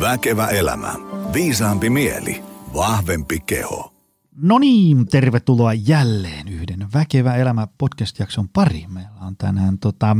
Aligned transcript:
Väkevä 0.00 0.46
elämä. 0.46 0.94
Viisaampi 1.32 1.90
mieli. 1.90 2.42
Vahvempi 2.74 3.40
keho. 3.40 3.94
No 4.36 4.58
niin, 4.58 5.06
tervetuloa 5.06 5.72
jälleen 5.74 6.48
yhden 6.48 6.88
Väkevä 6.94 7.34
elämä 7.34 7.66
podcast-jakson 7.78 8.48
pari. 8.48 8.86
Meillä 8.88 9.20
on 9.20 9.36
tänään 9.36 9.78
tota, 9.78 10.16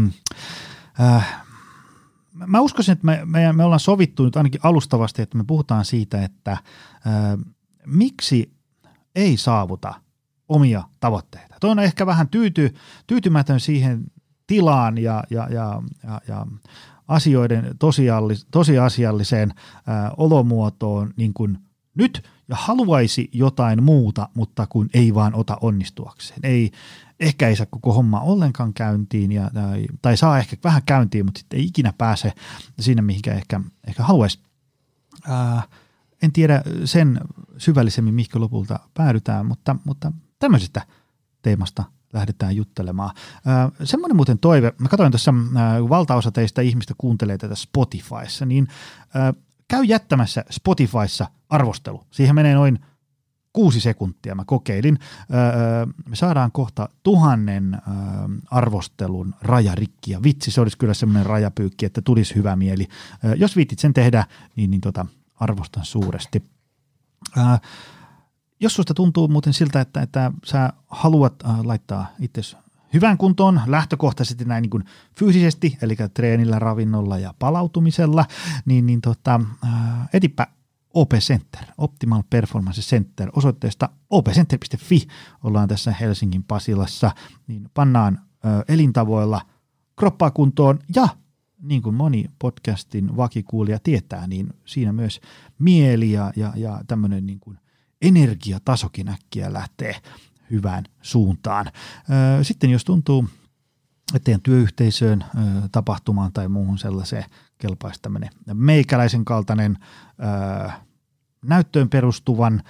äh, 1.00 1.42
mä 2.34 2.60
uskoisin, 2.60 2.92
että 2.92 3.06
me, 3.06 3.20
me, 3.24 3.52
me 3.52 3.64
ollaan 3.64 3.80
sovittu 3.80 4.24
nyt 4.24 4.36
ainakin 4.36 4.60
alustavasti, 4.62 5.22
että 5.22 5.38
me 5.38 5.44
puhutaan 5.46 5.84
siitä, 5.84 6.24
että 6.24 6.52
äh, 6.52 6.60
miksi 7.86 8.52
ei 9.14 9.36
saavuta 9.36 9.94
omia 10.48 10.82
tavoitteita. 11.00 11.56
Tuo 11.60 11.70
on 11.70 11.78
ehkä 11.78 12.06
vähän 12.06 12.28
tyyty, 12.28 12.74
tyytymätön 13.06 13.60
siihen 13.60 14.04
tilaan 14.46 14.98
ja, 14.98 15.24
ja, 15.30 15.48
ja, 15.50 15.82
ja, 16.04 16.20
ja 16.28 16.46
asioiden 17.10 17.74
tosiasialliseen 18.50 19.54
ää, 19.86 20.10
olomuotoon 20.16 21.10
niin 21.16 21.34
kuin 21.34 21.58
nyt 21.94 22.30
ja 22.48 22.56
haluaisi 22.56 23.30
jotain 23.32 23.82
muuta, 23.82 24.28
mutta 24.34 24.66
kun 24.66 24.88
ei 24.94 25.14
vaan 25.14 25.34
ota 25.34 25.58
onnistuakseen. 25.60 26.40
Ei, 26.42 26.70
ehkä 27.20 27.48
ei 27.48 27.56
saa 27.56 27.66
koko 27.70 27.92
homma 27.92 28.20
ollenkaan 28.20 28.74
käyntiin 28.74 29.32
ja, 29.32 29.50
tai, 29.54 29.86
tai 30.02 30.16
saa 30.16 30.38
ehkä 30.38 30.56
vähän 30.64 30.82
käyntiin, 30.86 31.24
mutta 31.24 31.38
sitten 31.38 31.58
ei 31.58 31.64
ikinä 31.64 31.92
pääse 31.98 32.32
siinä, 32.80 33.02
mihinkä 33.02 33.34
ehkä, 33.34 33.60
ehkä 33.86 34.02
haluaisi. 34.02 34.40
En 36.22 36.32
tiedä 36.32 36.62
sen 36.84 37.20
syvällisemmin, 37.58 38.14
mihin 38.14 38.28
lopulta 38.34 38.78
päädytään, 38.94 39.46
mutta, 39.46 39.76
mutta 39.84 40.12
tämmöisestä 40.38 40.86
teemasta 41.42 41.84
lähdetään 42.12 42.56
juttelemaan. 42.56 43.10
Äh, 43.34 43.72
semmoinen 43.84 44.16
muuten 44.16 44.38
toive, 44.38 44.72
mä 44.78 44.88
katsoin 44.88 45.12
tuossa, 45.12 45.34
äh, 45.56 45.88
valtaosa 45.88 46.32
teistä 46.32 46.62
ihmistä 46.62 46.94
kuuntelee 46.98 47.38
tätä 47.38 47.54
Spotifyssa, 47.54 48.46
niin 48.46 48.68
äh, 49.16 49.34
käy 49.68 49.84
jättämässä 49.84 50.44
Spotifyssa 50.50 51.26
arvostelu. 51.48 52.06
Siihen 52.10 52.34
menee 52.34 52.54
noin 52.54 52.78
kuusi 53.52 53.80
sekuntia, 53.80 54.34
mä 54.34 54.44
kokeilin. 54.44 54.98
Me 56.08 56.16
saadaan 56.16 56.52
kohta 56.52 56.88
tuhannen 57.02 57.82
arvostelun 58.50 59.34
rajarikki, 59.42 60.10
ja 60.10 60.22
vitsi, 60.22 60.50
se 60.50 60.60
olisi 60.60 60.78
kyllä 60.78 60.94
semmoinen 60.94 61.26
rajapyykki, 61.26 61.86
että 61.86 62.02
tulisi 62.02 62.34
hyvä 62.34 62.56
mieli. 62.56 62.88
Jos 63.36 63.56
viitit 63.56 63.78
sen 63.78 63.92
tehdä, 63.94 64.26
niin, 64.56 64.70
niin 64.70 64.80
tota, 64.80 65.06
arvostan 65.34 65.84
suuresti. 65.84 66.44
Öö, 67.38 67.44
jos 68.60 68.74
susta 68.74 68.94
tuntuu 68.94 69.28
muuten 69.28 69.52
siltä, 69.52 69.80
että, 69.80 70.02
että 70.02 70.32
sä 70.44 70.72
haluat 70.86 71.34
äh, 71.44 71.60
laittaa 71.60 72.06
itse 72.18 72.56
hyvän 72.94 73.18
kuntoon 73.18 73.60
lähtökohtaisesti 73.66 74.44
näin 74.44 74.62
niin 74.62 74.70
kuin 74.70 74.84
fyysisesti, 75.18 75.78
eli 75.82 75.96
treenillä, 76.14 76.58
ravinnolla 76.58 77.18
ja 77.18 77.34
palautumisella, 77.38 78.24
niin, 78.64 78.86
niin 78.86 79.00
tota, 79.00 79.40
äh, 79.64 80.08
etipä 80.12 80.46
OP 80.94 81.12
Center, 81.12 81.62
Optimal 81.78 82.22
Performance 82.30 82.80
Center, 82.80 83.30
osoitteesta 83.36 83.88
opcenter.fi, 84.10 85.06
ollaan 85.44 85.68
tässä 85.68 85.94
Helsingin 86.00 86.44
Pasilassa, 86.44 87.10
niin 87.46 87.70
pannaan 87.74 88.18
äh, 88.46 88.52
elintavoilla 88.68 89.40
kroppaa 89.96 90.30
kuntoon 90.30 90.78
ja 90.94 91.08
niin 91.62 91.82
kuin 91.82 91.94
moni 91.94 92.24
podcastin 92.38 93.16
vakikuulija 93.16 93.78
tietää, 93.78 94.26
niin 94.26 94.48
siinä 94.64 94.92
myös 94.92 95.20
mieli 95.58 96.12
ja, 96.12 96.32
ja, 96.36 96.52
ja 96.56 96.80
tämmöinen 96.86 97.26
niin 97.26 97.40
kuin– 97.40 97.58
energiatasokin 98.02 99.08
äkkiä 99.08 99.52
lähtee 99.52 99.96
hyvään 100.50 100.84
suuntaan. 101.02 101.66
Sitten 102.42 102.70
jos 102.70 102.84
tuntuu, 102.84 103.28
että 104.14 104.24
teidän 104.24 104.40
työyhteisöön, 104.40 105.24
tapahtumaan 105.72 106.32
tai 106.32 106.48
muuhun 106.48 106.78
sellaiseen 106.78 107.24
kelpaisi 107.58 108.02
tämmöinen 108.02 108.30
meikäläisen 108.54 109.24
kaltainen 109.24 109.78
näyttöön 111.44 111.88
perustuvan 111.88 112.62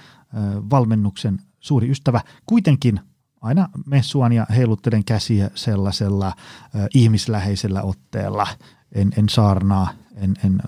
valmennuksen 0.69 1.39
suuri 1.59 1.89
ystävä, 1.89 2.21
kuitenkin 2.45 2.99
aina 3.41 3.69
messuan 3.85 4.33
ja 4.33 4.45
heiluttelen 4.49 5.05
käsiä 5.05 5.49
sellaisella 5.55 6.33
ihmisläheisellä 6.93 7.81
otteella, 7.81 8.47
en, 8.95 9.11
en 9.17 9.29
saarnaa, 9.29 9.93
en, 10.15 10.33
en 10.45 10.61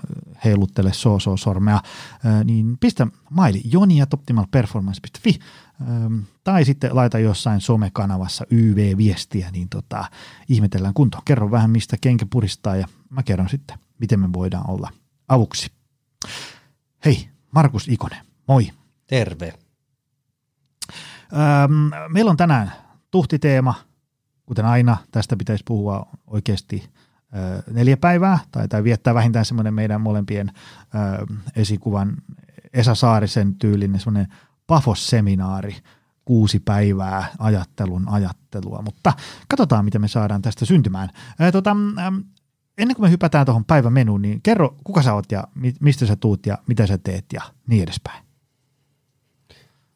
heiluttele 0.44 0.92
so-so-sormea, 0.92 1.80
niin 2.44 2.76
pistä 2.80 3.06
maili 3.30 3.60
joni.optimalperformance.fi 3.64 5.38
tai 6.44 6.64
sitten 6.64 6.96
laita 6.96 7.18
jossain 7.18 7.60
somekanavassa 7.60 8.44
YV-viestiä, 8.50 9.50
niin 9.50 9.68
tota, 9.68 10.04
ihmetellään 10.48 10.94
kunto. 10.94 11.18
Kerro 11.24 11.50
vähän, 11.50 11.70
mistä 11.70 11.96
kenkä 12.00 12.26
puristaa 12.30 12.76
ja 12.76 12.86
mä 13.10 13.22
kerron 13.22 13.48
sitten, 13.48 13.78
miten 13.98 14.20
me 14.20 14.32
voidaan 14.32 14.70
olla 14.70 14.90
avuksi. 15.28 15.70
Hei, 17.04 17.28
Markus 17.50 17.88
Ikonen, 17.88 18.26
moi. 18.48 18.70
Terve. 19.06 19.52
meillä 22.08 22.30
on 22.30 22.36
tänään 22.36 22.72
tuhtiteema, 23.10 23.74
kuten 24.46 24.64
aina, 24.64 24.96
tästä 25.10 25.36
pitäisi 25.36 25.64
puhua 25.66 26.06
oikeasti– 26.26 26.88
neljä 27.70 27.96
päivää 27.96 28.38
tai, 28.52 28.68
tai 28.68 28.84
viettää 28.84 29.14
vähintään 29.14 29.44
semmoinen 29.44 29.74
meidän 29.74 30.00
molempien 30.00 30.52
ö, 30.56 31.26
esikuvan 31.56 32.16
Esa 32.72 32.94
Saarisen 32.94 33.54
tyylinen 33.54 34.00
semmoinen 34.00 34.32
Pafos-seminaari, 34.66 35.76
kuusi 36.24 36.60
päivää 36.60 37.26
ajattelun 37.38 38.08
ajattelua, 38.08 38.82
mutta 38.82 39.12
katsotaan, 39.48 39.84
miten 39.84 40.00
me 40.00 40.08
saadaan 40.08 40.42
tästä 40.42 40.64
syntymään. 40.64 41.08
Ää, 41.38 41.52
tota, 41.52 41.76
ennen 42.78 42.96
kuin 42.96 43.06
me 43.06 43.10
hypätään 43.10 43.46
tuohon 43.46 43.64
päivämenuun, 43.64 44.22
niin 44.22 44.42
kerro, 44.42 44.76
kuka 44.84 45.02
sä 45.02 45.14
oot 45.14 45.32
ja 45.32 45.44
mistä 45.80 46.06
sä 46.06 46.16
tuut 46.16 46.46
ja 46.46 46.58
mitä 46.66 46.86
sä 46.86 46.98
teet 46.98 47.24
ja 47.32 47.42
niin 47.66 47.82
edespäin. 47.82 48.24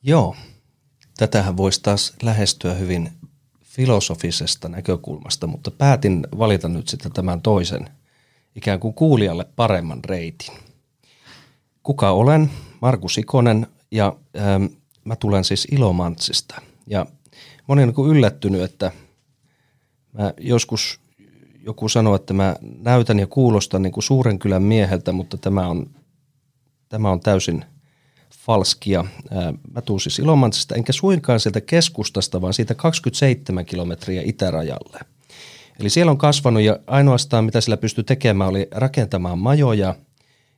Joo, 0.03 0.37
tätähän 1.17 1.57
voisi 1.57 1.83
taas 1.83 2.15
lähestyä 2.23 2.75
hyvin 2.75 3.13
filosofisesta 3.79 4.69
näkökulmasta, 4.69 5.47
mutta 5.47 5.71
päätin 5.71 6.27
valita 6.39 6.69
nyt 6.69 6.89
sitten 6.89 7.13
tämän 7.13 7.43
toisen 7.43 7.91
ikään 8.57 8.81
kuin 8.81 8.95
kuulijalle 8.95 9.47
paremman 9.57 10.05
reitin. 10.05 10.55
Kuka 11.83 12.11
olen? 12.11 12.51
Markus 12.81 13.19
Ikonen 13.19 13.67
ja 13.91 14.17
ähm, 14.37 14.65
mä 15.05 15.17
tulen 15.17 15.45
siis 15.45 15.69
Ilomantsista. 15.71 16.63
Ja 16.87 17.07
moni 17.67 17.83
on 17.83 17.93
niin 17.97 18.11
yllättynyt, 18.11 18.63
että 18.63 18.93
mä 20.13 20.33
joskus 20.41 21.01
joku 21.61 21.89
sanoo, 21.89 22.15
että 22.15 22.35
mä 22.35 22.57
näytän 22.79 23.19
ja 23.19 23.27
kuulostan 23.27 23.83
niin 23.83 23.93
kuin 23.93 24.05
suuren 24.05 24.39
kylän 24.39 24.63
mieheltä, 24.63 25.13
mutta 25.13 25.37
tämä 25.37 25.69
on, 25.69 25.91
tämä 26.89 27.11
on 27.11 27.21
täysin– 27.21 27.65
falskia. 28.49 29.05
Mä 29.75 29.81
tuun 29.81 30.01
siis 30.01 30.19
Ilomantsista, 30.19 30.75
enkä 30.75 30.93
suinkaan 30.93 31.41
sieltä 31.41 31.61
keskustasta, 31.61 32.41
vaan 32.41 32.55
siitä 32.55 32.75
27 32.75 33.65
kilometriä 33.67 34.23
itärajalle. 34.25 35.01
Eli 35.81 35.91
siellä 35.91 36.11
on 36.11 36.19
kasvanut 36.19 36.63
ja 36.63 36.79
ainoastaan 36.87 37.45
mitä 37.45 37.61
sillä 37.61 37.77
pystyi 37.77 38.05
tekemään 38.05 38.51
oli 38.51 38.69
rakentamaan 38.71 39.39
majoja 39.39 39.95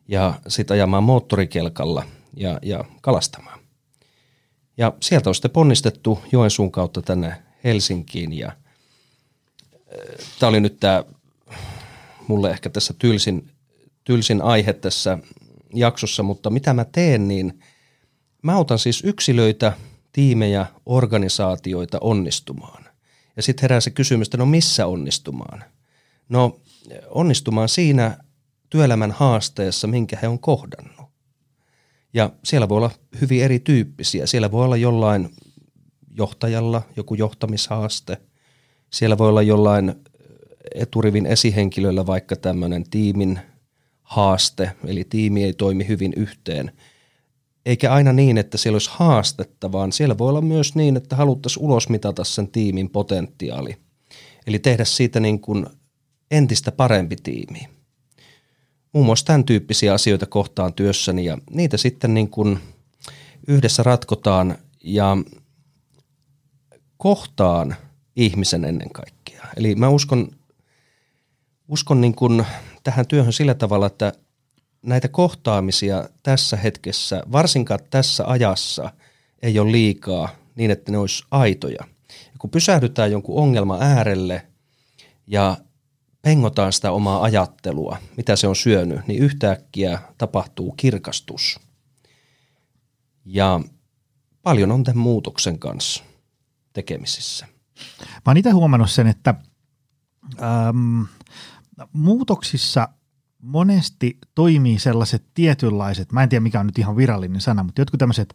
ja 0.08 0.34
sitten 0.48 0.74
ajamaan 0.74 1.02
moottorikelkalla 1.02 2.04
ja, 2.36 2.58
ja 2.62 2.84
kalastamaan. 3.00 3.60
Ja 4.76 4.92
sieltä 5.00 5.30
on 5.30 5.34
sitten 5.34 5.50
ponnistettu 5.50 6.20
Joensuun 6.32 6.72
kautta 6.72 7.02
tänne 7.02 7.34
Helsinkiin 7.64 8.32
ja 8.32 8.52
tämä 10.38 10.48
oli 10.48 10.60
nyt 10.60 10.80
tämä 10.80 11.04
mulle 12.28 12.50
ehkä 12.50 12.70
tässä 12.70 12.94
tylsin, 12.98 13.50
tylsin 14.04 14.42
aihe 14.42 14.72
tässä 14.72 15.18
jaksossa, 15.74 16.22
mutta 16.22 16.50
mitä 16.50 16.74
mä 16.74 16.84
teen, 16.84 17.28
niin 17.28 17.60
Mä 18.42 18.56
autan 18.56 18.78
siis 18.78 19.04
yksilöitä, 19.04 19.72
tiimejä, 20.12 20.66
organisaatioita 20.86 21.98
onnistumaan. 22.00 22.84
Ja 23.36 23.42
sitten 23.42 23.62
herää 23.62 23.80
se 23.80 23.90
kysymys, 23.90 24.26
että 24.26 24.36
no 24.36 24.46
missä 24.46 24.86
onnistumaan? 24.86 25.64
No 26.28 26.60
onnistumaan 27.08 27.68
siinä 27.68 28.18
työelämän 28.70 29.10
haasteessa, 29.10 29.86
minkä 29.86 30.18
he 30.22 30.28
on 30.28 30.38
kohdannut. 30.38 31.10
Ja 32.14 32.30
siellä 32.44 32.68
voi 32.68 32.76
olla 32.76 32.90
hyvin 33.20 33.42
erityyppisiä. 33.42 34.26
Siellä 34.26 34.50
voi 34.50 34.64
olla 34.64 34.76
jollain 34.76 35.34
johtajalla 36.10 36.82
joku 36.96 37.14
johtamishaaste. 37.14 38.16
Siellä 38.90 39.18
voi 39.18 39.28
olla 39.28 39.42
jollain 39.42 39.94
eturivin 40.74 41.26
esihenkilöllä 41.26 42.06
vaikka 42.06 42.36
tämmöinen 42.36 42.90
tiimin 42.90 43.40
haaste, 44.02 44.72
eli 44.84 45.04
tiimi 45.04 45.44
ei 45.44 45.52
toimi 45.52 45.88
hyvin 45.88 46.12
yhteen– 46.16 46.72
eikä 47.66 47.92
aina 47.92 48.12
niin, 48.12 48.38
että 48.38 48.58
siellä 48.58 48.74
olisi 48.74 48.90
haastetta, 48.92 49.72
vaan 49.72 49.92
siellä 49.92 50.18
voi 50.18 50.28
olla 50.28 50.40
myös 50.40 50.74
niin, 50.74 50.96
että 50.96 51.16
haluttaisiin 51.16 51.64
ulosmitata 51.64 52.24
sen 52.24 52.48
tiimin 52.48 52.90
potentiaali. 52.90 53.76
Eli 54.46 54.58
tehdä 54.58 54.84
siitä 54.84 55.20
niin 55.20 55.40
kuin 55.40 55.66
entistä 56.30 56.72
parempi 56.72 57.16
tiimi. 57.22 57.68
Muun 58.92 59.06
muassa 59.06 59.26
tämän 59.26 59.44
tyyppisiä 59.44 59.94
asioita 59.94 60.26
kohtaan 60.26 60.74
työssäni 60.74 61.24
ja 61.24 61.38
niitä 61.50 61.76
sitten 61.76 62.14
niin 62.14 62.30
kuin 62.30 62.58
yhdessä 63.48 63.82
ratkotaan 63.82 64.58
ja 64.84 65.16
kohtaan 66.96 67.76
ihmisen 68.16 68.64
ennen 68.64 68.90
kaikkea. 68.90 69.44
Eli 69.56 69.74
mä 69.74 69.88
uskon, 69.88 70.28
uskon 71.68 72.00
niin 72.00 72.14
kuin 72.14 72.46
tähän 72.82 73.06
työhön 73.06 73.32
sillä 73.32 73.54
tavalla, 73.54 73.86
että 73.86 74.12
näitä 74.82 75.08
kohtaamisia 75.08 76.08
tässä 76.22 76.56
hetkessä, 76.56 77.22
varsinkaan 77.32 77.80
tässä 77.90 78.24
ajassa, 78.26 78.92
ei 79.42 79.58
ole 79.58 79.72
liikaa 79.72 80.28
niin, 80.54 80.70
että 80.70 80.92
ne 80.92 80.98
olisi 80.98 81.24
aitoja. 81.30 81.84
Ja 82.08 82.38
kun 82.38 82.50
pysähdytään 82.50 83.12
jonkun 83.12 83.42
ongelman 83.42 83.82
äärelle 83.82 84.46
ja 85.26 85.56
pengotaan 86.22 86.72
sitä 86.72 86.92
omaa 86.92 87.22
ajattelua, 87.22 87.98
mitä 88.16 88.36
se 88.36 88.46
on 88.46 88.56
syönyt, 88.56 89.06
niin 89.06 89.22
yhtäkkiä 89.22 90.00
tapahtuu 90.18 90.72
kirkastus. 90.72 91.60
Ja 93.24 93.60
paljon 94.42 94.72
on 94.72 94.84
tämän 94.84 95.02
muutoksen 95.02 95.58
kanssa 95.58 96.04
tekemisissä. 96.72 97.46
Mä 98.12 98.22
oon 98.26 98.36
itse 98.36 98.50
huomannut 98.50 98.90
sen, 98.90 99.06
että 99.06 99.34
äm, 100.68 101.06
muutoksissa 101.92 102.88
monesti 103.42 104.18
toimii 104.34 104.78
sellaiset 104.78 105.24
tietynlaiset, 105.34 106.12
mä 106.12 106.22
en 106.22 106.28
tiedä 106.28 106.42
mikä 106.42 106.60
on 106.60 106.66
nyt 106.66 106.78
ihan 106.78 106.96
virallinen 106.96 107.40
sana, 107.40 107.62
mutta 107.62 107.80
jotkut 107.80 107.98
tämmöiset 107.98 108.34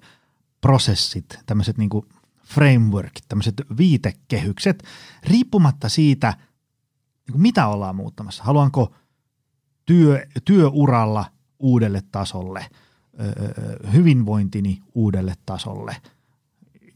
prosessit, 0.61 1.39
tämmöiset 1.45 1.77
niinku 1.77 2.05
frameworkit, 2.45 3.25
tämmöiset 3.27 3.61
viitekehykset, 3.77 4.83
riippumatta 5.23 5.89
siitä, 5.89 6.33
niin 7.31 7.41
mitä 7.41 7.67
ollaan 7.67 7.95
muuttamassa. 7.95 8.43
Haluanko 8.43 8.93
työ, 9.85 10.25
työuralla 10.45 11.25
uudelle 11.59 12.03
tasolle, 12.11 12.65
hyvinvointini 13.93 14.81
uudelle 14.93 15.33
tasolle, 15.45 15.95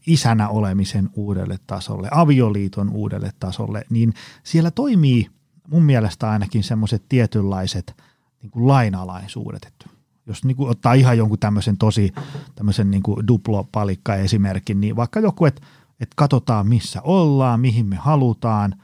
isänä 0.06 0.48
olemisen 0.48 1.10
uudelle 1.12 1.58
tasolle, 1.66 2.08
avioliiton 2.10 2.90
uudelle 2.90 3.32
tasolle, 3.40 3.84
niin 3.90 4.14
siellä 4.42 4.70
toimii 4.70 5.30
mun 5.70 5.82
mielestä 5.82 6.30
ainakin 6.30 6.64
semmoiset 6.64 7.04
tietynlaiset 7.08 7.96
niin 8.42 8.50
kuin 8.50 8.68
lainalaisuudet. 8.68 9.64
Että 9.64 9.88
jos 10.26 10.44
niin 10.44 10.56
kuin 10.56 10.70
ottaa 10.70 10.94
ihan 10.94 11.18
jonkun 11.18 11.38
tämmöisen 11.38 11.78
tosi 11.78 12.12
tämmöisen 12.54 12.90
niin 12.90 13.02
kuin 13.02 13.28
duplopalikka 13.28 14.14
esimerkin, 14.14 14.80
niin 14.80 14.96
vaikka 14.96 15.20
joku, 15.20 15.44
että, 15.44 15.62
että 16.00 16.14
katsotaan 16.16 16.66
missä 16.66 17.02
ollaan, 17.02 17.60
mihin 17.60 17.86
me 17.86 17.96
halutaan, 17.96 18.74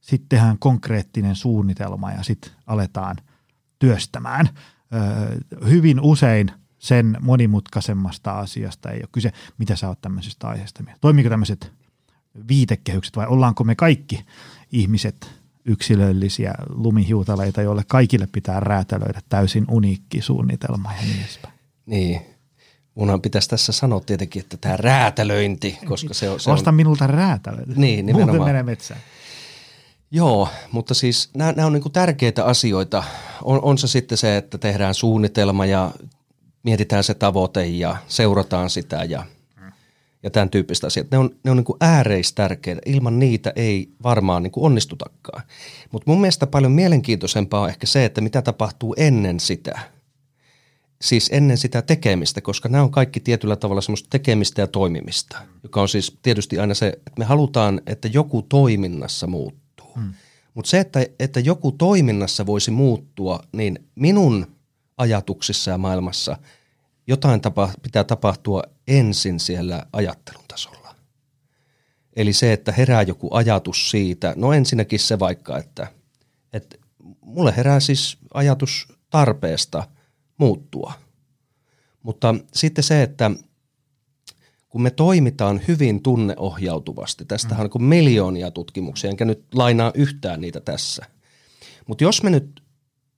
sitten 0.00 0.28
tehdään 0.28 0.58
konkreettinen 0.58 1.36
suunnitelma 1.36 2.12
ja 2.12 2.22
sitten 2.22 2.52
aletaan 2.66 3.16
työstämään. 3.78 4.48
Öö, 4.94 5.38
hyvin 5.68 6.00
usein 6.00 6.50
sen 6.78 7.16
monimutkaisemmasta 7.20 8.38
asiasta 8.38 8.90
ei 8.90 9.00
ole 9.00 9.08
kyse, 9.12 9.32
mitä 9.58 9.76
sä 9.76 9.88
oot 9.88 10.00
tämmöisestä 10.00 10.48
aiheesta 10.48 10.82
mieltä. 10.82 11.00
Toimiiko 11.00 11.30
tämmöiset 11.30 11.72
viitekehykset 12.48 13.16
vai 13.16 13.26
ollaanko 13.26 13.64
me 13.64 13.74
kaikki 13.74 14.24
ihmiset 14.72 15.43
yksilöllisiä 15.64 16.54
lumihiutaleita, 16.68 17.62
joille 17.62 17.82
kaikille 17.88 18.28
pitää 18.32 18.60
räätälöidä 18.60 19.20
täysin 19.28 19.64
uniikki 19.70 20.20
suunnitelma 20.22 20.92
ja 20.92 21.02
niin 21.02 21.20
edespäin. 21.20 21.54
Niin. 21.86 22.20
Munhan 22.94 23.20
pitäisi 23.20 23.48
tässä 23.48 23.72
sanoa 23.72 24.00
tietenkin, 24.00 24.42
että 24.42 24.56
tämä 24.56 24.76
räätälöinti, 24.76 25.78
koska 25.84 26.14
se 26.14 26.30
on... 26.30 26.40
Se 26.40 26.50
Osta 26.50 26.70
on... 26.70 26.74
minulta 26.74 27.06
räätälöinti. 27.06 27.74
Niin, 27.76 28.06
nimenomaan. 28.06 28.36
Muuten 28.36 28.48
menee 28.48 28.62
metsään. 28.62 29.00
Joo, 30.10 30.48
mutta 30.72 30.94
siis 30.94 31.30
nämä, 31.34 31.52
nämä 31.52 31.66
on 31.66 31.72
niin 31.72 31.92
tärkeitä 31.92 32.44
asioita. 32.44 33.04
On, 33.42 33.60
on 33.62 33.78
se 33.78 33.86
sitten 33.86 34.18
se, 34.18 34.36
että 34.36 34.58
tehdään 34.58 34.94
suunnitelma 34.94 35.66
ja 35.66 35.90
mietitään 36.62 37.04
se 37.04 37.14
tavoite 37.14 37.66
ja 37.66 37.96
seurataan 38.08 38.70
sitä 38.70 39.04
ja 39.04 39.24
ja 40.24 40.30
tämän 40.30 40.50
tyyppistä 40.50 40.86
asiat. 40.86 41.10
Ne 41.10 41.18
on, 41.18 41.30
ne 41.44 41.50
on 41.50 41.56
niin 41.56 41.64
kuin 41.64 41.76
ääreistärkeitä. 41.80 42.80
Ilman 42.86 43.18
niitä 43.18 43.52
ei 43.56 43.88
varmaan 44.02 44.42
niin 44.42 44.50
kuin 44.50 44.64
onnistutakaan. 44.64 45.42
Mutta 45.92 46.10
mun 46.10 46.20
mielestä 46.20 46.46
paljon 46.46 46.72
mielenkiintoisempaa 46.72 47.60
on 47.60 47.68
ehkä 47.68 47.86
se, 47.86 48.04
että 48.04 48.20
mitä 48.20 48.42
tapahtuu 48.42 48.94
ennen 48.98 49.40
sitä. 49.40 49.78
Siis 51.02 51.30
ennen 51.32 51.58
sitä 51.58 51.82
tekemistä, 51.82 52.40
koska 52.40 52.68
nämä 52.68 52.84
on 52.84 52.90
kaikki 52.90 53.20
tietyllä 53.20 53.56
tavalla 53.56 53.80
semmoista 53.80 54.08
tekemistä 54.10 54.60
ja 54.60 54.66
toimimista, 54.66 55.38
joka 55.62 55.82
on 55.82 55.88
siis 55.88 56.18
tietysti 56.22 56.58
aina 56.58 56.74
se, 56.74 56.86
että 56.86 57.18
me 57.18 57.24
halutaan, 57.24 57.80
että 57.86 58.08
joku 58.08 58.42
toiminnassa 58.42 59.26
muuttuu. 59.26 59.94
Hmm. 59.94 60.12
Mutta 60.54 60.70
se, 60.70 60.80
että, 60.80 61.06
että 61.18 61.40
joku 61.40 61.72
toiminnassa 61.72 62.46
voisi 62.46 62.70
muuttua, 62.70 63.40
niin 63.52 63.78
minun 63.94 64.46
ajatuksissa 64.98 65.70
ja 65.70 65.78
maailmassa– 65.78 66.36
jotain 67.06 67.40
tapa, 67.40 67.70
pitää 67.82 68.04
tapahtua 68.04 68.62
ensin 68.88 69.40
siellä 69.40 69.86
ajattelun 69.92 70.44
tasolla. 70.48 70.94
Eli 72.16 72.32
se, 72.32 72.52
että 72.52 72.72
herää 72.72 73.02
joku 73.02 73.34
ajatus 73.34 73.90
siitä, 73.90 74.34
no 74.36 74.52
ensinnäkin 74.52 75.00
se 75.00 75.18
vaikka, 75.18 75.58
että, 75.58 75.86
että 76.52 76.76
mulle 77.20 77.56
herää 77.56 77.80
siis 77.80 78.18
ajatus 78.34 78.88
tarpeesta 79.10 79.88
muuttua. 80.38 80.92
Mutta 82.02 82.34
sitten 82.52 82.84
se, 82.84 83.02
että 83.02 83.30
kun 84.68 84.82
me 84.82 84.90
toimitaan 84.90 85.60
hyvin 85.68 86.02
tunneohjautuvasti, 86.02 87.24
tästähän 87.24 87.70
on 87.74 87.82
miljoonia 87.82 88.50
tutkimuksia, 88.50 89.10
enkä 89.10 89.24
nyt 89.24 89.44
lainaa 89.54 89.92
yhtään 89.94 90.40
niitä 90.40 90.60
tässä. 90.60 91.06
Mutta 91.86 92.04
jos 92.04 92.22
me 92.22 92.30
nyt 92.30 92.63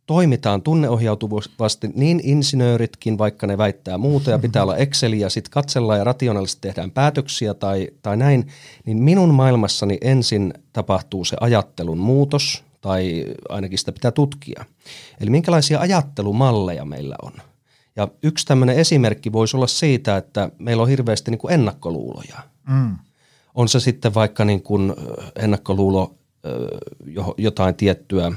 toimitaan 0.06 0.62
tunneohjautuvasti 0.62 1.90
niin 1.94 2.20
insinööritkin, 2.24 3.18
vaikka 3.18 3.46
ne 3.46 3.58
väittää 3.58 3.98
muuta 3.98 4.30
ja 4.30 4.38
pitää 4.38 4.62
olla 4.62 4.76
Exceli 4.76 5.20
ja 5.20 5.30
sitten 5.30 5.50
katsellaan 5.50 5.98
ja 5.98 6.04
rationaalisesti 6.04 6.60
tehdään 6.60 6.90
päätöksiä 6.90 7.54
tai, 7.54 7.88
tai 8.02 8.16
näin, 8.16 8.46
niin 8.84 9.02
minun 9.02 9.34
maailmassani 9.34 9.98
ensin 10.00 10.54
tapahtuu 10.72 11.24
se 11.24 11.36
ajattelun 11.40 11.98
muutos 11.98 12.64
tai 12.80 13.24
ainakin 13.48 13.78
sitä 13.78 13.92
pitää 13.92 14.10
tutkia. 14.10 14.64
Eli 15.20 15.30
minkälaisia 15.30 15.80
ajattelumalleja 15.80 16.84
meillä 16.84 17.16
on. 17.22 17.32
Ja 17.96 18.08
yksi 18.22 18.46
tämmöinen 18.46 18.76
esimerkki 18.76 19.32
voisi 19.32 19.56
olla 19.56 19.66
siitä, 19.66 20.16
että 20.16 20.50
meillä 20.58 20.82
on 20.82 20.88
hirveästi 20.88 21.30
niin 21.30 21.38
kuin 21.38 21.54
ennakkoluuloja. 21.54 22.38
Mm. 22.68 22.96
On 23.54 23.68
se 23.68 23.80
sitten 23.80 24.14
vaikka 24.14 24.44
niin 24.44 24.62
kuin 24.62 24.94
ennakkoluulo 25.36 26.14
jotain 27.36 27.74
tiettyä 27.74 28.32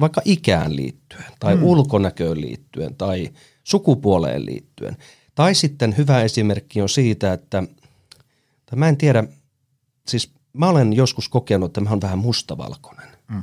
vaikka 0.00 0.20
ikään 0.24 0.76
liittyen 0.76 1.32
tai 1.40 1.56
mm. 1.56 1.62
ulkonäköön 1.62 2.40
liittyen 2.40 2.94
tai 2.94 3.30
sukupuoleen 3.64 4.46
liittyen. 4.46 4.96
Tai 5.34 5.54
sitten 5.54 5.96
hyvä 5.96 6.22
esimerkki 6.22 6.82
on 6.82 6.88
siitä, 6.88 7.32
että 7.32 7.62
tai 8.66 8.78
mä 8.78 8.88
en 8.88 8.96
tiedä, 8.96 9.24
siis 10.08 10.32
mä 10.52 10.68
olen 10.68 10.92
joskus 10.92 11.28
kokenut, 11.28 11.70
että 11.70 11.80
mä 11.80 11.90
olen 11.90 12.00
vähän 12.00 12.18
mustavalkoinen. 12.18 13.08
Mm. 13.28 13.42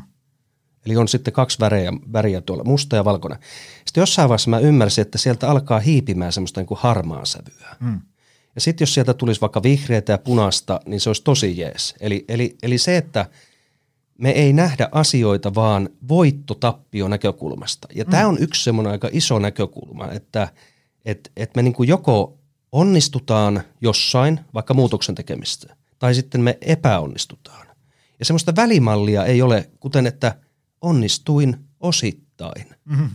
Eli 0.86 0.97
on 0.97 1.07
sitten 1.07 1.33
kaksi 1.33 1.59
väriä, 1.59 1.94
väriä 2.13 2.42
tuolla, 2.42 2.63
musta 2.63 2.95
ja 2.95 3.06
valkoinen. 3.06 3.39
Sitten 3.86 4.01
jossain 4.01 4.30
vaiheessa 4.30 4.50
mä 4.50 4.59
ymmärsin, 4.59 5.01
että 5.01 5.18
sieltä 5.18 5.50
alkaa 5.50 5.80
hiipimään 5.80 6.31
semmoista 6.33 6.61
niin 6.61 6.68
kuin 6.68 6.80
harmaa 6.81 7.25
sävyä. 7.25 7.75
Mm. 7.80 8.02
Ja 8.56 8.61
sitten 8.61 8.85
jos 8.85 8.94
sieltä 8.94 9.14
tulisi 9.14 9.42
vaikka 9.42 9.64
vihreätä 9.64 10.11
ja 10.11 10.18
punaista, 10.18 10.80
niin 10.85 11.02
se 11.02 11.09
olisi 11.09 11.23
tosi 11.23 11.57
jees. 11.57 11.95
Eli, 11.99 12.25
eli, 12.28 12.57
eli 12.64 12.78
se, 12.78 12.97
että– 12.97 13.25
me 14.18 14.30
ei 14.30 14.54
nähdä 14.54 14.90
asioita 14.92 15.56
vaan 15.56 15.90
voittotappio 16.07 17.07
näkökulmasta. 17.07 17.88
Ja 17.95 18.04
mm. 18.04 18.12
tämä 18.12 18.28
on 18.28 18.38
yksi 18.40 18.64
semmoinen 18.64 18.92
aika 18.92 19.10
iso 19.12 19.40
näkökulma, 19.40 20.12
että 20.12 20.48
et, 21.06 21.31
et 21.38 21.56
me 21.56 21.62
niinku 21.62 21.84
joko 21.84 22.38
onnistutaan 22.72 23.64
jossain, 23.81 24.40
vaikka 24.54 24.74
muutoksen 24.74 25.16
tekemistä, 25.16 25.76
tai 26.00 26.16
sitten 26.16 26.42
me 26.42 26.57
epäonnistutaan. 26.62 27.68
Ja 28.19 28.26
semmoista 28.26 28.56
välimallia 28.56 29.26
ei 29.26 29.42
ole, 29.42 29.69
kuten 29.80 30.07
että 30.07 30.36
onnistuin 30.81 31.57
osittain. 31.80 32.66
Mm-hmm. 32.86 33.10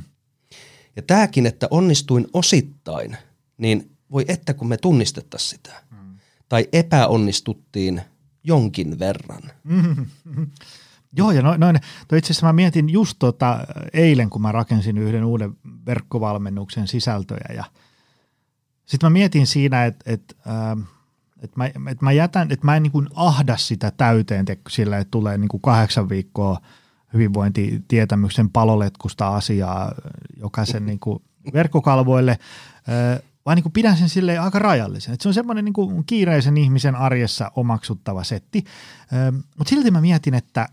Ja 0.96 1.02
tämäkin, 1.02 1.46
että 1.46 1.68
onnistuin 1.70 2.26
osittain, 2.32 3.16
niin 3.58 3.90
voi 4.12 4.24
että 4.28 4.54
kun 4.54 4.68
me 4.68 4.76
tunnistettaisiin 4.76 5.50
sitä. 5.50 5.82
Mm. 5.90 6.18
Tai 6.48 6.68
epäonnistuttiin 6.72 8.02
jonkin 8.44 8.98
verran. 8.98 9.42
Mm-hmm. 9.64 10.06
Joo, 11.16 11.30
ja 11.30 11.42
noin, 11.42 11.60
noin 11.60 11.80
toi 12.08 12.18
itse 12.18 12.32
asiassa 12.32 12.46
mä 12.46 12.52
mietin 12.52 12.90
just 12.90 13.16
tota, 13.18 13.58
eilen, 13.92 14.30
kun 14.30 14.42
mä 14.42 14.52
rakensin 14.52 14.98
yhden 14.98 15.24
uuden 15.24 15.56
verkkovalmennuksen 15.86 16.88
sisältöjä, 16.88 17.54
ja 17.54 17.64
sitten 18.84 19.06
mä 19.06 19.10
mietin 19.10 19.46
siinä, 19.46 19.84
että 19.84 20.12
et, 20.12 20.36
äh, 20.46 20.86
et 21.42 21.56
mä, 21.56 21.66
et 21.66 22.02
mä 22.02 22.12
jätän, 22.12 22.52
että 22.52 22.66
mä 22.66 22.76
en 22.76 22.82
niin 22.82 23.08
ahda 23.14 23.56
sitä 23.56 23.92
täyteen 23.96 24.44
sillä, 24.68 24.98
että 24.98 25.10
tulee 25.10 25.38
niin 25.38 25.48
kuin 25.48 25.60
kahdeksan 25.60 26.08
viikkoa 26.08 26.60
hyvinvointitietämyksen 27.12 28.50
paloletkusta 28.50 29.28
asiaa 29.28 29.92
jokaisen 30.36 30.86
niin 30.86 31.00
kuin 31.00 31.22
verkkokalvoille, 31.52 32.30
äh, 32.30 33.22
vaan 33.46 33.56
niin 33.56 33.62
kuin 33.62 33.72
pidän 33.72 33.96
sen 33.96 34.08
sille 34.08 34.38
aika 34.38 34.58
rajallisen. 34.58 35.14
Et 35.14 35.20
se 35.20 35.28
on 35.28 35.34
semmoinen 35.34 35.64
niin 35.64 36.04
kiireisen 36.06 36.56
ihmisen 36.56 36.96
arjessa 36.96 37.52
omaksuttava 37.56 38.24
setti. 38.24 38.64
Äh, 39.12 39.42
Mutta 39.58 39.70
silti 39.70 39.90
mä 39.90 40.00
mietin, 40.00 40.34
että 40.34 40.68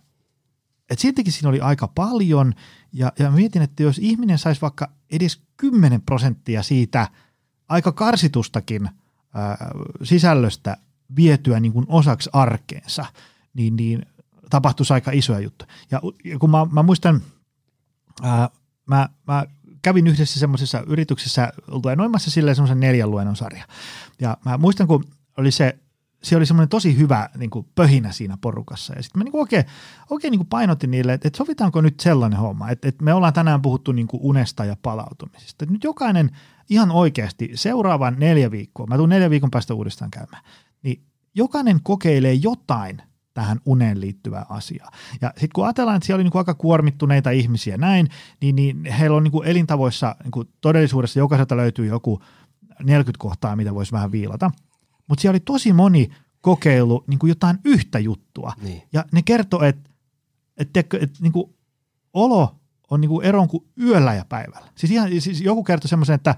et 0.89 0.99
siltikin 0.99 1.33
siinä 1.33 1.49
oli 1.49 1.59
aika 1.61 1.87
paljon, 1.87 2.53
ja, 2.93 3.11
ja 3.19 3.31
mietin, 3.31 3.61
että 3.61 3.83
jos 3.83 3.99
ihminen 3.99 4.37
saisi 4.37 4.61
vaikka 4.61 4.89
edes 5.11 5.41
10 5.57 6.01
prosenttia 6.01 6.63
siitä 6.63 7.07
aika 7.69 7.91
karsitustakin 7.91 8.89
ää, 9.33 9.57
sisällöstä 10.03 10.77
vietyä 11.15 11.59
niin 11.59 11.73
kuin 11.73 11.85
osaksi 11.89 12.29
arkeensa, 12.33 13.05
niin, 13.53 13.75
niin 13.75 14.05
tapahtuisi 14.49 14.93
aika 14.93 15.11
isoja 15.11 15.39
juttuja. 15.39 15.71
Ja, 15.91 16.01
ja 16.23 16.39
kun 16.39 16.49
mä, 16.49 16.65
mä 16.71 16.83
muistan, 16.83 17.21
ää, 18.21 18.49
mä, 18.85 19.09
mä 19.27 19.45
kävin 19.81 20.07
yhdessä 20.07 20.39
semmoisessa 20.39 20.83
yrityksessä 20.87 21.53
luennoimassa 21.67 22.31
silleen 22.31 22.55
semmoisen 22.55 22.79
neljän 22.79 23.11
luennon 23.11 23.35
sarja. 23.35 23.67
Ja 24.21 24.37
mä 24.45 24.57
muistan, 24.57 24.87
kun 24.87 25.05
oli 25.37 25.51
se 25.51 25.77
se 26.23 26.37
oli 26.37 26.45
semmoinen 26.45 26.69
tosi 26.69 26.97
hyvä 26.97 27.29
niin 27.37 27.49
kuin 27.49 27.67
pöhinä 27.75 28.11
siinä 28.11 28.37
porukassa. 28.41 28.93
Ja 28.95 29.03
sitten 29.03 29.19
mä 29.19 29.23
niin 29.23 29.31
kuin 29.31 29.41
oikein, 29.41 29.63
oikein 30.09 30.31
niin 30.31 30.39
kuin 30.39 30.47
painotin 30.47 30.91
niille, 30.91 31.13
että, 31.13 31.27
että 31.27 31.37
sovitaanko 31.37 31.81
nyt 31.81 31.99
sellainen 31.99 32.39
homma, 32.39 32.69
että, 32.69 32.87
että 32.87 33.03
me 33.03 33.13
ollaan 33.13 33.33
tänään 33.33 33.61
puhuttu 33.61 33.91
niin 33.91 34.07
kuin 34.07 34.21
unesta 34.23 34.65
ja 34.65 34.77
palautumisesta. 34.81 35.63
Että 35.63 35.73
nyt 35.73 35.83
jokainen 35.83 36.31
ihan 36.69 36.91
oikeasti 36.91 37.51
seuraavan 37.55 38.15
neljä 38.19 38.51
viikkoa, 38.51 38.87
mä 38.87 38.95
tulen 38.95 39.09
neljä 39.09 39.29
viikon 39.29 39.51
päästä 39.51 39.73
uudestaan 39.73 40.11
käymään, 40.11 40.43
niin 40.83 41.03
jokainen 41.35 41.79
kokeilee 41.83 42.33
jotain 42.33 43.01
tähän 43.33 43.59
uneen 43.65 44.01
liittyvää 44.01 44.45
asiaa. 44.49 44.91
Ja 45.21 45.29
sitten 45.29 45.49
kun 45.55 45.65
ajatellaan, 45.65 45.97
että 45.97 46.05
siellä 46.05 46.17
oli 46.17 46.23
niin 46.23 46.37
aika 46.37 46.53
kuormittuneita 46.53 47.29
ihmisiä 47.29 47.77
näin, 47.77 48.07
niin, 48.41 48.55
niin 48.55 48.85
heillä 48.85 49.17
on 49.17 49.23
niin 49.23 49.31
kuin 49.31 49.47
elintavoissa 49.47 50.15
niin 50.23 50.31
kuin 50.31 50.49
todellisuudessa 50.61 51.19
jokaiselta 51.19 51.57
löytyy 51.57 51.85
joku 51.85 52.21
40 52.83 53.19
kohtaa, 53.19 53.55
mitä 53.55 53.75
voisi 53.75 53.91
vähän 53.91 54.11
viilata. 54.11 54.51
Mutta 55.07 55.21
siellä 55.21 55.33
oli 55.33 55.39
tosi 55.39 55.73
moni 55.73 56.09
kokeilu 56.41 57.03
niin 57.07 57.19
kuin 57.19 57.29
jotain 57.29 57.57
yhtä 57.65 57.99
juttua. 57.99 58.53
Niin. 58.61 58.81
Ja 58.93 59.05
ne 59.11 59.21
kertoi, 59.21 59.67
että, 59.67 59.89
että, 60.57 60.79
että, 60.79 60.97
että 61.01 61.17
niin 61.21 61.33
kuin 61.33 61.55
olo 62.13 62.55
on 62.89 63.01
niin 63.01 63.09
kuin 63.09 63.25
eron 63.25 63.47
kuin 63.47 63.63
yöllä 63.81 64.13
ja 64.13 64.25
päivällä. 64.29 64.67
Siis, 64.75 64.91
ihan, 64.91 65.09
siis 65.19 65.41
joku 65.41 65.63
kertoi 65.63 65.89
semmoisen, 65.89 66.15
että 66.15 66.35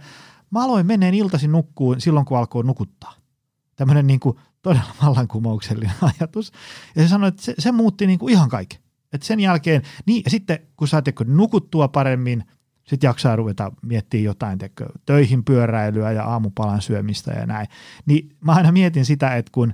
mä 0.51 0.63
aloin 0.63 0.85
meneen 0.85 1.13
iltaisin 1.13 1.51
nukkuun 1.51 2.01
silloin, 2.01 2.25
kun 2.25 2.38
alkoi 2.38 2.63
nukuttaa. 2.63 3.13
Tämmöinen 3.75 4.07
niin 4.07 4.19
kuin 4.19 4.38
todella 4.61 4.95
vallankumouksellinen 5.03 5.95
ajatus. 6.01 6.51
Ja 6.95 7.01
se 7.01 7.07
sanoi, 7.07 7.27
että 7.27 7.41
se, 7.41 7.53
se 7.59 7.71
muutti 7.71 8.07
niin 8.07 8.19
kuin 8.19 8.33
ihan 8.33 8.49
kaiken. 8.49 8.79
Että 9.13 9.27
sen 9.27 9.39
jälkeen, 9.39 9.81
niin 10.05 10.21
ja 10.25 10.31
sitten 10.31 10.59
kun 10.77 10.88
saatteko 10.88 11.23
nukuttua 11.27 11.88
paremmin, 11.88 12.43
sitten 12.89 13.08
jaksaa 13.08 13.36
ruveta 13.36 13.72
miettimään 13.81 14.24
jotain 14.24 14.58
teko, 14.58 14.86
töihin 15.05 15.43
pyöräilyä 15.43 16.12
ja 16.12 16.24
aamupalan 16.24 16.81
syömistä 16.81 17.31
ja 17.31 17.46
näin. 17.46 17.67
Niin 18.05 18.29
mä 18.41 18.53
aina 18.53 18.72
mietin 18.72 19.05
sitä, 19.05 19.36
että 19.36 19.51
kun 19.51 19.74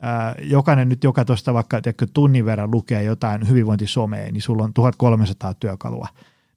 ää, 0.00 0.34
jokainen 0.42 0.88
nyt 0.88 1.04
joka 1.04 1.24
tuosta 1.24 1.54
vaikka 1.54 1.80
teko, 1.80 2.06
tunnin 2.06 2.44
verran 2.44 2.70
lukee 2.70 3.02
jotain 3.02 3.48
hyvinvointisomea, 3.48 4.32
niin 4.32 4.42
sulla 4.42 4.64
on 4.64 4.74
1300 4.74 5.54
työkalua. 5.54 6.08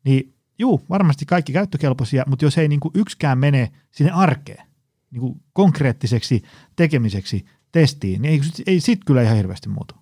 Niin 0.03 0.33
juu, 0.60 0.81
varmasti 0.89 1.25
kaikki 1.25 1.53
käyttökelpoisia, 1.53 2.24
mutta 2.27 2.45
jos 2.45 2.57
ei 2.57 2.67
niin 2.67 2.79
kuin 2.79 2.91
yksikään 2.95 3.38
mene 3.38 3.72
sinne 3.91 4.12
arkeen, 4.12 4.67
niin 5.12 5.22
kuin 5.22 5.41
konkreettiseksi 5.53 6.43
tekemiseksi 6.75 7.45
testiin, 7.72 8.22
niin 8.22 8.31
ei, 8.31 8.41
ei 8.67 8.79
sit 8.79 9.00
kyllä 9.05 9.22
ihan 9.22 9.38
hirveästi 9.38 9.69
muutu. 9.69 9.95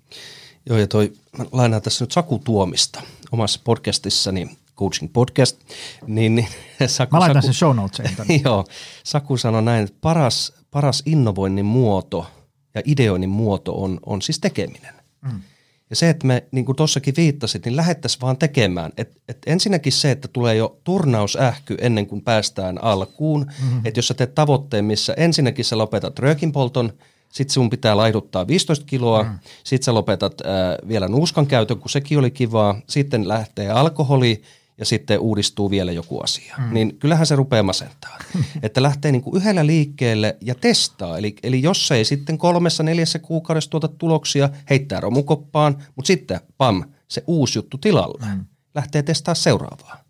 Joo, 0.66 0.78
ja 0.78 0.88
toi, 0.88 1.14
mä 1.38 1.46
lainaan 1.52 1.82
tässä 1.82 2.06
nyt 2.06 2.12
Saku 2.12 2.40
Tuomista 2.40 3.02
omassa 3.32 3.62
podcastissani, 3.64 4.58
Coaching 4.76 5.14
Podcast, 5.14 5.60
niin, 6.08 6.36
niin 6.36 6.48
Saku, 6.88 7.16
Mä 7.16 7.20
laitan 7.20 7.42
Saku, 7.42 7.46
sen 7.46 7.54
show 7.54 7.76
notesiin. 7.76 8.42
joo, 8.46 8.66
Saku 9.04 9.38
sanoi 9.38 9.64
näin, 9.64 9.84
että 9.84 9.98
paras, 10.02 10.54
paras 10.72 11.04
innovoinnin 11.06 11.66
muoto 11.66 12.28
ja 12.76 12.82
ideoinnin 12.86 13.30
muoto 13.30 13.74
on, 13.84 14.00
on 14.06 14.22
siis 14.22 14.40
tekeminen. 14.40 14.94
Mm. 15.22 15.42
Ja 15.90 15.96
se, 15.96 16.10
että 16.10 16.28
me, 16.28 16.44
niin 16.52 16.66
kuin 16.66 16.76
tuossakin 16.76 17.14
viittasit, 17.18 17.66
niin 17.66 17.76
lähettäisiin 17.76 18.22
vaan 18.22 18.38
tekemään. 18.38 18.92
Et, 18.98 19.22
et 19.28 19.38
ensinnäkin 19.46 19.94
se, 19.94 20.12
että 20.12 20.28
tulee 20.28 20.56
jo 20.56 20.80
turnausähky 20.84 21.78
ennen 21.82 22.08
kuin 22.08 22.22
päästään 22.22 22.84
alkuun. 22.84 23.42
Mm-hmm. 23.42 23.82
Että 23.86 23.98
jos 23.98 24.08
sä 24.08 24.14
teet 24.14 24.36
tavoitteen, 24.36 24.86
missä 24.86 25.14
ensinnäkin 25.18 25.66
sä 25.66 25.78
lopetat 25.78 26.20
röökinpolton, 26.20 26.94
sitten 27.30 27.54
sun 27.54 27.70
pitää 27.70 27.98
laiduttaa 27.98 28.48
15 28.48 28.86
kiloa, 28.86 29.24
mm. 29.24 29.40
sitten 29.64 29.86
sä 29.86 29.94
lopetat 29.94 30.42
äh, 30.42 30.88
vielä 30.88 31.08
nuuskan 31.08 31.48
käytön, 31.48 31.80
kun 31.80 31.90
sekin 31.90 32.20
oli 32.20 32.32
kivaa, 32.32 32.82
sitten 32.88 33.28
lähtee 33.28 33.70
alkoholi 33.70 34.42
ja 34.82 34.86
sitten 34.86 35.20
uudistuu 35.20 35.70
vielä 35.70 35.92
joku 35.92 36.20
asia. 36.20 36.56
Mm. 36.58 36.74
Niin 36.74 36.98
kyllähän 37.00 37.26
se 37.26 37.36
rupeaa 37.36 37.64
masentaa. 37.64 38.18
että 38.64 38.84
lähtee 38.84 39.12
niin 39.12 39.22
kuin 39.22 39.38
yhdellä 39.38 39.66
liikkeelle 39.66 40.38
ja 40.42 40.56
testaa. 40.56 41.18
Eli, 41.18 41.36
eli 41.44 41.62
jos 41.62 41.92
ei 41.92 42.06
sitten 42.06 42.38
kolmessa, 42.38 42.84
neljässä 42.84 43.20
kuukaudessa 43.20 43.70
tuota 43.70 43.88
tuloksia, 43.88 44.50
heittää 44.70 45.00
romukoppaan, 45.00 45.84
mutta 45.96 46.08
sitten 46.08 46.40
pam, 46.58 46.84
se 47.08 47.24
uusi 47.28 47.58
juttu 47.58 47.78
tilalle. 47.78 48.26
Mm. 48.26 48.46
Lähtee 48.76 49.04
testaa 49.04 49.36
seuraavaa. 49.36 50.04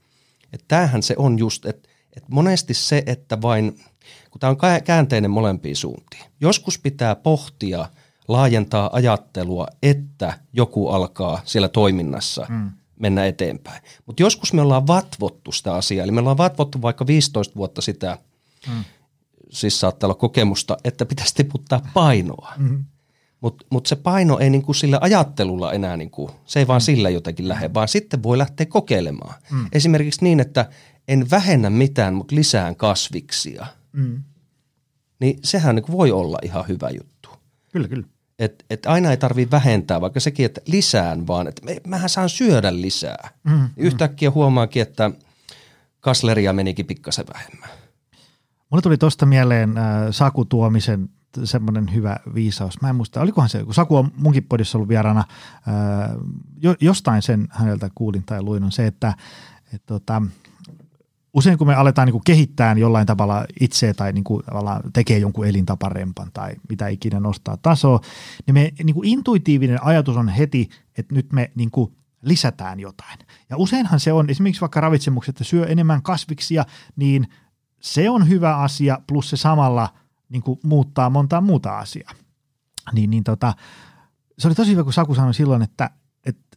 Että 0.54 0.66
tämähän 0.68 1.04
se 1.04 1.16
on 1.18 1.40
just, 1.40 1.66
että, 1.66 1.90
että 2.16 2.30
monesti 2.32 2.74
se, 2.74 3.04
että 3.06 3.42
vain, 3.42 3.80
kun 4.32 4.40
tämä 4.40 4.50
on 4.50 4.58
käänteinen 4.84 5.32
molempiin 5.32 5.76
suuntiin. 5.76 6.24
Joskus 6.42 6.80
pitää 6.80 7.16
pohtia, 7.16 7.90
laajentaa 8.28 8.90
ajattelua, 8.94 9.68
että 9.84 10.40
joku 10.54 10.88
alkaa 10.88 11.42
siellä 11.46 11.68
toiminnassa 11.68 12.46
mm 12.50 12.72
mennä 13.02 13.26
eteenpäin. 13.26 13.82
Mutta 14.06 14.24
joskus 14.24 14.54
me 14.54 14.62
ollaan 14.62 14.88
vatvottu 14.88 15.52
sitä 15.52 15.74
asiaa, 15.74 16.04
eli 16.04 16.12
me 16.12 16.20
ollaan 16.20 16.38
vatvottu 16.38 16.82
vaikka 16.82 17.08
15 17.08 17.56
vuotta 17.56 17.82
sitä, 17.82 18.18
mm. 18.68 18.84
siis 19.50 19.80
saattaa 19.80 20.08
olla 20.08 20.16
kokemusta, 20.16 20.78
että 20.84 21.06
pitäisi 21.06 21.36
tiputtaa 21.36 21.82
painoa. 21.94 22.54
Mm. 22.58 22.86
Mutta 23.42 23.66
mut 23.70 23.86
se 23.86 23.96
paino 23.96 24.40
ei 24.40 24.50
niinku 24.50 24.74
sillä 24.74 24.98
ajattelulla 25.02 25.74
enää, 25.74 25.98
niinku, 25.98 26.32
se 26.46 26.60
ei 26.60 26.68
vaan 26.68 26.82
mm. 26.82 26.86
sillä 26.86 27.10
jotenkin 27.10 27.48
lähde, 27.48 27.74
vaan 27.74 27.88
sitten 27.88 28.24
voi 28.24 28.38
lähteä 28.38 28.66
kokeilemaan. 28.66 29.34
Mm. 29.52 29.66
Esimerkiksi 29.72 30.24
niin, 30.24 30.40
että 30.40 30.70
en 31.08 31.30
vähennä 31.32 31.70
mitään, 31.70 32.14
mutta 32.14 32.36
lisään 32.36 32.76
kasviksia. 32.76 33.66
Mm. 33.94 34.24
Niin 35.20 35.40
sehän 35.44 35.76
niinku 35.76 35.92
voi 35.92 36.12
olla 36.12 36.38
ihan 36.44 36.68
hyvä 36.68 36.90
juttu. 36.90 37.30
Kyllä, 37.72 37.88
kyllä. 37.88 38.08
Että 38.42 38.66
et 38.70 38.86
aina 38.86 39.12
ei 39.12 39.18
tarvitse 39.18 39.52
vähentää, 39.52 40.02
vaikka 40.02 40.20
sekin, 40.20 40.46
että 40.46 40.62
lisään 40.68 41.28
vaan, 41.28 41.48
että 41.48 41.62
mähän 41.88 42.10
saan 42.10 42.30
syödä 42.30 42.82
lisää. 42.82 43.30
Mm, 43.44 43.52
mm. 43.52 43.70
Yhtäkkiä 43.78 44.32
huomaakin, 44.32 44.82
että 44.82 45.12
kasleria 46.00 46.54
menikin 46.54 46.86
pikkasen 46.86 47.26
vähemmän. 47.34 47.70
Mulle 48.70 48.82
tuli 48.82 48.98
tuosta 48.98 49.26
mieleen 49.26 49.78
äh, 49.78 49.84
Saku 50.12 50.46
Tuomisen 50.46 51.10
semmoinen 51.44 51.94
hyvä 51.94 52.18
viisaus. 52.34 52.82
Mä 52.82 52.90
en 52.90 52.96
muista, 52.96 53.22
olikohan 53.22 53.50
se, 53.50 53.64
kun 53.64 53.74
Saku 53.74 53.98
on 53.98 54.12
munkin 54.16 54.44
podissa 54.44 54.78
ollut 54.78 54.90
vieraana, 54.90 55.20
äh, 55.20 56.10
jo, 56.62 56.76
jostain 56.80 57.22
sen 57.22 57.48
häneltä 57.52 57.90
kuulin 57.96 58.24
tai 58.26 58.42
luin, 58.42 58.64
on 58.64 58.72
se, 58.72 58.88
että 58.88 59.14
et, 59.74 59.86
tota, 59.86 60.22
usein 61.34 61.58
kun 61.58 61.68
me 61.68 61.76
aletaan 61.76 62.06
niin 62.06 62.12
kuin 62.12 62.24
kehittää 62.26 62.74
jollain 62.74 63.08
tavalla 63.08 63.46
itseä 63.60 63.94
tai 63.94 64.14
niin 64.14 64.24
kuin 64.24 64.44
tekee 64.94 65.18
jonkun 65.18 65.48
elintaparempan 65.48 66.30
tai 66.34 66.56
mitä 66.70 66.88
ikinä 66.88 67.20
nostaa 67.20 67.58
tasoa, 67.58 68.00
niin 68.46 68.54
me 68.54 68.72
niin 68.84 68.96
kuin 68.96 69.08
intuitiivinen 69.08 69.84
ajatus 69.84 70.18
on 70.18 70.30
heti, 70.30 70.70
että 70.98 71.16
nyt 71.16 71.34
me 71.34 71.52
niin 71.56 71.72
kuin 71.72 71.96
lisätään 72.22 72.80
jotain. 72.80 73.20
Ja 73.50 73.58
useinhan 73.58 74.00
se 74.00 74.14
on 74.14 74.30
esimerkiksi 74.30 74.62
vaikka 74.62 74.82
ravitsemukset, 74.82 75.36
että 75.36 75.44
syö 75.44 75.66
enemmän 75.66 76.02
kasviksia, 76.02 76.66
niin 76.96 77.28
se 77.80 78.10
on 78.10 78.30
hyvä 78.30 78.58
asia, 78.58 79.00
plus 79.08 79.30
se 79.30 79.38
samalla 79.38 79.90
niin 80.30 80.44
kuin 80.44 80.60
muuttaa 80.64 81.10
montaa 81.10 81.42
muuta 81.42 81.80
asiaa. 81.80 82.12
Niin, 82.94 83.10
niin 83.10 83.24
tota, 83.24 83.54
se 84.38 84.48
oli 84.48 84.56
tosi 84.56 84.72
hyvä, 84.72 84.84
kun 84.84 84.94
Saku 84.94 85.16
sanoi 85.16 85.34
silloin, 85.34 85.62
että 85.62 85.90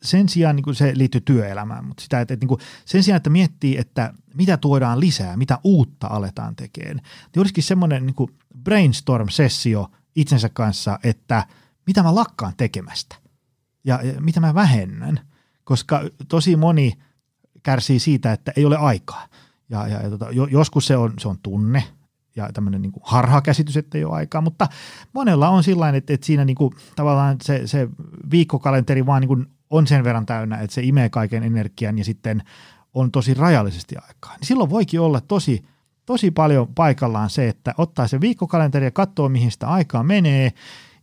sen 0.02 0.28
sijaan 0.28 0.56
niin 0.56 0.64
kuin 0.64 0.74
se 0.74 0.92
liittyy 0.94 1.20
työelämään, 1.20 1.84
mutta 1.84 2.02
sitä, 2.02 2.20
että, 2.20 2.34
että 2.34 2.44
niin 2.44 2.48
kuin 2.48 2.60
sen 2.84 3.02
sijaan, 3.02 3.16
että 3.16 3.30
miettii, 3.30 3.78
että 3.78 4.14
mitä 4.34 4.56
tuodaan 4.56 5.00
lisää, 5.00 5.36
mitä 5.36 5.58
uutta 5.64 6.06
aletaan 6.06 6.56
tekemään, 6.56 6.96
niin 6.96 7.40
olisikin 7.40 7.64
semmoinen 7.64 8.06
niin 8.06 8.14
kuin 8.14 8.30
brainstorm-sessio 8.62 9.90
itsensä 10.16 10.48
kanssa, 10.48 10.98
että 11.02 11.46
mitä 11.86 12.02
mä 12.02 12.14
lakkaan 12.14 12.52
tekemästä 12.56 13.16
ja, 13.84 14.00
ja 14.02 14.20
mitä 14.20 14.40
mä 14.40 14.54
vähennän, 14.54 15.20
koska 15.64 16.02
tosi 16.28 16.56
moni 16.56 16.92
kärsii 17.62 17.98
siitä, 17.98 18.32
että 18.32 18.52
ei 18.56 18.64
ole 18.64 18.76
aikaa. 18.76 19.28
Ja, 19.68 19.88
ja, 19.88 20.02
ja 20.02 20.10
tota, 20.10 20.26
joskus 20.50 20.86
se 20.86 20.96
on, 20.96 21.12
se 21.18 21.28
on 21.28 21.38
tunne, 21.42 21.84
ja 22.36 22.50
tämmöinen 22.52 22.82
niin 22.82 22.92
harhakäsitys, 23.02 23.76
että 23.76 23.98
ei 23.98 24.04
ole 24.04 24.14
aikaa, 24.14 24.40
mutta 24.40 24.68
monella 25.12 25.48
on 25.48 25.64
sillä 25.64 25.88
että, 25.88 26.14
että 26.14 26.26
siinä 26.26 26.44
niin 26.44 26.56
kuin, 26.56 26.74
tavallaan 26.96 27.36
se, 27.42 27.66
se 27.66 27.88
viikkokalenteri 28.30 29.06
vaan 29.06 29.20
niin 29.20 29.28
kuin 29.28 29.46
on 29.70 29.86
sen 29.86 30.04
verran 30.04 30.26
täynnä, 30.26 30.56
että 30.56 30.74
se 30.74 30.82
imee 30.82 31.08
kaiken 31.08 31.42
energian 31.42 31.98
ja 31.98 32.04
sitten 32.04 32.42
on 32.94 33.10
tosi 33.10 33.34
rajallisesti 33.34 33.96
aikaa. 33.96 34.36
Niin 34.36 34.46
silloin 34.46 34.70
voikin 34.70 35.00
olla 35.00 35.20
tosi, 35.20 35.64
tosi 36.06 36.30
paljon 36.30 36.74
paikallaan 36.74 37.30
se, 37.30 37.48
että 37.48 37.74
ottaa 37.78 38.08
se 38.08 38.20
viikkokalenteri 38.20 38.84
ja 38.84 38.90
katsoo, 38.90 39.28
mihin 39.28 39.50
sitä 39.50 39.68
aikaa 39.68 40.02
menee 40.02 40.52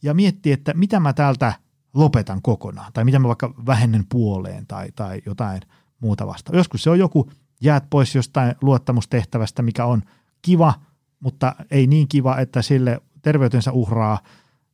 ja 0.01 0.13
miettii, 0.13 0.51
että 0.51 0.73
mitä 0.73 0.99
mä 0.99 1.13
täältä 1.13 1.53
lopetan 1.93 2.41
kokonaan 2.41 2.93
tai 2.93 3.03
mitä 3.05 3.19
mä 3.19 3.27
vaikka 3.27 3.53
vähennän 3.65 4.05
puoleen 4.09 4.67
tai, 4.67 4.91
tai 4.95 5.21
jotain 5.25 5.61
muuta 5.99 6.27
vasta. 6.27 6.55
Joskus 6.55 6.83
se 6.83 6.89
on 6.89 6.99
joku 6.99 7.31
jäät 7.61 7.83
pois 7.89 8.15
jostain 8.15 8.55
luottamustehtävästä, 8.61 9.61
mikä 9.61 9.85
on 9.85 10.01
kiva, 10.41 10.73
mutta 11.19 11.55
ei 11.71 11.87
niin 11.87 12.07
kiva, 12.07 12.37
että 12.37 12.61
sille 12.61 13.01
terveytensä 13.21 13.71
uhraa 13.71 14.19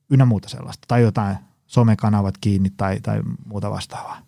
ynnä 0.09 0.25
muuta 0.25 0.49
sellaista 0.49 0.85
tai 0.87 1.01
jotain 1.01 1.37
somekanavat 1.67 2.37
kiinni 2.41 2.69
tai, 2.77 2.99
tai 2.99 3.21
muuta 3.45 3.71
vastaavaa. 3.71 4.21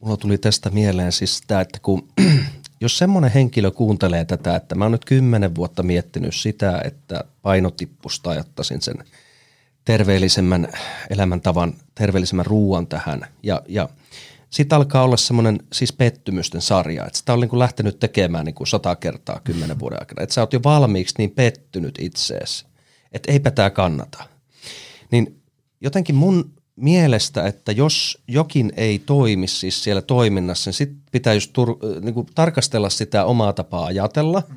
Mulla 0.00 0.16
tuli 0.16 0.38
tästä 0.38 0.70
mieleen 0.70 1.12
siis 1.12 1.42
tämä, 1.46 1.60
että 1.60 1.78
kun 1.82 2.08
jos 2.80 2.98
semmoinen 2.98 3.30
henkilö 3.30 3.70
kuuntelee 3.70 4.24
tätä, 4.24 4.56
että 4.56 4.74
mä 4.74 4.84
oon 4.84 4.92
nyt 4.92 5.04
kymmenen 5.04 5.54
vuotta 5.54 5.82
miettinyt 5.82 6.34
sitä, 6.34 6.80
että 6.84 7.24
painotippusta 7.42 8.30
ajattaisin 8.30 8.82
sen 8.82 8.96
terveellisemmän 9.84 10.68
elämäntavan, 11.10 11.74
terveellisemmän 11.94 12.46
ruuan 12.46 12.86
tähän 12.86 13.26
ja, 13.42 13.62
ja 13.68 13.88
sitten 14.50 14.76
alkaa 14.76 15.02
olla 15.02 15.16
semmoinen 15.16 15.58
siis 15.72 15.92
pettymysten 15.92 16.60
sarja, 16.60 17.06
että 17.06 17.18
sitä 17.18 17.32
on 17.32 17.40
niin 17.40 17.48
kuin 17.48 17.58
lähtenyt 17.58 17.98
tekemään 17.98 18.44
niin 18.44 18.54
kuin 18.54 18.66
sata 18.66 18.96
kertaa 18.96 19.40
kymmenen 19.44 19.78
vuoden 19.78 20.00
aikana. 20.00 20.22
Että 20.22 20.34
sä 20.34 20.40
oot 20.40 20.52
jo 20.52 20.60
valmiiksi 20.64 21.14
niin 21.18 21.30
pettynyt 21.30 21.94
itseesi, 22.00 22.66
että 23.12 23.32
eipä 23.32 23.50
tämä 23.50 23.70
kannata. 23.70 24.24
Niin 25.10 25.42
jotenkin 25.80 26.14
mun 26.14 26.50
mielestä, 26.76 27.46
että 27.46 27.72
jos 27.72 28.18
jokin 28.28 28.72
ei 28.76 28.98
toimi 28.98 29.46
siis 29.46 29.84
siellä 29.84 30.02
toiminnassa, 30.02 30.68
niin 30.68 30.74
sitten 30.74 31.02
pitää 31.12 31.34
just 31.34 31.50
tur- 31.58 32.00
niin 32.00 32.14
kuin 32.14 32.26
tarkastella 32.34 32.90
sitä 32.90 33.24
omaa 33.24 33.52
tapaa 33.52 33.86
ajatella– 33.86 34.42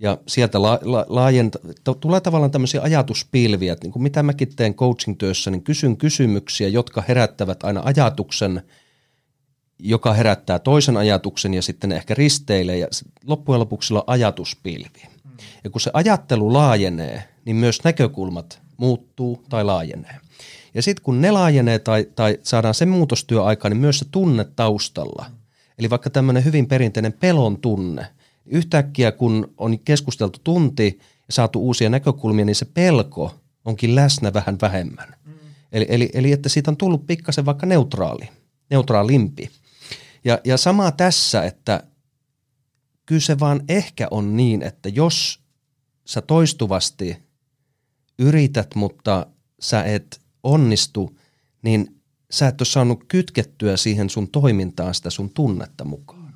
ja 0.00 0.18
sieltä 0.26 0.62
la, 0.62 0.78
la, 0.82 1.06
laajenta, 1.08 1.58
tulee 2.00 2.20
tavallaan 2.20 2.50
tämmöisiä 2.50 2.82
ajatuspilviä, 2.82 3.72
että 3.72 3.84
niin 3.84 3.92
kuin 3.92 4.02
mitä 4.02 4.22
mäkin 4.22 4.56
teen 4.56 4.74
coaching-työssä, 4.74 5.50
niin 5.50 5.62
kysyn 5.62 5.96
kysymyksiä, 5.96 6.68
jotka 6.68 7.04
herättävät 7.08 7.64
aina 7.64 7.82
ajatuksen, 7.84 8.62
joka 9.78 10.12
herättää 10.12 10.58
toisen 10.58 10.96
ajatuksen 10.96 11.54
ja 11.54 11.62
sitten 11.62 11.92
ehkä 11.92 12.14
risteilee 12.14 12.78
ja 12.78 12.86
loppujen 13.26 13.60
lopuksi 13.60 13.94
on 13.94 14.02
ajatuspilvi. 14.06 15.02
Mm. 15.24 15.30
Ja 15.64 15.70
kun 15.70 15.80
se 15.80 15.90
ajattelu 15.94 16.52
laajenee, 16.52 17.28
niin 17.44 17.56
myös 17.56 17.84
näkökulmat 17.84 18.60
muuttuu 18.76 19.44
tai 19.48 19.64
laajenee. 19.64 20.20
Ja 20.76 20.82
sitten 20.82 21.02
kun 21.02 21.20
ne 21.20 21.30
laajenee 21.30 21.78
tai, 21.78 22.06
tai 22.16 22.38
saadaan 22.42 22.74
se 22.74 22.86
muutostyö 22.86 23.44
aikaan, 23.44 23.72
niin 23.72 23.80
myös 23.80 23.98
se 23.98 24.06
tunne 24.10 24.44
taustalla. 24.44 25.26
Eli 25.78 25.90
vaikka 25.90 26.10
tämmöinen 26.10 26.44
hyvin 26.44 26.66
perinteinen 26.66 27.12
pelon 27.12 27.58
tunne– 27.60 28.06
yhtäkkiä 28.46 29.12
kun 29.12 29.54
on 29.58 29.78
keskusteltu 29.78 30.38
tunti 30.44 30.98
ja 31.00 31.32
saatu 31.32 31.60
uusia 31.60 31.90
näkökulmia, 31.90 32.44
niin 32.44 32.56
se 32.56 32.64
pelko 32.64 33.40
onkin 33.64 33.94
läsnä 33.94 34.32
vähän 34.32 34.58
vähemmän. 34.62 35.16
Mm. 35.24 35.32
Eli, 35.72 35.86
eli, 35.88 36.10
eli 36.12 36.32
että 36.32 36.48
siitä 36.48 36.70
on 36.70 36.76
tullut 36.76 37.06
pikkasen 37.06 37.46
vaikka 37.46 37.66
neutraali, 37.66 38.28
neutraalimpi. 38.70 39.50
Ja, 40.24 40.40
ja 40.44 40.56
sama 40.56 40.92
tässä, 40.92 41.44
että 41.44 41.82
kyllä 43.06 43.20
se 43.20 43.38
vaan 43.38 43.60
ehkä 43.68 44.08
on 44.10 44.36
niin, 44.36 44.62
että 44.62 44.88
jos 44.88 45.40
sä 46.04 46.20
toistuvasti 46.20 47.16
yrität, 48.18 48.74
mutta 48.74 49.26
sä 49.60 49.84
et 49.84 50.20
onnistu, 50.46 51.18
niin 51.62 52.00
sä 52.30 52.48
et 52.48 52.60
ole 52.60 52.66
saanut 52.66 53.04
kytkettyä 53.08 53.76
siihen 53.76 54.10
sun 54.10 54.28
toimintaan 54.28 54.94
sitä 54.94 55.10
sun 55.10 55.30
tunnetta 55.30 55.84
mukaan. 55.84 56.34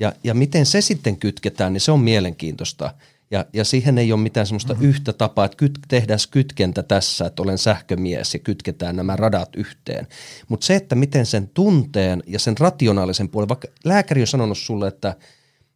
Ja, 0.00 0.12
ja 0.24 0.34
miten 0.34 0.66
se 0.66 0.80
sitten 0.80 1.16
kytketään, 1.16 1.72
niin 1.72 1.80
se 1.80 1.92
on 1.92 2.00
mielenkiintoista. 2.00 2.94
Ja, 3.30 3.44
ja 3.52 3.64
siihen 3.64 3.98
ei 3.98 4.12
ole 4.12 4.20
mitään 4.20 4.46
semmoista 4.46 4.74
mm-hmm. 4.74 4.88
yhtä 4.88 5.12
tapaa, 5.12 5.44
että 5.44 5.56
kyt, 5.56 5.78
tehdään 5.88 6.18
kytkentä 6.30 6.82
tässä, 6.82 7.26
että 7.26 7.42
olen 7.42 7.58
sähkömies 7.58 8.34
ja 8.34 8.38
kytketään 8.38 8.96
nämä 8.96 9.16
radat 9.16 9.56
yhteen. 9.56 10.06
Mutta 10.48 10.66
se, 10.66 10.76
että 10.76 10.94
miten 10.94 11.26
sen 11.26 11.48
tunteen 11.48 12.22
ja 12.26 12.38
sen 12.38 12.58
rationaalisen 12.58 13.28
puolen, 13.28 13.48
vaikka 13.48 13.68
lääkäri 13.84 14.20
on 14.20 14.26
sanonut 14.26 14.58
sulle, 14.58 14.88
että 14.88 15.16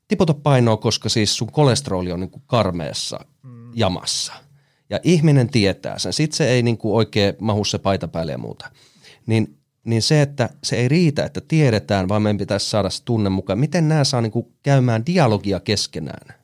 tipota 0.09 0.35
painoa, 0.35 0.77
koska 0.77 1.09
siis 1.09 1.37
sun 1.37 1.53
kolesteroli 1.53 2.13
on 2.13 2.21
niin 2.21 2.31
kuin 2.31 2.43
karmeessa 2.47 3.25
mm. 3.43 3.71
jamassa. 3.75 4.33
Ja 4.93 5.01
ihminen 5.03 5.49
tietää 5.49 5.99
sen. 5.99 6.13
Sitten 6.13 6.37
se 6.37 6.49
ei 6.49 6.63
niin 6.63 6.79
kuin 6.79 6.95
oikein 6.95 7.35
mahu 7.41 7.65
se 7.65 7.79
paita 7.79 8.09
päälle 8.09 8.33
ja 8.33 8.39
muuta. 8.39 8.71
Niin 9.27 9.59
niin 9.85 10.03
se, 10.03 10.23
että 10.23 10.51
se 10.63 10.77
ei 10.77 10.89
riitä, 10.89 11.25
että 11.25 11.41
tiedetään, 11.41 12.09
vaan 12.09 12.23
meidän 12.23 12.39
pitäisi 12.39 12.71
saada 12.71 12.91
se 12.91 13.05
tunne 13.05 13.31
mukaan. 13.31 13.59
Miten 13.59 13.89
nämä 13.89 14.05
saa 14.05 14.21
niin 14.21 14.33
kuin 14.33 14.47
käymään 14.63 15.07
dialogia 15.07 15.61
keskenään? 15.61 16.35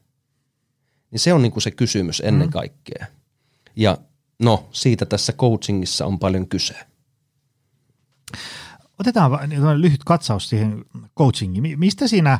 Niin 1.11 1.21
se 1.21 1.33
on 1.33 1.43
niin 1.43 1.53
kuin 1.53 1.63
se 1.63 1.71
kysymys 1.71 2.23
ennen 2.25 2.49
mm. 2.49 2.53
kaikkea. 2.53 3.07
Ja 3.77 3.99
no, 4.39 4.69
siitä 4.73 5.07
tässä 5.07 5.33
coachingissa 5.33 6.07
on 6.07 6.19
paljon 6.19 6.49
kyse. 6.49 6.75
Otetaan 8.99 9.51
lyhyt 9.83 10.05
katsaus 10.05 10.49
siihen 10.49 10.85
coachingiin. 11.19 11.79
Mistä 11.79 12.09
siinä, 12.09 12.39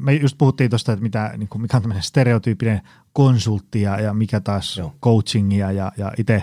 me 0.00 0.14
just 0.14 0.38
puhuttiin 0.38 0.70
tuosta, 0.70 0.92
että 0.92 1.02
mitä, 1.02 1.32
niin 1.36 1.48
kuin 1.48 1.62
mikä 1.62 1.76
on 1.76 1.82
tämmöinen 1.82 2.02
stereotyyppinen 2.02 2.80
konsultti 3.12 3.82
ja, 3.82 4.00
ja 4.00 4.14
mikä 4.14 4.40
taas 4.40 4.76
Joo. 4.76 4.94
coachingia 5.02 5.72
ja, 5.72 5.92
ja 5.96 6.12
itse 6.18 6.42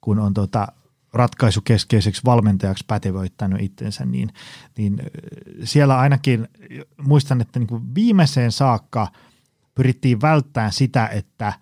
kun 0.00 0.18
on 0.18 0.34
tota, 0.34 0.68
ratkaisukeskeiseksi 1.12 2.22
valmentajaksi 2.24 2.84
pätevöittänyt 2.86 3.60
itsensä, 3.62 4.04
niin, 4.04 4.32
niin 4.78 5.02
siellä 5.64 5.98
ainakin 5.98 6.48
muistan, 7.02 7.40
että 7.40 7.58
niin 7.58 7.66
kuin 7.66 7.94
viimeiseen 7.94 8.52
saakka 8.52 9.08
pyrittiin 9.74 10.20
välttämään 10.20 10.72
sitä, 10.72 11.06
että 11.06 11.52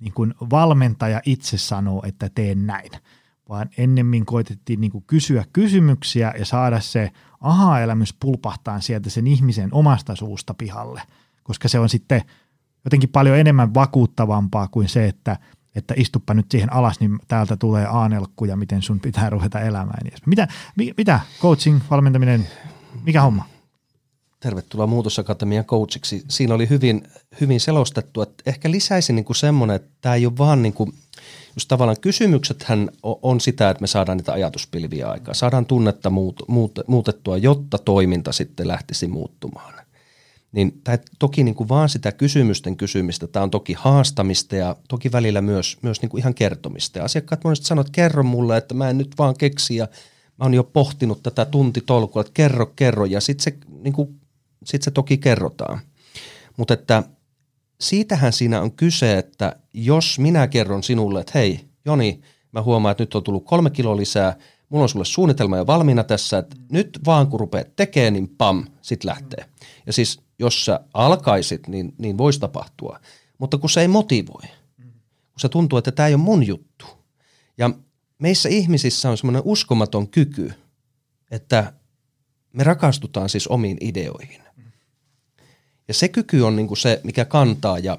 niin 0.00 0.12
kuin 0.12 0.34
valmentaja 0.50 1.20
itse 1.26 1.58
sanoo, 1.58 2.02
että 2.06 2.30
teen 2.34 2.66
näin, 2.66 2.90
vaan 3.48 3.70
ennemmin 3.78 4.26
koitettiin 4.26 4.80
niin 4.80 4.92
kuin 4.92 5.04
kysyä 5.06 5.44
kysymyksiä 5.52 6.34
ja 6.38 6.44
saada 6.44 6.80
se 6.80 7.12
aha-elämys 7.44 8.14
pulpahtaa 8.20 8.80
sieltä 8.80 9.10
sen 9.10 9.26
ihmisen 9.26 9.68
omasta 9.72 10.16
suusta 10.16 10.54
pihalle, 10.54 11.02
koska 11.42 11.68
se 11.68 11.78
on 11.78 11.88
sitten 11.88 12.22
jotenkin 12.84 13.08
paljon 13.08 13.38
enemmän 13.38 13.74
vakuuttavampaa 13.74 14.68
kuin 14.68 14.88
se, 14.88 15.06
että– 15.06 15.36
että 15.74 15.94
istuppa 15.96 16.34
nyt 16.34 16.50
siihen 16.50 16.72
alas, 16.72 17.00
niin 17.00 17.18
täältä 17.28 17.56
tulee 17.56 17.86
aanelkku 17.86 18.44
ja 18.44 18.56
miten 18.56 18.82
sun 18.82 19.00
pitää 19.00 19.30
ruveta 19.30 19.60
elämään. 19.60 20.06
Mitä, 20.26 20.48
mi, 20.76 20.94
mitä 20.96 21.20
coaching, 21.40 21.80
valmentaminen, 21.90 22.48
mikä 23.02 23.22
homma? 23.22 23.44
Tervetuloa 24.40 24.86
Muutosakatemian 24.86 25.64
coachiksi. 25.64 26.24
Siinä 26.28 26.54
oli 26.54 26.68
hyvin, 26.68 27.02
hyvin 27.40 27.60
selostettu, 27.60 28.22
että 28.22 28.42
ehkä 28.46 28.70
lisäisin 28.70 29.16
niin 29.16 29.24
kuin 29.24 29.36
semmoinen, 29.36 29.76
että 29.76 29.90
tämä 30.00 30.14
ei 30.14 30.26
ole 30.26 30.38
vaan 30.38 30.62
niin 30.62 30.72
kuin, 30.72 30.94
just 31.56 31.68
tavallaan 31.68 32.00
kysymyksethän 32.00 32.90
on 33.02 33.40
sitä, 33.40 33.70
että 33.70 33.80
me 33.80 33.86
saadaan 33.86 34.18
niitä 34.18 34.32
ajatuspilviä 34.32 35.08
aikaa, 35.08 35.34
saadaan 35.34 35.66
tunnetta 35.66 36.10
muut, 36.10 36.42
muut, 36.48 36.78
muutettua, 36.86 37.36
jotta 37.36 37.78
toiminta 37.78 38.32
sitten 38.32 38.68
lähtisi 38.68 39.06
muuttumaan 39.06 39.84
niin 40.54 40.80
tämä 40.84 40.98
toki 41.18 41.44
niin 41.44 41.54
kuin 41.54 41.68
vaan 41.68 41.88
sitä 41.88 42.12
kysymysten 42.12 42.76
kysymistä, 42.76 43.26
tämä 43.26 43.42
on 43.42 43.50
toki 43.50 43.72
haastamista 43.72 44.56
ja 44.56 44.76
toki 44.88 45.12
välillä 45.12 45.40
myös, 45.40 45.78
myös 45.82 46.02
niin 46.02 46.10
kuin 46.10 46.18
ihan 46.18 46.34
kertomista. 46.34 46.98
Ja 46.98 47.04
asiakkaat 47.04 47.44
monesti 47.44 47.66
sanoo, 47.66 47.80
että 47.80 47.92
kerro 47.92 48.22
mulle, 48.22 48.56
että 48.56 48.74
mä 48.74 48.90
en 48.90 48.98
nyt 48.98 49.14
vaan 49.18 49.34
keksi 49.38 49.76
ja 49.76 49.88
mä 50.38 50.44
oon 50.44 50.54
jo 50.54 50.64
pohtinut 50.64 51.22
tätä 51.22 51.44
tuntitolkua, 51.44 52.20
että 52.20 52.32
kerro, 52.34 52.66
kerro 52.66 53.04
ja 53.04 53.20
sitten 53.20 53.44
se, 53.44 53.58
niin 53.82 53.92
kuin, 53.92 54.20
sit 54.64 54.82
se 54.82 54.90
toki 54.90 55.18
kerrotaan. 55.18 55.80
Mutta 56.56 56.74
että 56.74 57.02
siitähän 57.80 58.32
siinä 58.32 58.60
on 58.60 58.72
kyse, 58.72 59.18
että 59.18 59.56
jos 59.72 60.18
minä 60.18 60.46
kerron 60.46 60.82
sinulle, 60.82 61.20
että 61.20 61.32
hei 61.34 61.60
Joni, 61.84 62.20
mä 62.52 62.62
huomaan, 62.62 62.92
että 62.92 63.02
nyt 63.02 63.14
on 63.14 63.24
tullut 63.24 63.44
kolme 63.44 63.70
kiloa 63.70 63.96
lisää, 63.96 64.36
mulla 64.68 64.82
on 64.82 64.88
sulle 64.88 65.04
suunnitelma 65.04 65.56
jo 65.56 65.66
valmiina 65.66 66.04
tässä, 66.04 66.38
että 66.38 66.56
nyt 66.72 67.00
vaan 67.06 67.26
kun 67.26 67.40
rupeat 67.40 67.76
tekemään, 67.76 68.12
niin 68.12 68.28
pam, 68.28 68.66
sit 68.82 69.04
lähtee. 69.04 69.44
Ja 69.86 69.92
siis 69.92 70.20
jos 70.38 70.64
sä 70.64 70.80
alkaisit, 70.94 71.68
niin, 71.68 71.94
niin 71.98 72.18
voisi 72.18 72.40
tapahtua. 72.40 73.00
Mutta 73.38 73.58
kun 73.58 73.70
se 73.70 73.80
ei 73.80 73.88
motivoi, 73.88 74.42
kun 75.06 75.40
se 75.40 75.48
tuntuu, 75.48 75.78
että 75.78 75.92
tämä 75.92 76.06
ei 76.06 76.14
ole 76.14 76.22
mun 76.22 76.46
juttu. 76.46 76.86
Ja 77.58 77.70
meissä 78.18 78.48
ihmisissä 78.48 79.10
on 79.10 79.16
semmoinen 79.16 79.42
uskomaton 79.44 80.08
kyky, 80.08 80.52
että 81.30 81.72
me 82.52 82.64
rakastutaan 82.64 83.28
siis 83.28 83.46
omiin 83.48 83.78
ideoihin. 83.80 84.43
Ja 85.88 85.94
se 85.94 86.08
kyky 86.08 86.40
on 86.40 86.56
niin 86.56 86.68
kuin 86.68 86.78
se, 86.78 87.00
mikä 87.04 87.24
kantaa. 87.24 87.78
Ja 87.78 87.98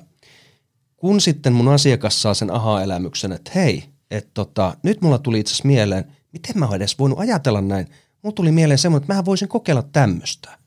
kun 0.98 1.22
sitten 1.22 1.54
mun 1.54 1.68
asiakas 1.68 2.22
saa 2.22 2.34
sen 2.34 2.52
aha-elämyksen, 2.52 3.32
että 3.32 3.52
hei, 3.56 3.84
että 4.12 4.32
tota, 4.34 4.78
nyt 4.84 5.02
mulla 5.02 5.18
tuli 5.18 5.40
itse 5.40 5.52
asiassa 5.52 5.68
mieleen, 5.68 6.06
miten 6.34 6.60
mä 6.60 6.66
oon 6.66 6.76
edes 6.76 7.00
voinut 7.00 7.20
ajatella 7.20 7.62
näin. 7.62 7.88
Mulla 8.24 8.36
tuli 8.36 8.52
mieleen 8.52 8.78
semmoinen, 8.78 9.04
että 9.04 9.14
mä 9.14 9.26
voisin 9.26 9.48
kokeilla 9.48 9.84
tämmöistä. 9.84 10.58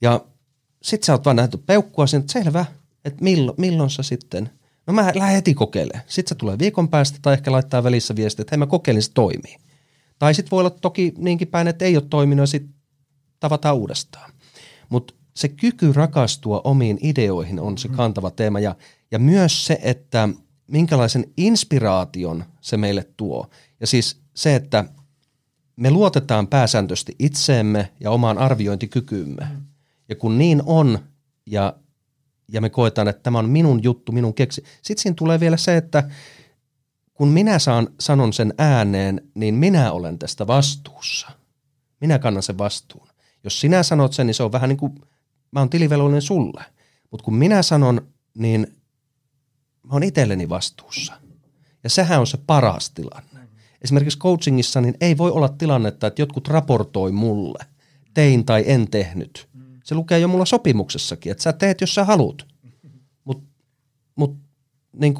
Ja 0.00 0.24
sit 0.82 1.04
sä 1.04 1.12
oot 1.12 1.24
vaan 1.24 1.36
nähty 1.36 1.56
peukkua 1.56 2.06
sinne, 2.06 2.20
että 2.20 2.32
selvä, 2.32 2.64
että 3.04 3.24
milloin, 3.24 3.60
milloin 3.60 3.90
sä 3.90 4.02
sitten, 4.02 4.50
no 4.86 4.92
mä 4.92 5.12
lähden 5.14 5.34
heti 5.34 5.54
kokeilemaan. 5.54 6.04
Sitten 6.06 6.28
se 6.28 6.34
tulee 6.34 6.58
viikon 6.58 6.88
päästä 6.88 7.18
tai 7.22 7.34
ehkä 7.34 7.52
laittaa 7.52 7.84
välissä 7.84 8.16
viestiä, 8.16 8.42
että 8.42 8.52
hei 8.52 8.58
mä 8.58 8.66
kokeilin, 8.66 9.02
se 9.02 9.12
toimii. 9.14 9.56
Tai 10.18 10.34
sitten 10.34 10.50
voi 10.50 10.60
olla 10.60 10.70
toki 10.70 11.14
niinkin 11.18 11.48
päin, 11.48 11.68
että 11.68 11.84
ei 11.84 11.96
ole 11.96 12.04
toiminut 12.10 12.42
ja 12.42 12.46
sitten 12.46 12.74
tavataan 13.40 13.76
uudestaan. 13.76 14.32
Mutta 14.88 15.14
se 15.34 15.48
kyky 15.48 15.92
rakastua 15.92 16.60
omiin 16.64 16.98
ideoihin 17.02 17.60
on 17.60 17.78
se 17.78 17.88
mm. 17.88 17.94
kantava 17.94 18.30
teema 18.30 18.60
ja, 18.60 18.76
ja 19.10 19.18
myös 19.18 19.66
se, 19.66 19.78
että 19.82 20.28
minkälaisen 20.66 21.24
inspiraation 21.36 22.44
se 22.60 22.76
meille 22.76 23.06
tuo. 23.16 23.46
Ja 23.80 23.86
siis 23.86 24.20
se, 24.34 24.54
että 24.54 24.84
me 25.76 25.90
luotetaan 25.90 26.46
pääsääntöisesti 26.46 27.14
itseemme 27.18 27.92
ja 28.00 28.10
omaan 28.10 28.38
arviointikykyymme. 28.38 29.48
Mm. 29.50 29.66
Ja 30.08 30.16
kun 30.16 30.38
niin 30.38 30.62
on 30.66 30.98
ja, 31.46 31.76
ja 32.48 32.60
me 32.60 32.70
koetaan, 32.70 33.08
että 33.08 33.22
tämä 33.22 33.38
on 33.38 33.48
minun 33.48 33.82
juttu, 33.82 34.12
minun 34.12 34.34
keksi. 34.34 34.64
Sitten 34.82 35.02
siinä 35.02 35.14
tulee 35.14 35.40
vielä 35.40 35.56
se, 35.56 35.76
että 35.76 36.10
kun 37.14 37.28
minä 37.28 37.58
saan, 37.58 37.88
sanon 38.00 38.32
sen 38.32 38.54
ääneen, 38.58 39.20
niin 39.34 39.54
minä 39.54 39.92
olen 39.92 40.18
tästä 40.18 40.46
vastuussa. 40.46 41.28
Minä 42.00 42.18
kannan 42.18 42.42
sen 42.42 42.58
vastuun. 42.58 43.08
Jos 43.44 43.60
sinä 43.60 43.82
sanot 43.82 44.12
sen, 44.12 44.26
niin 44.26 44.34
se 44.34 44.42
on 44.42 44.52
vähän 44.52 44.68
niin 44.68 44.76
kuin, 44.76 45.00
mä 45.52 45.60
oon 45.60 45.70
tilivelvollinen 45.70 46.22
sulle. 46.22 46.64
Mutta 47.10 47.24
kun 47.24 47.34
minä 47.34 47.62
sanon, 47.62 48.08
niin 48.34 48.76
mä 49.82 49.92
oon 49.92 50.02
itselleni 50.02 50.48
vastuussa. 50.48 51.12
Ja 51.84 51.90
sehän 51.90 52.20
on 52.20 52.26
se 52.26 52.38
paras 52.46 52.90
tilanne. 52.90 53.48
esimerkiksi 53.82 54.18
coachingissa, 54.18 54.80
niin 54.80 54.94
ei 55.00 55.18
voi 55.18 55.30
olla 55.30 55.48
tilannetta, 55.48 56.06
että 56.06 56.22
jotkut 56.22 56.48
raportoi 56.48 57.12
mulle, 57.12 57.64
tein 58.14 58.44
tai 58.44 58.64
en 58.66 58.90
tehnyt. 58.90 59.48
Se 59.84 59.94
lukee 59.94 60.18
jo 60.18 60.28
mulla 60.28 60.44
sopimuksessakin, 60.44 61.32
että 61.32 61.42
sä 61.42 61.52
teet, 61.52 61.80
jos 61.80 61.94
sä 61.94 62.04
haluat. 62.04 62.46
Mutta 63.24 63.44
mut, 64.16 64.36
niin 64.92 65.14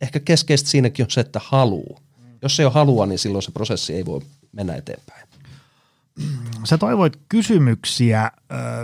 ehkä 0.00 0.20
keskeistä 0.20 0.70
siinäkin 0.70 1.04
on 1.04 1.10
se, 1.10 1.20
että 1.20 1.40
haluu. 1.44 1.98
Jos 2.42 2.60
ei 2.60 2.66
ole 2.66 2.72
halua, 2.72 3.06
niin 3.06 3.18
silloin 3.18 3.42
se 3.42 3.50
prosessi 3.50 3.94
ei 3.94 4.06
voi 4.06 4.20
mennä 4.52 4.74
eteenpäin. 4.74 5.29
Sä 6.64 6.78
toivoit 6.78 7.20
kysymyksiä 7.28 8.30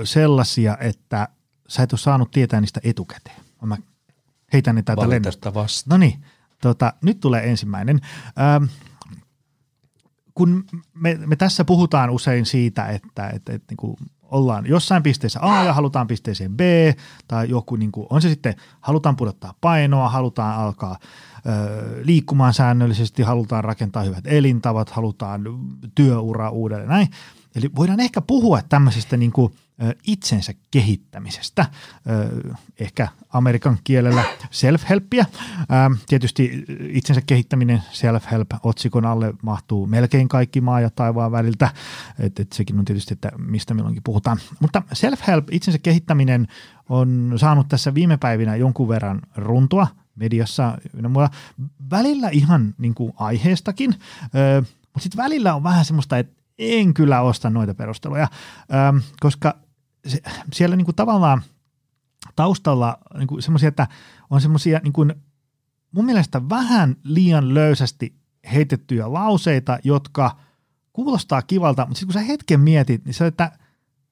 sellaisia, 0.04 0.76
että 0.80 1.28
sä 1.68 1.82
et 1.82 1.92
ole 1.92 1.98
saanut 1.98 2.30
tietää 2.30 2.60
niistä 2.60 2.80
etukäteen. 2.84 3.40
Mä 3.62 3.76
heitän 4.52 4.74
ne 4.74 4.82
täältä 4.82 5.08
lennosta. 5.10 5.52
No 5.88 5.96
niin, 5.96 6.24
tota, 6.62 6.92
nyt 7.02 7.20
tulee 7.20 7.50
ensimmäinen. 7.50 8.00
Ähm, 8.40 8.64
kun 10.34 10.64
me, 10.94 11.18
me 11.26 11.36
tässä 11.36 11.64
puhutaan 11.64 12.10
usein 12.10 12.46
siitä, 12.46 12.86
että, 12.86 13.28
että, 13.28 13.52
että 13.52 13.66
niin 13.70 13.76
kuin 13.76 13.96
ollaan 14.22 14.66
jossain 14.66 15.02
pisteessä 15.02 15.40
A 15.42 15.64
ja 15.64 15.72
halutaan 15.72 16.06
pisteeseen 16.06 16.56
B, 16.56 16.60
tai 17.28 17.48
joku, 17.50 17.76
niin 17.76 17.92
kuin, 17.92 18.06
on 18.10 18.22
se 18.22 18.28
sitten, 18.28 18.54
halutaan 18.80 19.16
pudottaa 19.16 19.54
painoa, 19.60 20.08
halutaan 20.08 20.58
alkaa 20.58 20.98
ö, 21.00 21.35
liikkumaan 22.02 22.54
säännöllisesti, 22.54 23.22
halutaan 23.22 23.64
rakentaa 23.64 24.02
hyvät 24.02 24.26
elintavat, 24.26 24.90
halutaan 24.90 25.44
työura 25.94 26.50
uudelleen, 26.50 26.88
näin. 26.88 27.08
Eli 27.54 27.70
voidaan 27.76 28.00
ehkä 28.00 28.20
puhua 28.20 28.62
tämmöisistä 28.62 29.16
niin 29.16 29.32
kuin– 29.32 29.52
itsensä 30.06 30.52
kehittämisestä, 30.70 31.66
ehkä 32.80 33.08
Amerikan 33.28 33.78
kielellä 33.84 34.24
self-helppiä. 34.50 35.26
Tietysti 36.06 36.64
itsensä 36.88 37.22
kehittäminen 37.26 37.82
self-help 37.92 38.58
otsikon 38.62 39.06
alle 39.06 39.34
mahtuu 39.42 39.86
melkein 39.86 40.28
kaikki 40.28 40.60
maa 40.60 40.80
ja 40.80 40.90
taivaan 40.90 41.32
väliltä, 41.32 41.70
että 42.18 42.42
et 42.42 42.52
sekin 42.52 42.78
on 42.78 42.84
tietysti, 42.84 43.14
että 43.14 43.32
mistä 43.38 43.74
milloinkin 43.74 44.02
puhutaan. 44.02 44.38
Mutta 44.60 44.82
self-help, 44.94 45.44
itsensä 45.50 45.78
kehittäminen 45.78 46.46
on 46.88 47.34
saanut 47.36 47.68
tässä 47.68 47.94
viime 47.94 48.16
päivinä 48.16 48.56
jonkun 48.56 48.88
verran 48.88 49.22
runtua 49.36 49.86
mediassa 50.16 50.78
ynnä 50.94 51.08
muuta. 51.08 51.30
Välillä 51.90 52.28
ihan 52.28 52.74
niin 52.78 52.94
kuin 52.94 53.12
aiheestakin, 53.16 53.90
mutta 54.80 55.00
sitten 55.00 55.24
välillä 55.24 55.54
on 55.54 55.62
vähän 55.62 55.84
semmoista, 55.84 56.18
että 56.18 56.42
en 56.58 56.94
kyllä 56.94 57.20
osta 57.20 57.50
noita 57.50 57.74
perusteluja, 57.74 58.28
koska 59.20 59.58
se, 60.06 60.20
siellä 60.52 60.76
niin 60.76 60.84
kuin 60.84 60.94
tavallaan 60.94 61.42
taustalla 62.36 62.98
niin 63.18 63.26
kuin 63.26 63.42
semmoisia, 63.42 63.68
että 63.68 63.86
on 64.30 64.40
semmoisia 64.40 64.80
niin 64.82 64.92
kuin 64.92 65.14
mun 65.92 66.04
mielestä 66.04 66.48
vähän 66.48 66.96
liian 67.04 67.54
löysästi 67.54 68.14
heitettyjä 68.52 69.12
lauseita, 69.12 69.78
jotka 69.84 70.36
kuulostaa 70.92 71.42
kivalta, 71.42 71.86
mutta 71.86 71.98
sitten 71.98 72.14
kun 72.14 72.22
sä 72.22 72.26
hetken 72.26 72.60
mietit, 72.60 73.04
niin 73.04 73.14
se 73.14 73.26
että 73.26 73.52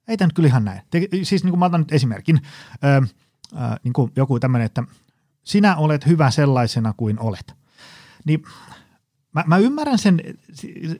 ei 0.08 0.16
tämä 0.16 0.26
nyt 0.26 0.34
kyllä 0.34 0.46
ihan 0.46 0.64
näin. 0.64 0.82
Siis 1.22 1.44
niin 1.44 1.52
kuin 1.52 1.58
mä 1.58 1.64
otan 1.64 1.80
nyt 1.80 1.92
esimerkin, 1.92 2.40
niin 3.84 3.92
kuin 3.92 4.12
joku 4.16 4.40
tämmöinen, 4.40 4.66
että 4.66 4.82
sinä 5.44 5.76
olet 5.76 6.06
hyvä 6.06 6.30
sellaisena 6.30 6.94
kuin 6.96 7.20
olet. 7.20 7.54
Niin 8.24 8.42
Mä, 9.34 9.44
mä 9.46 9.58
ymmärrän 9.58 9.98
sen, 9.98 10.20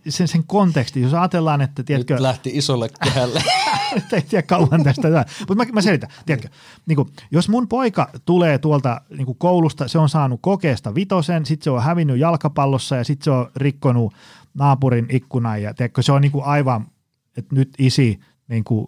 sen, 0.09 0.29
sen 0.29 0.45
kontekstin, 0.47 1.03
jos 1.03 1.15
ajatellaan, 1.15 1.61
että... 1.61 1.83
Tiedätkö, 1.83 2.15
Nyt 2.15 2.21
lähti 2.21 2.51
isolle 2.55 2.89
kehälle. 3.05 3.43
ei 4.13 4.23
tiedä 4.23 4.43
kauan 4.43 4.85
tästä. 4.85 5.25
Mutta 5.39 5.55
mä, 5.55 5.65
mä 5.73 5.81
selitän. 5.81 6.11
Tiedätkö, 6.27 6.49
niin 6.87 6.97
kuin, 6.97 7.09
jos 7.31 7.49
mun 7.49 7.69
poika 7.69 8.11
tulee 8.25 8.59
tuolta 8.59 9.01
niin 9.17 9.27
kuin 9.27 9.39
koulusta, 9.39 9.89
se 9.89 9.99
on 9.99 10.09
saanut 10.09 10.41
kokeesta 10.43 10.95
vitosen, 10.95 11.47
sitten 11.47 11.65
se 11.65 11.71
on 11.71 11.83
hävinnyt 11.83 12.19
jalkapallossa 12.19 12.97
ja 12.97 13.05
sitten 13.05 13.25
se 13.25 13.31
on 13.31 13.51
rikkonut 13.57 14.15
naapurin 14.55 15.07
ikkunan 15.11 15.63
ja 15.63 15.75
tiedätkö, 15.75 16.03
se 16.03 16.13
on 16.13 16.23
niin 16.23 16.33
kuin 16.33 16.45
aivan, 16.45 16.87
että 17.37 17.55
nyt 17.55 17.75
isi 17.79 18.21
niin 18.49 18.65
kuin, 18.65 18.87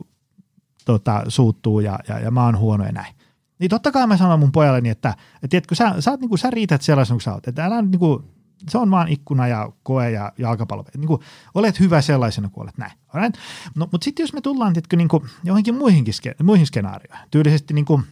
tota, 0.85 1.23
suuttuu 1.29 1.81
ja, 1.81 1.99
ja, 2.09 2.21
ja 2.21 2.31
mä 2.31 2.45
oon 2.45 2.59
huono 2.59 2.85
ja 2.85 2.93
näin. 2.93 3.15
Niin 3.59 3.71
totta 3.71 3.93
kai 3.93 4.07
mä 4.07 4.17
sanon 4.17 4.41
mun 4.41 4.53
pojalleni, 4.53 4.89
että, 4.89 5.09
että 5.35 5.49
tiedätkö, 5.49 5.75
sä, 5.75 5.95
sä, 6.01 6.11
oot, 6.11 6.21
niin 6.21 6.29
kuin, 6.29 6.39
sä 6.39 6.51
riität 6.51 6.83
sellaisen 6.83 7.15
kuin 7.15 7.23
sä 7.23 7.35
oot. 7.35 7.49
Että 7.49 7.65
älä 7.65 7.83
niin 7.83 7.99
kuin, 7.99 8.25
se 8.69 8.79
on 8.79 8.91
vaan 8.91 9.09
ikkuna 9.09 9.49
ja 9.49 9.73
koe 9.83 10.11
ja 10.11 10.33
jalkapallo. 10.39 10.85
Niin 10.97 11.07
kuin, 11.07 11.21
olet 11.55 11.81
hyvä 11.81 12.01
sellaisena 12.01 12.49
kuin 12.49 12.63
olet 12.63 12.79
näin. 12.79 12.93
Right? 13.15 13.41
No, 13.75 13.89
mutta 13.93 14.05
sitten 14.05 14.23
jos 14.23 14.33
me 14.33 14.41
tullaan 14.41 14.73
tiedätkö, 14.73 14.97
niin 14.97 15.09
kuin, 15.09 15.23
johonkin 15.45 15.75
muihinkin, 15.75 16.15
muihin 16.43 16.67
skenaarioihin, 16.67 17.29
tyylisesti 17.31 17.75
niin 17.75 17.85
kuin, 17.85 18.03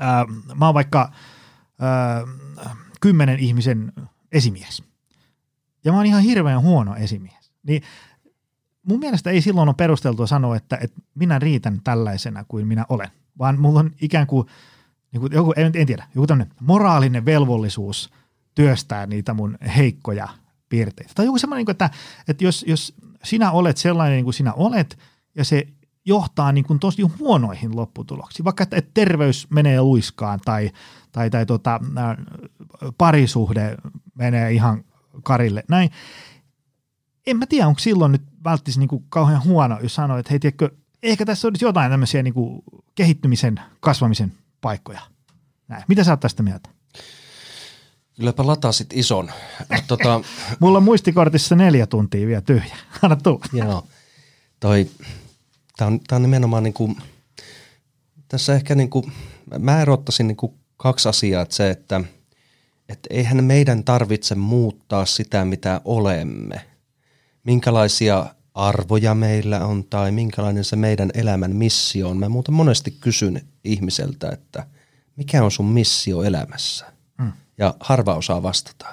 ää, 0.00 0.24
mä 0.54 0.66
oon 0.66 0.74
vaikka 0.74 1.12
ää, 1.78 2.22
kymmenen 3.00 3.38
ihmisen 3.38 3.92
esimies. 4.32 4.82
Ja 5.84 5.92
mä 5.92 5.98
oon 5.98 6.06
ihan 6.06 6.22
hirveän 6.22 6.62
huono 6.62 6.94
esimies. 6.94 7.52
Niin 7.62 7.82
mun 8.82 8.98
mielestä 8.98 9.30
ei 9.30 9.40
silloin 9.40 9.68
ole 9.68 9.74
perusteltua 9.74 10.26
sanoa, 10.26 10.56
että, 10.56 10.78
että 10.80 11.00
minä 11.14 11.38
riitän 11.38 11.80
tällaisena 11.84 12.44
kuin 12.44 12.66
minä 12.66 12.86
olen, 12.88 13.08
vaan 13.38 13.60
mulla 13.60 13.80
on 13.80 13.90
ikään 14.00 14.26
kuin, 14.26 14.46
niin 15.12 15.20
kuin 15.20 15.32
joku, 15.32 15.52
en, 15.56 15.72
en 15.74 15.86
tiedä, 15.86 16.06
joku 16.14 16.26
tämmöinen 16.26 16.54
moraalinen 16.60 17.24
velvollisuus– 17.24 18.10
työstää 18.54 19.06
niitä 19.06 19.34
mun 19.34 19.58
heikkoja 19.76 20.28
piirteitä. 20.68 21.12
Tai 21.14 21.24
joku 21.24 21.38
semmoinen, 21.38 21.70
että, 21.70 21.90
että 22.28 22.44
jos, 22.44 22.64
jos 22.68 22.94
sinä 23.24 23.50
olet 23.50 23.76
sellainen 23.76 24.16
niin 24.16 24.24
kuin 24.24 24.34
sinä 24.34 24.52
olet, 24.52 24.98
ja 25.34 25.44
se 25.44 25.66
johtaa 26.04 26.52
niin 26.52 26.64
kuin 26.64 26.78
tosi 26.78 27.02
huonoihin 27.02 27.76
lopputuloksiin, 27.76 28.44
vaikka 28.44 28.62
että, 28.62 28.82
terveys 28.94 29.50
menee 29.50 29.82
luiskaan 29.82 30.40
tai, 30.44 30.70
tai, 31.12 31.30
tai 31.30 31.46
tota, 31.46 31.80
parisuhde 32.98 33.76
menee 34.14 34.52
ihan 34.52 34.84
karille, 35.22 35.64
näin. 35.68 35.90
En 37.26 37.36
mä 37.36 37.46
tiedä, 37.46 37.66
onko 37.66 37.78
silloin 37.78 38.12
nyt 38.12 38.22
välttämättä 38.44 38.80
niin 38.80 38.88
kuin 38.88 39.04
kauhean 39.08 39.44
huono, 39.44 39.78
jos 39.82 39.94
sanoo, 39.94 40.18
että 40.18 40.30
hei, 40.30 40.38
tiedätkö, 40.38 40.70
ehkä 41.02 41.26
tässä 41.26 41.48
olisi 41.48 41.64
jotain 41.64 41.90
tämmöisiä 41.90 42.22
niin 42.22 42.34
kuin 42.34 42.62
kehittymisen, 42.94 43.60
kasvamisen 43.80 44.32
paikkoja. 44.60 45.00
Näin. 45.68 45.84
Mitä 45.88 46.04
sä 46.04 46.10
oot 46.10 46.20
tästä 46.20 46.42
mieltä? 46.42 46.68
Kylläpä 48.16 48.46
latasit 48.46 48.88
ison. 48.92 49.30
Tota, 49.86 50.20
Mulla 50.60 50.78
on 50.78 50.84
muistikortissa 50.84 51.56
neljä 51.56 51.86
tuntia 51.86 52.26
vielä 52.26 52.40
tyhjä. 52.40 52.76
Anna 53.02 53.16
tulla. 53.16 53.44
Joo. 53.52 53.86
Toi, 54.60 54.90
tää 55.76 55.86
on, 55.86 56.00
tää 56.00 56.16
on 56.16 56.22
nimenomaan 56.22 56.62
niinku, 56.62 56.96
tässä 58.28 58.54
ehkä 58.54 58.74
niinku, 58.74 59.10
mä 59.58 59.82
erottaisin 59.82 60.26
niinku 60.26 60.58
kaksi 60.76 61.08
asiaa. 61.08 61.42
Että 61.42 61.54
se, 61.54 61.70
että 61.70 62.00
et 62.88 62.98
eihän 63.10 63.44
meidän 63.44 63.84
tarvitse 63.84 64.34
muuttaa 64.34 65.06
sitä, 65.06 65.44
mitä 65.44 65.80
olemme. 65.84 66.66
Minkälaisia 67.44 68.34
arvoja 68.54 69.14
meillä 69.14 69.66
on 69.66 69.84
tai 69.84 70.12
minkälainen 70.12 70.64
se 70.64 70.76
meidän 70.76 71.10
elämän 71.14 71.56
missio 71.56 72.08
on. 72.08 72.16
Mä 72.16 72.28
muuten 72.28 72.54
monesti 72.54 72.90
kysyn 72.90 73.40
ihmiseltä, 73.64 74.28
että 74.30 74.66
mikä 75.16 75.44
on 75.44 75.50
sun 75.50 75.66
missio 75.66 76.22
elämässä? 76.22 76.92
ja 77.58 77.74
harva 77.80 78.14
osaa 78.14 78.42
vastata. 78.42 78.86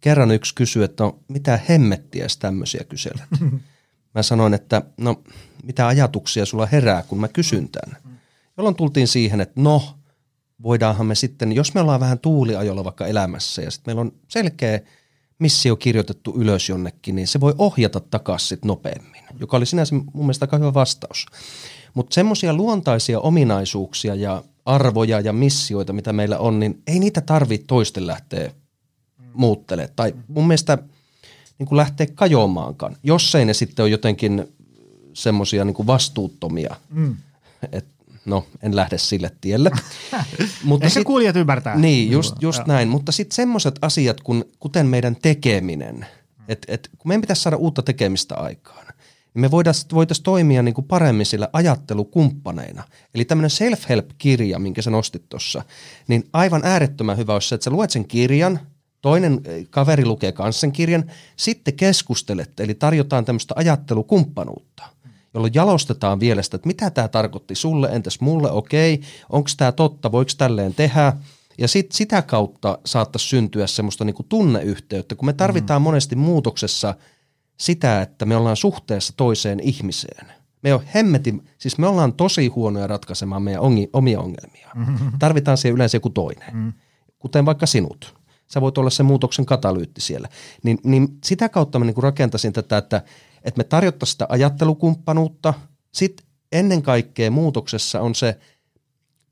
Kerran 0.00 0.30
yksi 0.30 0.54
kysyi, 0.54 0.84
että 0.84 1.04
no 1.04 1.18
mitä 1.28 1.60
hemmettiä 1.68 2.26
tämmöisiä 2.38 2.84
kyselet. 2.88 3.28
Mä 4.14 4.22
sanoin, 4.22 4.54
että 4.54 4.82
no 4.96 5.22
mitä 5.62 5.86
ajatuksia 5.86 6.46
sulla 6.46 6.66
herää, 6.66 7.02
kun 7.02 7.20
mä 7.20 7.28
kysyn 7.28 7.68
tämän. 7.68 7.96
Jolloin 8.56 8.76
tultiin 8.76 9.08
siihen, 9.08 9.40
että 9.40 9.60
no 9.60 9.98
voidaanhan 10.62 11.06
me 11.06 11.14
sitten, 11.14 11.52
jos 11.52 11.74
me 11.74 11.80
ollaan 11.80 12.00
vähän 12.00 12.18
tuuliajolla 12.18 12.84
vaikka 12.84 13.06
elämässä 13.06 13.62
ja 13.62 13.70
sitten 13.70 13.88
meillä 13.88 14.00
on 14.00 14.12
selkeä 14.28 14.80
missio 15.42 15.76
kirjoitettu 15.76 16.34
ylös 16.36 16.68
jonnekin, 16.68 17.16
niin 17.16 17.26
se 17.26 17.40
voi 17.40 17.54
ohjata 17.58 18.00
takaisin 18.00 18.48
sit 18.48 18.64
nopeammin, 18.64 19.22
joka 19.40 19.56
oli 19.56 19.66
sinänsä 19.66 19.94
mun 19.94 20.06
mielestä 20.14 20.44
aika 20.44 20.58
hyvä 20.58 20.74
vastaus. 20.74 21.26
Mutta 21.94 22.14
semmoisia 22.14 22.54
luontaisia 22.54 23.20
ominaisuuksia 23.20 24.14
ja 24.14 24.42
arvoja 24.64 25.20
ja 25.20 25.32
missioita, 25.32 25.92
mitä 25.92 26.12
meillä 26.12 26.38
on, 26.38 26.60
niin 26.60 26.82
ei 26.86 26.98
niitä 26.98 27.20
tarvitse 27.20 27.66
toisten 27.66 28.06
lähteä 28.06 28.50
muuttelemaan. 29.34 29.92
Tai 29.96 30.14
mun 30.28 30.46
mielestä 30.46 30.78
niin 31.58 31.66
kuin 31.66 31.76
lähteä 31.76 32.06
kajoamaankaan, 32.14 32.96
jos 33.02 33.34
ei 33.34 33.44
ne 33.44 33.54
sitten 33.54 33.82
ole 33.82 33.90
jotenkin 33.90 34.44
semmoisia 35.12 35.64
niin 35.64 35.86
vastuuttomia. 35.86 36.76
Mm. 36.90 37.16
Et, 37.72 37.86
no, 38.24 38.46
en 38.62 38.76
lähde 38.76 38.98
sille 38.98 39.30
tielle. 39.40 39.70
Mutta 40.64 40.86
Ehkä 40.86 41.00
sit, 41.00 41.06
kuulijat 41.06 41.36
ymmärtää. 41.36 41.76
Niin, 41.76 42.10
just, 42.10 42.42
just 42.42 42.66
näin. 42.66 42.88
Mutta 42.88 43.12
sitten 43.12 43.34
semmoiset 43.36 43.78
asiat, 43.82 44.20
kun, 44.20 44.44
kuten 44.58 44.86
meidän 44.86 45.16
tekeminen, 45.22 46.06
että 46.48 46.72
et, 46.72 46.90
kun 46.98 47.08
meidän 47.08 47.20
pitäisi 47.20 47.42
saada 47.42 47.56
uutta 47.56 47.82
tekemistä 47.82 48.34
aikaan, 48.34 48.86
niin 49.34 49.40
me 49.40 49.50
voitaisiin 49.50 49.90
voitais 49.92 50.20
toimia 50.20 50.62
niin 50.62 50.74
kuin 50.74 50.86
paremmin 50.86 51.26
sillä 51.26 51.48
ajattelukumppaneina. 51.52 52.82
Eli 53.14 53.24
tämmöinen 53.24 53.50
self-help-kirja, 53.50 54.58
minkä 54.58 54.82
sä 54.82 54.90
nostit 54.90 55.28
tuossa, 55.28 55.62
niin 56.08 56.24
aivan 56.32 56.60
äärettömän 56.64 57.16
hyvä 57.16 57.32
olisi 57.34 57.48
se, 57.48 57.54
että 57.54 57.64
sä 57.64 57.70
luet 57.70 57.90
sen 57.90 58.08
kirjan, 58.08 58.60
toinen 59.02 59.40
eh, 59.44 59.66
kaveri 59.70 60.04
lukee 60.04 60.32
kanssa 60.32 60.60
sen 60.60 60.72
kirjan, 60.72 61.04
sitten 61.36 61.74
keskustelette, 61.74 62.62
eli 62.62 62.74
tarjotaan 62.74 63.24
tämmöistä 63.24 63.54
ajattelukumppanuutta, 63.56 64.82
jolloin 65.34 65.54
jalostetaan 65.54 66.20
vielä 66.20 66.42
sitä, 66.42 66.56
että 66.56 66.66
mitä 66.66 66.90
tämä 66.90 67.08
tarkoitti 67.08 67.54
sulle, 67.54 67.88
entäs 67.92 68.20
mulle, 68.20 68.50
okei, 68.50 69.00
onko 69.30 69.50
tämä 69.56 69.72
totta, 69.72 70.12
voiko 70.12 70.30
tälleen 70.38 70.74
tehdä, 70.74 71.12
Ja 71.58 71.68
sit, 71.68 71.92
sitä 71.92 72.22
kautta 72.22 72.78
saattaisi 72.86 73.28
syntyä 73.28 73.66
semmoista 73.66 74.04
niin 74.04 74.14
kuin 74.14 74.26
tunneyhteyttä, 74.28 75.14
kun 75.14 75.26
me 75.26 75.32
tarvitaan 75.32 75.82
mm. 75.82 75.84
monesti 75.84 76.16
muutoksessa 76.16 76.94
sitä, 77.56 78.02
että 78.02 78.24
me 78.24 78.36
ollaan 78.36 78.56
suhteessa 78.56 79.12
toiseen 79.16 79.60
ihmiseen. 79.60 80.26
Me, 80.62 80.74
on 80.74 80.82
hemmetin, 80.94 81.48
siis 81.58 81.78
me 81.78 81.86
ollaan 81.86 82.12
tosi 82.12 82.46
huonoja 82.46 82.86
ratkaisemaan 82.86 83.42
meidän 83.42 83.62
ongi, 83.62 83.90
omia 83.92 84.20
ongelmia. 84.20 84.70
Mm-hmm. 84.74 85.12
Tarvitaan 85.18 85.58
siihen 85.58 85.74
yleensä 85.74 85.96
joku 85.96 86.10
toinen, 86.10 86.56
mm. 86.56 86.72
kuten 87.18 87.46
vaikka 87.46 87.66
sinut. 87.66 88.14
Sä 88.46 88.60
voit 88.60 88.78
olla 88.78 88.90
se 88.90 89.02
muutoksen 89.02 89.46
katalyytti 89.46 90.00
siellä. 90.00 90.28
Niin, 90.62 90.78
niin 90.84 91.08
sitä 91.24 91.48
kautta 91.48 91.78
mä 91.78 91.84
niin 91.84 91.94
kuin 91.94 92.02
rakentaisin 92.02 92.52
tätä, 92.52 92.78
että, 92.78 93.02
että 93.44 93.58
me 93.58 93.64
tarjottaisiin 93.64 94.12
sitä 94.12 94.26
ajattelukumppanuutta. 94.28 95.54
Sitten 95.92 96.26
ennen 96.52 96.82
kaikkea 96.82 97.30
muutoksessa 97.30 98.00
on 98.00 98.14
se– 98.14 98.38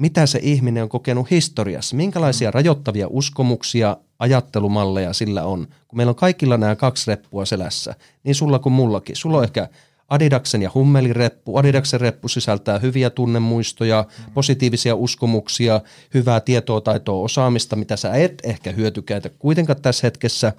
mitä 0.00 0.26
se 0.26 0.38
ihminen 0.42 0.82
on 0.82 0.88
kokenut 0.88 1.30
historiassa, 1.30 1.96
minkälaisia 1.96 2.50
mm. 2.50 2.54
rajoittavia 2.54 3.06
uskomuksia, 3.10 3.96
ajattelumalleja 4.18 5.12
sillä 5.12 5.44
on. 5.44 5.66
Kun 5.88 5.96
meillä 5.96 6.10
on 6.10 6.16
kaikilla 6.16 6.56
nämä 6.56 6.76
kaksi 6.76 7.10
reppua 7.10 7.44
selässä, 7.44 7.94
niin 8.24 8.34
sulla 8.34 8.58
kuin 8.58 8.72
mullakin. 8.72 9.16
Sulla 9.16 9.38
on 9.38 9.44
ehkä 9.44 9.68
Adidaksen 10.10 10.62
ja 10.62 10.70
Hummelin 10.74 11.16
reppu. 11.16 11.56
Adidaksen 11.56 12.00
reppu 12.00 12.28
sisältää 12.28 12.78
hyviä 12.78 13.10
tunnemuistoja, 13.10 14.04
positiivisia 14.34 14.94
uskomuksia, 14.94 15.80
hyvää 16.14 16.40
tietoa, 16.40 16.80
taitoa, 16.80 17.24
osaamista, 17.24 17.76
mitä 17.76 17.96
sä 17.96 18.14
et 18.14 18.42
ehkä 18.44 18.72
hyötykäytä 18.72 19.28
kuitenkaan 19.28 19.82
tässä 19.82 20.06
hetkessä. 20.06 20.52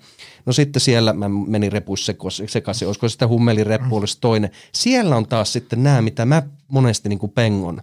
No 0.46 0.54
sitten 0.54 0.80
siellä, 0.80 1.14
mä 1.14 1.30
menin 1.30 1.72
repuissa 1.72 2.14
sekaisin, 2.48 2.88
olisiko 2.88 3.10
sitä 3.10 3.28
Hummelin 3.28 3.68
reppu 3.68 3.98
olisi 3.98 4.18
toinen. 4.22 4.52
Siellä 4.74 5.16
on 5.16 5.28
taas 5.28 5.54
sitten 5.54 5.84
nämä, 5.84 6.02
mitä 6.02 6.26
mä 6.26 6.44
monesti 6.68 7.10
niin 7.10 7.20
kuin 7.20 7.32
pengon 7.32 7.82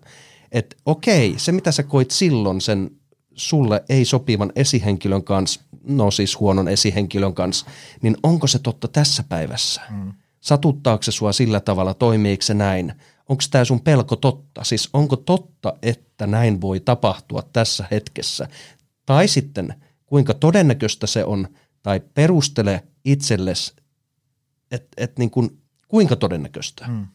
että 0.53 0.77
okei, 0.87 1.35
se 1.37 1.53
mitä 1.53 1.73
sä 1.73 1.83
koit 1.83 2.11
silloin 2.11 2.61
sen 2.61 2.91
sulle 3.35 3.85
ei 3.89 4.05
sopivan 4.05 4.53
esihenkilön 4.57 5.25
kanssa, 5.25 5.61
no 5.85 6.11
siis 6.11 6.41
huonon 6.41 6.69
esihenkilön 6.69 7.35
kanssa, 7.35 7.67
niin 8.03 8.17
onko 8.23 8.47
se 8.47 8.59
totta 8.59 8.89
tässä 8.89 9.25
päivässä? 9.29 9.83
Mm. 9.91 10.13
Satuttaako 10.41 11.03
se 11.03 11.13
sua 11.13 11.33
sillä 11.33 11.61
tavalla, 11.61 11.95
toimiiko 11.95 12.43
se 12.43 12.55
näin? 12.55 12.95
Onko 13.29 13.43
tämä 13.51 13.65
sun 13.65 13.81
pelko 13.81 14.17
totta? 14.17 14.65
Siis 14.65 14.89
onko 14.93 15.17
totta, 15.17 15.75
että 15.83 16.27
näin 16.27 16.61
voi 16.61 16.81
tapahtua 16.81 17.43
tässä 17.53 17.85
hetkessä? 17.91 18.49
Tai 19.07 19.29
sitten 19.29 19.75
kuinka 20.07 20.35
todennäköistä 20.35 21.07
se 21.07 21.25
on, 21.25 21.49
tai 21.83 22.01
perustele 22.15 22.83
itsellesi, 23.05 23.73
että 24.71 24.89
et 24.97 25.19
niin 25.19 25.31
kuinka 25.89 26.17
todennäköistä. 26.17 26.87
Mm. 26.89 27.07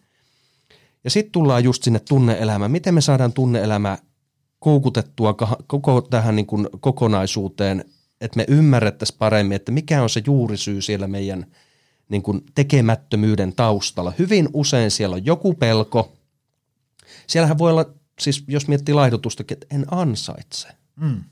Ja 1.03 1.09
sitten 1.09 1.31
tullaan 1.31 1.63
just 1.63 1.83
sinne 1.83 1.99
tunneelämään. 1.99 2.71
Miten 2.71 2.93
me 2.93 3.01
saadaan 3.01 3.33
tunneelämä 3.33 3.97
koukutettua 4.59 5.36
koko 5.67 6.01
tähän 6.01 6.36
niin 6.36 6.45
kuin 6.45 6.67
kokonaisuuteen, 6.79 7.86
että 8.21 8.38
me 8.38 8.45
ymmärrettäisiin 8.47 9.17
paremmin, 9.17 9.55
että 9.55 9.71
mikä 9.71 10.03
on 10.03 10.09
se 10.09 10.21
juurisyy 10.25 10.81
siellä 10.81 11.07
meidän 11.07 11.45
niin 12.10 12.22
kuin 12.22 12.42
tekemättömyyden 12.56 13.54
taustalla. 13.56 14.13
Hyvin 14.20 14.50
usein 14.54 14.92
siellä 14.92 15.13
on 15.13 15.26
joku 15.26 15.54
pelko. 15.54 16.13
Siellähän 17.28 17.58
voi 17.58 17.72
olla, 17.72 17.86
siis 18.20 18.44
jos 18.48 18.68
miettii 18.68 18.96
laihdutusta, 18.96 19.44
että 19.52 19.68
en 19.72 19.86
ansaitse. 19.92 20.68
Mm. 20.96 21.24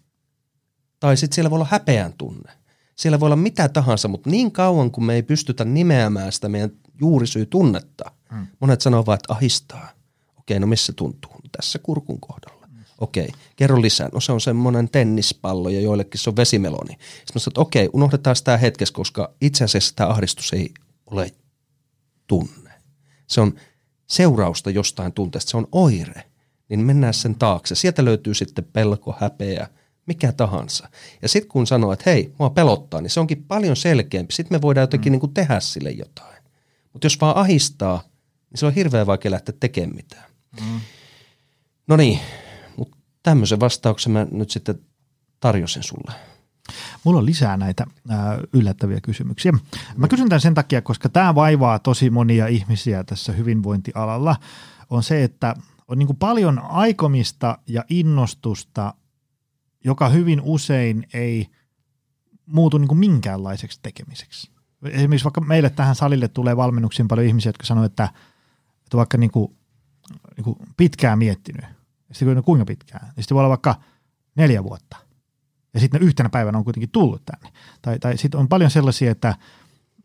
Tai 0.99 1.17
sitten 1.17 1.35
siellä 1.35 1.49
voi 1.49 1.57
olla 1.57 1.67
häpeän 1.71 2.13
tunne. 2.13 2.51
Siellä 2.95 3.19
voi 3.19 3.27
olla 3.27 3.35
mitä 3.35 3.69
tahansa, 3.69 4.07
mutta 4.07 4.29
niin 4.29 4.51
kauan 4.51 4.91
kuin 4.91 5.05
me 5.05 5.15
ei 5.15 5.23
pystytä 5.23 5.65
nimeämään 5.65 6.31
sitä 6.31 6.49
meidän 6.49 6.71
juurisyy 6.99 7.45
tunnetta– 7.45 8.11
Mm. 8.31 8.47
Monet 8.59 8.81
sanoo 8.81 9.05
vaan, 9.05 9.15
että 9.15 9.33
ahistaa. 9.33 9.89
Okei, 10.39 10.59
no 10.59 10.67
missä 10.67 10.93
tuntuu? 10.93 11.31
Tässä 11.51 11.79
kurkun 11.79 12.19
kohdalla. 12.19 12.60
Okei, 13.01 13.29
kerro 13.55 13.81
lisää. 13.81 14.09
No 14.13 14.19
se 14.19 14.31
on 14.31 14.41
semmoinen 14.41 14.89
tennispallo 14.89 15.69
ja 15.69 15.81
joillekin 15.81 16.19
se 16.19 16.29
on 16.29 16.35
vesimeloni. 16.35 16.91
Sitten 16.91 17.33
mä 17.33 17.39
sanoin, 17.39 17.51
että 17.51 17.61
okei, 17.61 17.89
unohdetaan 17.93 18.35
tämä 18.43 18.57
hetkessä, 18.57 18.93
koska 18.93 19.33
itse 19.41 19.63
asiassa 19.63 19.95
tämä 19.95 20.09
ahdistus 20.09 20.53
ei 20.53 20.73
ole 21.05 21.31
tunne. 22.27 22.71
Se 23.27 23.41
on 23.41 23.53
seurausta 24.07 24.69
jostain 24.69 25.13
tunteesta, 25.13 25.51
se 25.51 25.57
on 25.57 25.67
oire. 25.71 26.23
Niin 26.69 26.79
mennään 26.79 27.13
sen 27.13 27.35
taakse. 27.35 27.75
Sieltä 27.75 28.05
löytyy 28.05 28.33
sitten 28.33 28.65
pelko, 28.73 29.15
häpeä, 29.19 29.67
mikä 30.05 30.31
tahansa. 30.31 30.89
Ja 31.21 31.29
sitten 31.29 31.51
kun 31.51 31.67
sanoo, 31.67 31.93
että 31.93 32.09
hei, 32.09 32.33
mua 32.39 32.49
pelottaa, 32.49 33.01
niin 33.01 33.09
se 33.09 33.19
onkin 33.19 33.43
paljon 33.43 33.75
selkeämpi. 33.75 34.33
Sitten 34.33 34.55
me 34.55 34.61
voidaan 34.61 34.83
jotenkin 34.83 35.09
mm. 35.09 35.11
niin 35.11 35.19
kuin 35.19 35.33
tehdä 35.33 35.59
sille 35.59 35.91
jotain. 35.91 36.43
Mutta 36.93 37.05
jos 37.05 37.21
vaan 37.21 37.37
ahistaa, 37.37 38.03
niin 38.49 38.59
se 38.59 38.65
on 38.65 38.73
hirveän 38.73 39.07
vaikea 39.07 39.31
lähteä 39.31 39.55
tekemään 39.59 39.95
mitään. 39.95 40.31
Mm. 40.61 40.81
No 41.87 41.97
niin, 41.97 42.19
tämmöisen 43.23 43.59
vastauksen 43.59 44.11
mä 44.11 44.27
nyt 44.31 44.49
sitten 44.49 44.79
tarjosin 45.39 45.83
sulle. 45.83 46.13
Mulla 47.03 47.19
on 47.19 47.25
lisää 47.25 47.57
näitä 47.57 47.85
ää, 48.09 48.39
yllättäviä 48.53 49.01
kysymyksiä. 49.01 49.51
Mä 49.97 50.07
kysyn 50.07 50.29
tämän 50.29 50.41
sen 50.41 50.53
takia, 50.53 50.81
koska 50.81 51.09
tämä 51.09 51.35
vaivaa 51.35 51.79
tosi 51.79 52.09
monia 52.09 52.47
ihmisiä 52.47 53.03
tässä 53.03 53.33
hyvinvointialalla, 53.33 54.35
on 54.89 55.03
se, 55.03 55.23
että 55.23 55.55
on 55.87 55.99
niin 55.99 56.15
paljon 56.19 56.59
aikomista 56.59 57.57
ja 57.67 57.85
innostusta, 57.89 58.93
joka 59.83 60.09
hyvin 60.09 60.41
usein 60.41 61.07
ei 61.13 61.47
muutu 62.45 62.77
niin 62.77 62.97
minkäänlaiseksi 62.97 63.79
tekemiseksi. 63.81 64.51
Esimerkiksi 64.83 65.25
vaikka 65.25 65.41
meille 65.41 65.69
tähän 65.69 65.95
salille 65.95 66.27
tulee 66.27 66.57
valmennuksiin 66.57 67.07
paljon 67.07 67.27
ihmisiä, 67.27 67.49
jotka 67.49 67.65
sanoo, 67.65 67.83
että– 67.83 68.09
että 68.91 68.97
vaikka 68.97 69.17
niin 69.17 69.31
kuin, 69.31 69.55
niin 70.37 70.43
kuin 70.43 70.57
pitkään 70.77 71.19
miettinyt, 71.19 71.65
ja 72.11 72.15
sitten 72.15 72.43
kuinka 72.43 72.65
pitkään, 72.65 73.05
niin 73.15 73.23
sitten 73.23 73.35
voi 73.35 73.41
olla 73.41 73.49
vaikka 73.49 73.75
neljä 74.35 74.63
vuotta. 74.63 74.97
Ja 75.73 75.79
sitten 75.79 76.01
yhtenä 76.01 76.29
päivänä 76.29 76.57
on 76.57 76.63
kuitenkin 76.63 76.89
tullut 76.91 77.21
tänne. 77.25 77.49
Tai, 77.81 77.99
tai 77.99 78.17
sitten 78.17 78.39
on 78.39 78.47
paljon 78.47 78.71
sellaisia, 78.71 79.11
että 79.11 79.35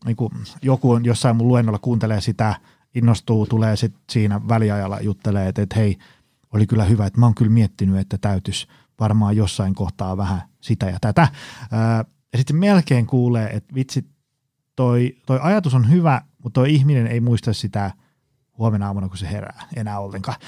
niin 0.05 0.17
kuin 0.17 0.33
joku 0.63 0.91
on 0.91 1.05
jossain 1.05 1.37
mun 1.37 1.49
luennolla 1.49 1.79
kuuntelee 1.79 2.21
sitä, 2.21 2.55
innostuu, 2.95 3.47
tulee 3.47 3.77
sitten 3.77 4.03
siinä 4.11 4.41
väliajalla 4.49 5.01
juttelee, 5.01 5.49
että, 5.49 5.63
että 5.63 5.77
hei, 5.77 5.99
oli 6.53 6.67
kyllä 6.67 6.85
hyvä, 6.85 7.07
että 7.07 7.21
mä 7.21 7.27
oon 7.27 7.35
kyllä 7.35 7.51
miettinyt, 7.51 7.99
että 7.99 8.19
täytyisi 8.19 8.67
varmaan 9.01 9.37
jossain 9.37 9.75
kohtaa 9.75 10.17
vähän 10.17 10.43
sitä 10.61 10.87
ja 10.87 10.99
tätä. 11.01 11.29
ja 12.33 12.39
sitten 12.39 12.57
melkein 12.57 13.07
kuulee, 13.07 13.49
että 13.53 13.75
vitsi, 13.75 14.07
toi, 14.77 15.17
toi 15.27 15.39
ajatus 15.43 15.75
on 15.75 15.91
hyvä, 15.91 16.23
mutta 16.43 16.61
toi 16.61 16.75
ihminen 16.75 17.07
ei 17.07 17.21
muista 17.21 17.53
sitä– 17.53 17.91
huomenna 18.59 18.87
aamuna, 18.87 19.09
kun 19.09 19.19
se 19.19 19.31
herää 19.31 19.69
enää 19.77 19.99
ollenkaan. 19.99 20.39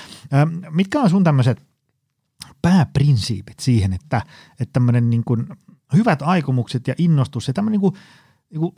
mitkä 0.70 1.00
on 1.00 1.10
sun 1.10 1.24
tämmöiset 1.24 1.62
pääprinsiipit 2.62 3.60
siihen, 3.60 3.92
että, 3.92 4.22
että 4.60 4.72
tämmöinen 4.72 5.10
niin 5.10 5.24
kuin 5.24 5.46
hyvät 5.92 6.22
aikomukset 6.22 6.88
ja 6.88 6.94
innostus 6.98 7.48
ja 7.48 7.54
tämmöinen 7.54 7.80
niin 7.80 7.92
kuin, 7.92 7.94
niin 8.50 8.60
kuin 8.60 8.72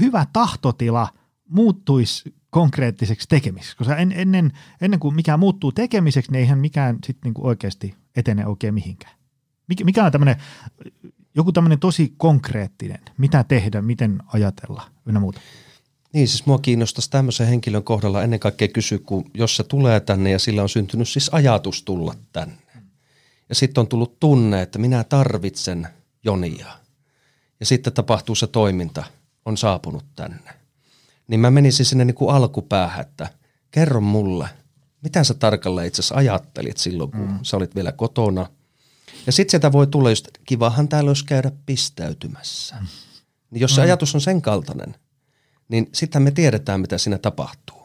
hyvä 0.00 0.26
tahtotila 0.32 1.08
muuttuisi 1.48 2.34
konkreettiseksi 2.50 3.28
tekemiseksi, 3.28 3.76
koska 3.76 3.96
en, 3.96 4.12
ennen, 4.12 4.52
ennen 4.80 5.00
kuin 5.00 5.14
mikään 5.14 5.40
muuttuu 5.40 5.72
tekemiseksi, 5.72 6.32
niin 6.32 6.40
eihän 6.40 6.58
mikään 6.58 6.98
sitten 7.06 7.32
niin 7.32 7.46
oikeasti 7.46 7.94
etene 8.16 8.46
oikein 8.46 8.74
mihinkään. 8.74 9.16
Mikä, 9.68 9.84
mikä 9.84 10.04
on 10.04 10.12
tämmöinen, 10.12 10.36
joku 11.34 11.52
tämmöinen 11.52 11.78
tosi 11.78 12.14
konkreettinen, 12.16 13.00
mitä 13.18 13.44
tehdä, 13.44 13.82
miten 13.82 14.22
ajatella 14.26 14.82
ynnä 15.06 15.20
muuta? 15.20 15.40
Niin, 16.16 16.28
siis 16.28 16.46
mua 16.46 16.58
kiinnostaisi 16.58 17.10
tämmöisen 17.10 17.46
henkilön 17.46 17.84
kohdalla 17.84 18.22
ennen 18.22 18.40
kaikkea 18.40 18.68
kysyä, 18.68 18.98
kun 19.06 19.30
jos 19.34 19.56
se 19.56 19.64
tulee 19.64 20.00
tänne 20.00 20.30
ja 20.30 20.38
sillä 20.38 20.62
on 20.62 20.68
syntynyt 20.68 21.08
siis 21.08 21.28
ajatus 21.32 21.82
tulla 21.82 22.14
tänne. 22.32 22.82
Ja 23.48 23.54
sitten 23.54 23.80
on 23.80 23.88
tullut 23.88 24.20
tunne, 24.20 24.62
että 24.62 24.78
minä 24.78 25.04
tarvitsen 25.04 25.88
Jonia. 26.24 26.66
Ja 27.60 27.66
sitten 27.66 27.92
tapahtuu 27.92 28.34
se 28.34 28.46
toiminta, 28.46 29.04
on 29.44 29.56
saapunut 29.56 30.04
tänne. 30.14 30.54
Niin 31.28 31.40
mä 31.40 31.50
menisin 31.50 31.86
sinne 31.86 32.04
niin 32.04 32.14
kuin 32.14 32.34
alkupäähän, 32.34 33.00
että 33.00 33.28
kerro 33.70 34.00
mulle, 34.00 34.48
mitä 35.02 35.24
sä 35.24 35.34
tarkalleen 35.34 35.86
itse 35.86 36.00
asiassa 36.00 36.14
ajattelit 36.14 36.76
silloin, 36.76 37.10
kun 37.10 37.20
mm. 37.20 37.38
sä 37.42 37.56
olit 37.56 37.74
vielä 37.74 37.92
kotona. 37.92 38.46
Ja 39.26 39.32
sitten 39.32 39.50
sieltä 39.50 39.72
voi 39.72 39.86
tulla 39.86 40.10
just, 40.10 40.28
kivahan 40.44 40.88
täällä 40.88 41.10
olisi 41.10 41.24
käydä 41.24 41.52
pistäytymässä. 41.66 42.76
Mm. 42.80 42.86
Niin 43.50 43.60
jos 43.60 43.74
se 43.74 43.80
mm. 43.80 43.84
ajatus 43.84 44.14
on 44.14 44.20
sen 44.20 44.42
kaltainen– 44.42 44.96
niin 45.68 45.88
sitten 45.92 46.22
me 46.22 46.30
tiedetään, 46.30 46.80
mitä 46.80 46.98
siinä 46.98 47.18
tapahtuu. 47.18 47.82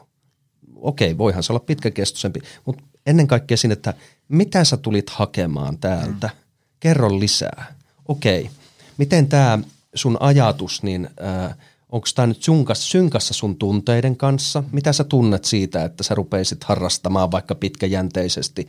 Okei, 0.76 1.18
voihan 1.18 1.44
se 1.44 1.54
olla 1.54 1.60
pitkäkestoisempi, 1.60 2.40
mutta 2.66 2.84
ennen 3.06 3.28
kaikkea 3.28 3.58
siinä, 3.58 3.74
että 3.74 3.94
mitä 4.28 4.64
sä 4.64 4.78
tulit 4.78 5.10
hakemaan 5.10 5.78
täältä, 5.78 6.28
mm. 6.28 6.38
kerro 6.80 7.20
lisää. 7.20 7.76
Okei, 8.08 8.50
miten 8.98 9.28
tämä 9.28 9.60
sun 9.96 10.18
ajatus, 10.20 10.84
niin 10.84 11.10
äh, 11.24 11.58
onko 11.92 12.08
tämä 12.16 12.28
nyt 12.28 12.44
synkas, 12.44 12.90
synkassa 12.90 13.34
sun 13.34 13.56
tunteiden 13.56 14.18
kanssa? 14.18 14.64
Mitä 14.72 14.94
sä 14.94 15.04
tunnet 15.04 15.46
siitä, 15.46 15.86
että 15.86 16.04
sä 16.04 16.16
rupeisit 16.16 16.64
harrastamaan 16.64 17.32
vaikka 17.32 17.56
pitkäjänteisesti? 17.56 18.68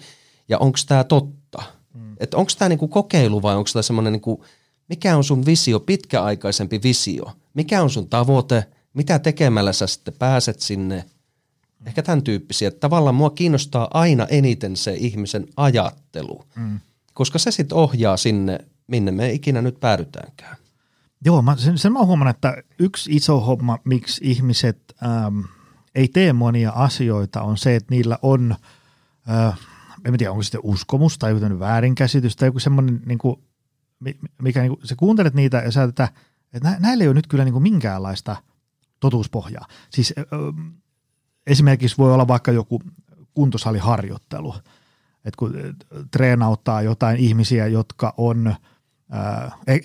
Ja 0.49 0.59
onko 0.59 0.79
tämä 0.89 1.05
totta? 1.05 1.63
Mm. 1.95 2.17
Että 2.21 2.37
onko 2.37 2.53
tämä 2.59 2.69
niinku 2.69 2.89
kokeilu 2.89 3.43
vai 3.43 3.57
onko 3.57 3.71
tämä 3.73 3.83
semmoinen, 3.83 4.13
niinku, 4.13 4.45
mikä 4.89 5.17
on 5.17 5.25
sun 5.25 5.47
visio, 5.47 5.81
pitkäaikaisempi 5.81 6.81
visio? 6.83 7.33
Mikä 7.55 7.83
on 7.83 7.91
sun 7.91 8.09
tavoite? 8.09 8.67
Mitä 8.95 9.19
tekemällä 9.19 9.73
sä 9.73 9.87
sitten 9.87 10.15
pääset 10.19 10.61
sinne. 10.61 11.05
Ehkä 11.87 12.03
tämän 12.03 12.23
tyyppisiä. 12.23 12.71
Tavallaan 12.71 13.15
mua 13.15 13.31
kiinnostaa 13.31 13.89
aina 13.95 14.27
eniten 14.27 14.77
se 14.77 14.95
ihmisen 14.95 15.47
ajattelu. 15.57 16.45
Mm. 16.57 16.81
koska 17.15 17.39
se 17.39 17.51
sitten 17.51 17.79
ohjaa 17.79 18.17
sinne, 18.17 18.59
minne 18.87 19.11
me 19.11 19.33
ikinä 19.33 19.63
nyt 19.63 19.81
päädytäänkään. 19.81 20.57
Joo, 21.25 21.43
mä, 21.43 21.57
sen, 21.57 21.79
sen 21.79 21.93
mä 21.93 22.05
huomaan, 22.05 22.31
että 22.31 22.63
yksi 22.79 23.17
iso 23.17 23.41
homma, 23.41 23.79
miksi 23.85 24.21
ihmiset 24.25 24.95
ähm, 25.05 25.41
ei 25.95 26.09
tee 26.09 26.33
monia 26.33 26.71
asioita, 26.71 27.43
on 27.43 27.59
se, 27.59 27.77
että 27.77 27.95
niillä 27.95 28.19
on, 28.23 28.57
äh, 29.31 29.59
en 30.05 30.19
tiedä, 30.19 30.31
onko 30.31 30.43
sitten 30.43 30.61
uskomus 30.65 31.19
tai 31.19 31.31
joku 31.31 31.59
väärinkäsitys 31.59 32.37
tai 32.37 32.49
joku 32.49 32.59
semmoinen, 32.59 33.01
niin 33.07 33.19
kuin, 33.19 33.37
mikä 34.43 34.61
niin 34.61 34.77
kuin, 34.77 34.89
sä 34.89 34.97
kuuntelet 34.97 35.35
niitä 35.35 35.59
ja 35.59 35.71
sä 35.71 35.83
että, 35.83 36.09
että 36.53 36.77
näillä 36.79 37.03
ei 37.03 37.09
ole 37.09 37.15
nyt 37.15 37.27
kyllä 37.27 37.45
niin 37.45 37.53
kuin 37.53 37.63
minkäänlaista 37.63 38.37
totuuspohjaa. 39.03 39.67
Siis 39.91 40.15
esimerkiksi 41.47 41.99
voi 41.99 42.15
olla 42.15 42.29
vaikka 42.29 42.53
joku 42.53 42.83
kuntosaliharjoittelu, 43.35 44.55
että 45.25 45.39
kun 45.39 45.55
treenauttaa 46.11 46.83
jotain 46.83 47.17
ihmisiä, 47.17 47.67
jotka 47.67 48.15
on– 48.17 48.55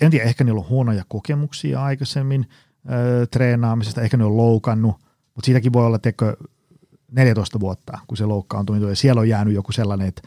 en 0.00 0.10
tiedä, 0.10 0.24
ehkä 0.24 0.44
niillä 0.44 0.60
on 0.60 0.68
huonoja 0.68 1.04
kokemuksia 1.08 1.82
aikaisemmin 1.82 2.46
treenaamisesta, 3.30 4.02
ehkä 4.02 4.16
ne 4.16 4.24
on 4.24 4.36
loukannut, 4.36 4.96
mutta 5.34 5.46
siitäkin 5.46 5.72
voi 5.72 5.86
olla 5.86 5.98
teko 5.98 6.34
14 7.12 7.60
vuotta, 7.60 7.98
kun 8.06 8.16
se 8.16 8.26
loukkaantuminen 8.26 8.88
ja 8.88 8.96
siellä 8.96 9.20
on 9.20 9.28
jäänyt 9.28 9.54
joku 9.54 9.72
sellainen, 9.72 10.08
että 10.08 10.22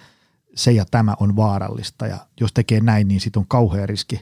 se 0.55 0.71
ja 0.71 0.85
tämä 0.91 1.15
on 1.19 1.35
vaarallista 1.35 2.07
ja 2.07 2.17
jos 2.41 2.53
tekee 2.53 2.79
näin, 2.79 3.07
niin 3.07 3.19
sitten 3.19 3.39
on 3.39 3.47
kauhea 3.47 3.85
riski 3.85 4.21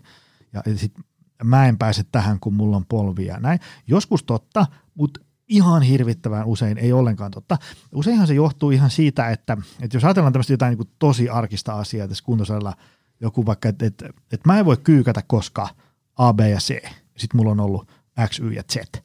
ja 0.53 0.63
sit 0.75 0.93
mä 1.43 1.67
en 1.67 1.77
pääse 1.77 2.03
tähän, 2.11 2.39
kun 2.39 2.53
mulla 2.53 2.77
on 2.77 2.85
polvia 2.85 3.39
näin. 3.39 3.59
Joskus 3.87 4.23
totta, 4.23 4.67
mutta 4.95 5.19
ihan 5.47 5.81
hirvittävän 5.81 6.45
usein 6.45 6.77
ei 6.77 6.93
ollenkaan 6.93 7.31
totta. 7.31 7.57
Useinhan 7.93 8.27
se 8.27 8.33
johtuu 8.33 8.71
ihan 8.71 8.89
siitä, 8.89 9.29
että, 9.29 9.57
että 9.81 9.97
jos 9.97 10.03
ajatellaan 10.03 10.33
tämmöistä 10.33 10.53
jotain 10.53 10.77
niin 10.77 10.89
tosi 10.99 11.29
arkista 11.29 11.73
asiaa 11.73 12.07
tässä 12.07 12.23
kuntosalilla– 12.23 12.73
joku 13.21 13.45
vaikka, 13.45 13.69
että 13.69 13.85
et, 13.85 14.03
et 14.31 14.45
mä 14.45 14.59
en 14.59 14.65
voi 14.65 14.77
kyykätä 14.77 15.23
koska 15.27 15.69
A, 16.15 16.33
B 16.33 16.39
ja 16.39 16.57
C. 16.57 16.83
Sitten 17.17 17.37
mulla 17.37 17.51
on 17.51 17.59
ollut 17.59 17.91
X, 18.27 18.39
Y 18.39 18.51
ja 18.51 18.63
Z. 18.73 19.01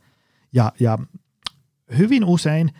Ja, 0.52 0.72
ja 0.80 0.98
hyvin 1.98 2.24
usein, 2.24 2.70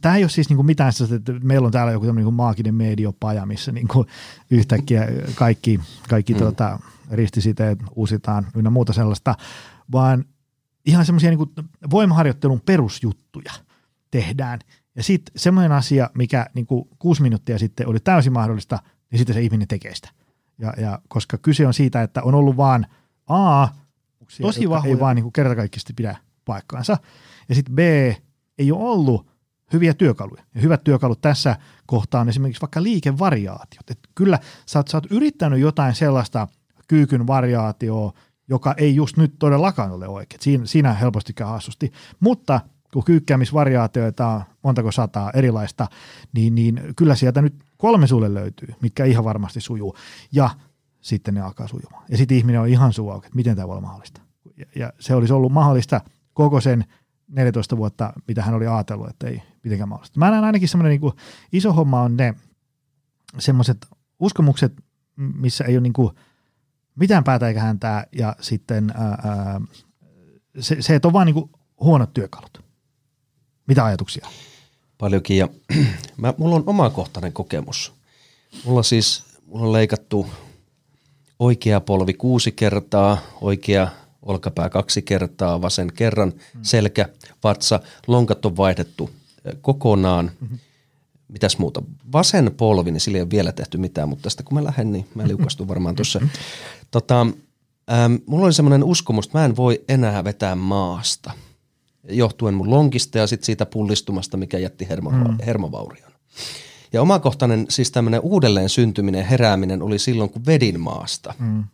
tämä 0.00 0.16
ei 0.16 0.24
ole 0.24 0.30
siis 0.30 0.48
niinku 0.48 0.62
mitään 0.62 0.92
sellaista, 0.92 1.16
että 1.16 1.46
meillä 1.46 1.66
on 1.66 1.72
täällä 1.72 1.92
joku 1.92 2.12
niinku 2.12 2.30
maaginen 2.30 2.74
mediopaja, 2.74 3.46
missä 3.46 3.72
niinku 3.72 4.06
yhtäkkiä 4.50 5.08
kaikki, 5.34 5.80
kaikki 6.08 6.34
mm. 6.34 6.38
tota, 6.38 6.78
ristisiteet 7.10 7.78
uusitaan 7.94 8.46
ynnä 8.54 8.70
muuta 8.70 8.92
sellaista, 8.92 9.34
vaan 9.92 10.24
ihan 10.86 11.06
semmoisia 11.06 11.30
niinku 11.30 11.52
voimaharjoittelun 11.90 12.60
perusjuttuja 12.60 13.52
tehdään. 14.10 14.58
Ja 14.94 15.02
sitten 15.02 15.32
semmoinen 15.36 15.72
asia, 15.72 16.10
mikä 16.14 16.46
niinku 16.54 16.88
kuusi 16.98 17.22
minuuttia 17.22 17.58
sitten 17.58 17.88
oli 17.88 18.00
täysin 18.00 18.32
mahdollista, 18.32 18.78
niin 19.10 19.18
sitten 19.18 19.34
se 19.34 19.42
ihminen 19.42 19.68
tekee 19.68 19.94
sitä. 19.94 20.08
Ja, 20.58 20.74
ja 20.76 20.98
koska 21.08 21.38
kyse 21.38 21.66
on 21.66 21.74
siitä, 21.74 22.02
että 22.02 22.22
on 22.22 22.34
ollut 22.34 22.56
vaan 22.56 22.86
A, 23.26 23.68
tosi 24.40 24.68
vahvoja. 24.68 24.94
ei 24.94 25.00
vaan 25.00 25.16
niin 25.16 25.32
kertakaikkisesti 25.32 25.92
pidä 25.92 26.16
paikkaansa, 26.44 26.96
ja 27.48 27.54
sitten 27.54 27.74
B, 27.74 27.78
ei 28.58 28.72
ole 28.72 28.90
ollut 28.90 29.26
hyviä 29.72 29.94
työkaluja. 29.94 30.42
Ja 30.54 30.60
hyvät 30.60 30.84
työkalut 30.84 31.20
tässä 31.20 31.56
kohtaa 31.86 32.20
on 32.20 32.28
esimerkiksi 32.28 32.60
vaikka 32.60 32.82
liikevariaatiot. 32.82 33.90
Et 33.90 33.98
kyllä 34.14 34.38
sä 34.66 34.78
oot, 34.78 34.88
sä 34.88 34.96
oot 34.96 35.06
yrittänyt 35.10 35.60
jotain 35.60 35.94
sellaista 35.94 36.48
kyykyn 36.86 37.26
variaatioa, 37.26 38.12
joka 38.48 38.74
ei 38.76 38.94
just 38.94 39.16
nyt 39.16 39.34
todellakaan 39.38 39.92
ole 39.92 40.08
oikein. 40.08 40.40
Siinä, 40.42 40.66
siinä 40.66 40.94
helposti 40.94 41.32
käy 41.32 41.46
hassusti. 41.46 41.92
Mutta 42.20 42.60
kun 42.92 43.04
kyykkäämisvariaatioita 43.04 44.28
on 44.28 44.42
montako 44.62 44.92
sataa 44.92 45.30
erilaista, 45.34 45.86
niin, 46.34 46.54
niin 46.54 46.80
kyllä 46.96 47.14
sieltä 47.14 47.42
nyt 47.42 47.54
kolme 47.76 48.06
sulle 48.06 48.34
löytyy, 48.34 48.68
mitkä 48.82 49.04
ihan 49.04 49.24
varmasti 49.24 49.60
sujuu. 49.60 49.96
Ja 50.32 50.50
sitten 51.00 51.34
ne 51.34 51.40
alkaa 51.40 51.68
sujumaan. 51.68 52.04
Ja 52.08 52.16
sitten 52.16 52.36
ihminen 52.36 52.60
on 52.60 52.68
ihan 52.68 52.92
suu 52.92 53.12
että 53.12 53.30
miten 53.34 53.56
tämä 53.56 53.68
voi 53.68 53.72
olla 53.72 53.86
mahdollista. 53.86 54.20
Ja, 54.56 54.66
ja 54.76 54.92
se 55.00 55.14
olisi 55.14 55.32
ollut 55.32 55.52
mahdollista 55.52 56.00
koko 56.34 56.60
sen 56.60 56.84
14 57.28 57.76
vuotta, 57.76 58.12
mitä 58.28 58.42
hän 58.42 58.54
oli 58.54 58.66
ajatellut, 58.66 59.08
että 59.08 59.26
ei 59.26 59.42
mitenkään 59.64 59.88
mahdollista. 59.88 60.18
Mä 60.18 60.30
näen 60.30 60.44
ainakin 60.44 60.68
semmoinen 60.68 61.00
niin 61.00 61.12
iso 61.52 61.72
homma 61.72 62.02
on 62.02 62.16
ne 62.16 62.34
semmoiset 63.38 63.86
uskomukset, 64.18 64.72
missä 65.16 65.64
ei 65.64 65.76
ole 65.76 65.82
niin 65.82 65.92
kuin 65.92 66.10
mitään 66.96 67.24
päätä 67.24 67.48
eikä 67.48 67.60
häntää, 67.60 68.06
ja 68.12 68.36
sitten 68.40 68.92
ää, 68.96 69.60
se, 70.60 70.76
se, 70.80 70.94
että 70.94 71.08
on 71.08 71.12
vaan 71.12 71.26
niin 71.26 71.50
huonot 71.80 72.14
työkalut. 72.14 72.64
Mitä 73.66 73.84
ajatuksia? 73.84 74.26
Paljonkin 74.98 75.38
ja 75.38 75.48
mä, 76.16 76.34
mulla 76.38 76.56
on 76.56 76.64
omakohtainen 76.66 77.32
kokemus. 77.32 77.92
Mulla 78.64 78.82
siis, 78.82 79.24
mulla 79.46 79.66
on 79.66 79.72
leikattu 79.72 80.26
oikea 81.38 81.80
polvi 81.80 82.14
kuusi 82.14 82.52
kertaa, 82.52 83.18
oikea 83.40 83.88
olkapää 84.22 84.68
kaksi 84.68 85.02
kertaa, 85.02 85.62
vasen 85.62 85.92
kerran, 85.92 86.32
mm. 86.54 86.60
selkä, 86.62 87.08
vatsa, 87.44 87.80
lonkat 88.06 88.46
on 88.46 88.56
vaihdettu 88.56 89.10
kokonaan. 89.60 90.30
Mm-hmm. 90.40 90.58
Mitäs 91.28 91.58
muuta? 91.58 91.82
Vasen 92.12 92.54
polvi, 92.56 92.90
niin 92.90 93.00
sillä 93.00 93.18
ei 93.18 93.22
ole 93.22 93.30
vielä 93.30 93.52
tehty 93.52 93.78
mitään, 93.78 94.08
mutta 94.08 94.22
tästä 94.22 94.42
kun 94.42 94.54
mä 94.54 94.64
lähden, 94.64 94.92
niin 94.92 95.08
mä 95.14 95.28
liukastun 95.28 95.68
varmaan 95.68 95.94
tuossa. 95.94 96.20
Tota, 96.90 97.20
ähm, 97.20 98.14
mulla 98.26 98.44
oli 98.44 98.52
semmoinen 98.52 98.84
uskomus, 98.84 99.26
että 99.26 99.38
mä 99.38 99.44
en 99.44 99.56
voi 99.56 99.84
enää 99.88 100.24
vetää 100.24 100.54
maasta– 100.54 101.30
johtuen 102.08 102.54
mun 102.54 102.70
lonkista 102.70 103.18
ja 103.18 103.26
sitten 103.26 103.46
siitä 103.46 103.66
pullistumasta, 103.66 104.36
mikä 104.36 104.58
jätti 104.58 104.88
hermo, 104.88 105.10
mm. 105.10 105.38
hermovaurion. 105.46 106.12
Ja 106.92 107.02
omakohtainen 107.02 107.66
siis 107.68 107.90
tämmöinen 107.90 108.20
uudelleen 108.20 108.68
syntyminen, 108.68 109.24
herääminen 109.24 109.82
oli 109.82 109.98
silloin, 109.98 110.30
kun 110.30 110.46
vedin 110.46 110.80
maasta. 110.80 111.34
Mm. 111.38 111.64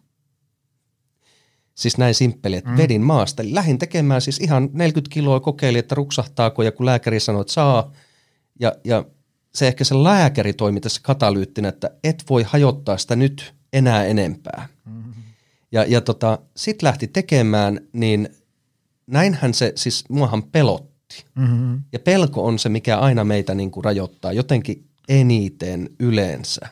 Siis 1.75 1.99
näin 1.99 2.15
simppeli, 2.15 2.57
että 2.57 2.71
mm. 2.71 2.77
vedin 2.77 3.03
maasta. 3.03 3.43
Eli 3.43 3.55
lähdin 3.55 3.79
tekemään 3.79 4.21
siis 4.21 4.39
ihan 4.39 4.71
40 4.73 5.15
kiloa 5.15 5.41
kokeili, 5.41 5.79
että 5.79 5.95
ruksahtaako 5.95 6.63
ja 6.63 6.73
kun 6.73 6.87
lääkäri 6.87 7.21
sanoi, 7.21 7.41
että 7.41 7.53
saa. 7.53 7.93
Ja, 8.61 8.73
ja 8.85 9.05
se 9.55 9.69
ehkä 9.69 9.85
se 9.85 9.95
lääkäri 9.95 10.53
toimi 10.53 10.81
tässä 10.81 11.01
katalyyttinä, 11.05 11.69
että 11.69 11.91
et 12.05 12.25
voi 12.31 12.43
hajottaa 12.43 12.99
sitä 12.99 13.17
nyt 13.17 13.55
enää 13.73 14.05
enempää. 14.05 14.69
Mm-hmm. 14.85 15.02
Ja, 15.73 15.85
ja 15.85 16.01
tota, 16.01 16.39
sitten 16.57 16.87
lähti 16.87 17.07
tekemään, 17.07 17.81
niin 17.93 18.29
näinhän 19.07 19.55
se, 19.55 19.73
siis 19.77 20.05
muahan 20.09 20.43
pelotti. 20.43 21.25
Mm-hmm. 21.35 21.83
Ja 21.93 21.99
pelko 21.99 22.45
on 22.45 22.59
se, 22.59 22.69
mikä 22.69 22.99
aina 22.99 23.25
meitä 23.25 23.55
niin 23.55 23.71
kuin 23.71 23.85
rajoittaa 23.85 24.33
jotenkin 24.33 24.87
eniten 25.09 25.91
yleensä. 25.99 26.69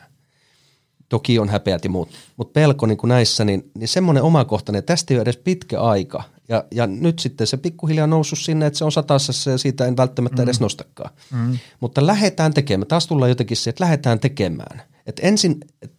Toki 1.09 1.39
on 1.39 1.49
häpeät 1.49 1.83
ja 1.83 1.89
muut, 1.89 2.09
mutta 2.37 2.53
pelko 2.53 2.85
niin 2.85 2.97
kuin 2.97 3.09
näissä, 3.09 3.45
niin, 3.45 3.71
niin 3.77 3.87
semmoinen 3.87 4.23
omakohtainen, 4.23 4.83
tästä 4.83 5.13
ei 5.13 5.17
ole 5.17 5.21
edes 5.21 5.37
pitkä 5.37 5.81
aika. 5.81 6.23
Ja, 6.49 6.63
ja 6.71 6.87
nyt 6.87 7.19
sitten 7.19 7.47
se 7.47 7.57
pikkuhiljaa 7.57 8.07
noussut 8.07 8.39
sinne, 8.39 8.65
että 8.65 8.77
se 8.77 8.85
on 8.85 8.91
satasessa 8.91 9.51
ja 9.51 9.57
siitä 9.57 9.85
en 9.85 9.97
välttämättä 9.97 10.41
mm. 10.41 10.43
edes 10.43 10.59
nostakaan. 10.59 11.11
Mm. 11.31 11.57
Mutta 11.79 12.07
lähdetään 12.07 12.53
tekemään. 12.53 12.87
Taas 12.87 13.07
tullaan 13.07 13.31
jotenkin 13.31 13.57
se, 13.57 13.69
että 13.69 13.83
lähdetään 13.83 14.19
tekemään. 14.19 14.81
Et 15.05 15.19
ensin, 15.23 15.57
et 15.81 15.93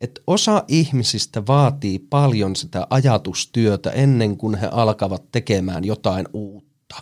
että 0.00 0.20
osa 0.26 0.64
ihmisistä 0.68 1.46
vaatii 1.46 1.98
paljon 1.98 2.56
sitä 2.56 2.86
ajatustyötä 2.90 3.90
ennen 3.90 4.36
kuin 4.36 4.54
he 4.54 4.68
alkavat 4.72 5.32
tekemään 5.32 5.84
jotain 5.84 6.28
uutta. 6.32 6.96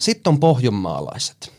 Sitten 0.00 0.30
on 0.30 0.40
pohjonmaalaiset. 0.40 1.52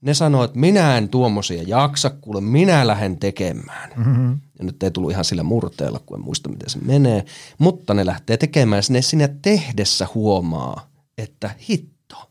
Ne 0.00 0.14
sanoo, 0.14 0.44
että 0.44 0.58
minä 0.58 0.98
en 0.98 1.08
tuommoisia 1.08 1.62
jaksa, 1.62 2.10
kuule 2.10 2.40
minä 2.40 2.86
lähden 2.86 3.18
tekemään. 3.18 3.90
Mm-hmm. 3.96 4.40
Ja 4.58 4.64
nyt 4.64 4.82
ei 4.82 4.90
tullut 4.90 5.10
ihan 5.10 5.24
sillä 5.24 5.42
murteella, 5.42 5.98
kun 5.98 6.18
en 6.18 6.24
muista 6.24 6.48
miten 6.48 6.70
se 6.70 6.78
menee. 6.78 7.24
Mutta 7.58 7.94
ne 7.94 8.06
lähtee 8.06 8.36
tekemään, 8.36 8.82
ja 8.88 8.92
ne 8.92 9.02
sinne 9.02 9.36
tehdessä 9.42 10.06
huomaa, 10.14 10.90
että 11.18 11.50
hitto, 11.70 12.30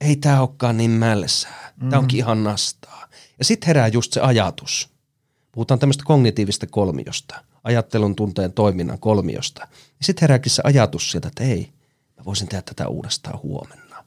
ei 0.00 0.16
tämä 0.16 0.40
olekaan 0.40 0.76
niin 0.76 0.90
mällessää. 0.90 1.72
Mm-hmm. 1.76 1.90
Tämä 1.90 2.00
onkin 2.00 2.18
ihan 2.18 2.44
nastaa. 2.44 3.08
Ja 3.38 3.44
sitten 3.44 3.66
herää 3.66 3.88
just 3.88 4.12
se 4.12 4.20
ajatus– 4.20 4.88
puhutaan 5.52 5.80
tämmöistä 5.80 6.04
kognitiivista 6.06 6.66
kolmiosta, 6.66 7.44
ajattelun, 7.64 8.16
tunteen, 8.16 8.52
toiminnan 8.52 8.98
kolmiosta. 8.98 9.68
sitten 10.02 10.20
herääkin 10.22 10.52
se 10.52 10.62
ajatus 10.64 11.10
sieltä, 11.10 11.28
että 11.28 11.44
ei, 11.44 11.72
mä 12.16 12.24
voisin 12.24 12.48
tehdä 12.48 12.62
tätä 12.62 12.88
uudestaan 12.88 13.38
huomenna. 13.42 14.04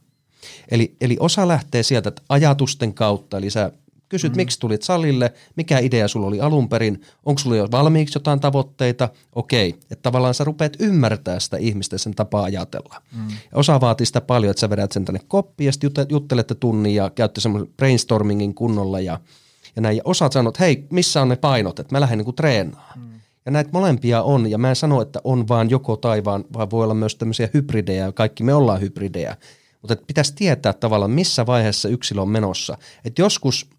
Eli, 0.72 0.96
eli 1.02 1.18
osa 1.20 1.48
lähtee 1.48 1.84
sieltä 1.84 2.10
että 2.10 2.22
ajatusten 2.30 2.94
kautta, 2.94 3.38
eli 3.38 3.50
sä 3.50 3.72
kysyt, 4.10 4.34
mm. 4.34 4.38
miksi 4.38 4.60
tulit 4.60 4.82
salille, 4.82 5.34
mikä 5.56 5.80
idea 5.80 6.08
sulla 6.08 6.28
oli 6.28 6.42
alun 6.42 6.70
perin, 6.70 7.02
onko 7.26 7.40
sulla 7.40 7.56
jo 7.56 7.68
valmiiksi 7.72 8.16
jotain 8.16 8.40
tavoitteita, 8.40 9.10
okei, 9.36 9.70
että 9.70 10.04
tavallaan 10.04 10.34
sä 10.34 10.44
rupeat 10.44 10.74
ymmärtää 10.80 11.40
sitä 11.40 11.58
ihmistä 11.58 11.98
sen 11.98 12.16
tapaa 12.16 12.44
ajatella. 12.44 13.02
Mm. 13.16 13.30
Ja 13.30 13.58
osa 13.58 13.82
vaatii 13.82 14.06
sitä 14.06 14.22
paljon, 14.22 14.52
että 14.52 14.62
sä 14.62 14.70
vedät 14.70 14.92
sen 14.92 15.06
tänne 15.06 15.22
koppiin 15.28 15.66
ja 15.66 15.72
sitten 15.72 16.06
juttelette 16.10 16.56
tunnin 16.56 16.96
ja 16.96 17.10
käytte 17.10 17.42
semmoisen 17.42 17.74
brainstormingin 17.78 18.54
kunnolla 18.54 19.00
ja– 19.00 19.20
ja 19.76 19.82
näin. 19.82 19.98
Ja 19.98 20.04
osaat 20.06 20.32
sanoa, 20.32 20.50
että 20.50 20.64
hei, 20.64 20.88
missä 20.90 21.22
on 21.22 21.30
ne 21.30 21.36
painot, 21.36 21.80
että 21.80 21.96
mä 21.96 22.02
lähden 22.02 22.18
niin 22.18 22.36
treenaamaan. 22.36 23.00
Mm. 23.00 23.12
Ja 23.46 23.52
näitä 23.52 23.70
molempia 23.74 24.24
on, 24.24 24.52
ja 24.52 24.58
mä 24.58 24.70
en 24.70 24.76
sano, 24.76 25.02
että 25.02 25.20
on 25.24 25.48
vaan 25.48 25.70
joko 25.70 25.98
tai, 25.98 26.24
vaan, 26.24 26.46
vaan 26.54 26.72
voi 26.72 26.84
olla 26.84 26.94
myös 26.94 27.16
tämmöisiä 27.16 27.50
hybridejä, 27.54 28.06
ja 28.06 28.12
kaikki 28.12 28.44
me 28.44 28.54
ollaan 28.54 28.82
hybridejä. 28.82 29.38
Mutta 29.82 29.94
että 29.94 30.06
pitäisi 30.08 30.36
tietää 30.36 30.74
tavallaan, 30.74 31.12
missä 31.12 31.46
vaiheessa 31.46 31.90
yksilö 31.90 32.22
on 32.22 32.30
menossa. 32.30 32.78
Että 33.06 33.22
joskus, 33.22 33.70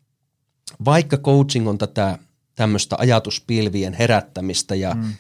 vaikka 0.85 1.17
coaching 1.17 1.69
on 1.69 1.79
tätä 1.79 2.19
tämmöistä 2.55 2.97
ajatuspilvien 2.99 3.95
herättämistä 3.95 4.75
ja, 4.75 4.95
mm. 4.95 5.13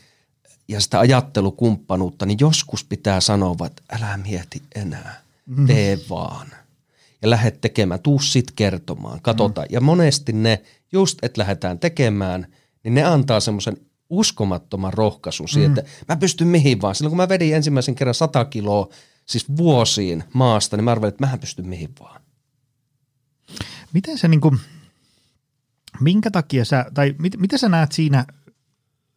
ja 0.68 0.80
sitä 0.80 1.00
ajattelukumppanuutta, 1.00 2.26
niin 2.26 2.38
joskus 2.40 2.84
pitää 2.84 3.20
sanoa, 3.20 3.66
että 3.66 3.82
älä 3.92 4.16
mieti 4.16 4.62
enää, 4.74 5.20
mm. 5.46 5.66
tee 5.66 5.98
vaan. 6.10 6.46
Ja 7.22 7.30
lähde 7.30 7.50
tekemään, 7.50 8.00
tuu 8.00 8.18
sit 8.18 8.50
kertomaan, 8.56 9.20
katsotaan. 9.22 9.66
Mm. 9.70 9.74
Ja 9.74 9.80
monesti 9.80 10.32
ne, 10.32 10.62
just 10.92 11.18
että 11.22 11.40
lähdetään 11.40 11.78
tekemään, 11.78 12.46
niin 12.84 12.94
ne 12.94 13.04
antaa 13.04 13.40
semmoisen 13.40 13.76
uskomattoman 14.10 14.92
rohkaisun 14.92 15.44
mm. 15.44 15.48
siihen, 15.48 15.78
että 15.78 15.90
mä 16.08 16.16
pystyn 16.16 16.48
mihin 16.48 16.82
vaan. 16.82 16.94
Silloin 16.94 17.10
kun 17.10 17.16
mä 17.16 17.28
vedin 17.28 17.54
ensimmäisen 17.54 17.94
kerran 17.94 18.14
100 18.14 18.44
kiloa, 18.44 18.88
siis 19.26 19.56
vuosiin 19.56 20.24
maasta, 20.34 20.76
niin 20.76 20.84
mä 20.84 20.92
arvelin, 20.92 21.08
että 21.08 21.22
mähän 21.22 21.40
pystyn 21.40 21.68
mihin 21.68 21.90
vaan. 22.00 22.22
Miten 23.92 24.18
se 24.18 24.28
niin 24.28 24.40
kuin, 24.40 24.60
minkä 26.00 26.30
takia 26.30 26.64
sä, 26.64 26.86
tai 26.94 27.14
mit, 27.18 27.36
mitä 27.36 27.58
sä 27.58 27.68
näet 27.68 27.92
siinä 27.92 28.26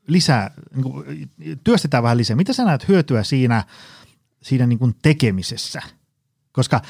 lisää, 0.08 0.52
niin 0.76 0.84
kuin, 0.84 1.30
työstetään 1.64 2.04
vähän 2.04 2.18
lisää, 2.18 2.36
mitä 2.36 2.54
sä 2.54 2.66
näet 2.66 2.88
hyötyä 2.88 3.24
siinä, 3.24 3.64
siinä 4.42 4.68
niin 4.68 4.80
kuin 4.80 4.96
tekemisessä? 5.02 5.82
Koska 6.56 6.82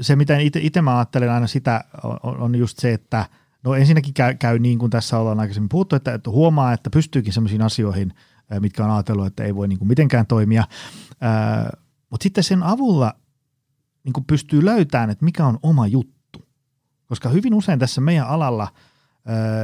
se, 0.00 0.16
mitä 0.16 0.38
itse 0.38 0.82
mä 0.82 0.98
ajattelen 0.98 1.30
aina 1.30 1.46
sitä, 1.46 1.84
on, 2.22 2.54
just 2.54 2.78
se, 2.78 2.92
että 2.92 3.26
no 3.62 3.74
ensinnäkin 3.74 4.14
käy, 4.14 4.34
käy 4.34 4.58
niin 4.58 4.78
kuin 4.78 4.90
tässä 4.90 5.18
ollaan 5.18 5.40
aikaisemmin 5.40 5.68
puhuttu, 5.68 5.96
että, 5.96 6.14
että 6.14 6.30
huomaa, 6.30 6.72
että 6.72 6.90
pystyykin 6.90 7.32
sellaisiin 7.32 7.62
asioihin, 7.62 8.12
mitkä 8.60 8.84
on 8.84 8.90
ajatellut, 8.90 9.26
että 9.26 9.44
ei 9.44 9.54
voi 9.54 9.68
niin 9.68 9.78
kuin 9.78 9.88
mitenkään 9.88 10.26
toimia. 10.26 10.64
Mutta 12.10 12.22
sitten 12.22 12.44
sen 12.44 12.62
avulla 12.62 13.12
niin 14.04 14.12
kuin 14.12 14.24
pystyy 14.24 14.64
löytämään, 14.64 15.10
että 15.10 15.24
mikä 15.24 15.46
on 15.46 15.58
oma 15.62 15.86
juttu 15.86 16.16
koska 17.08 17.28
hyvin 17.28 17.54
usein 17.54 17.78
tässä 17.78 18.00
meidän 18.00 18.26
alalla 18.26 18.68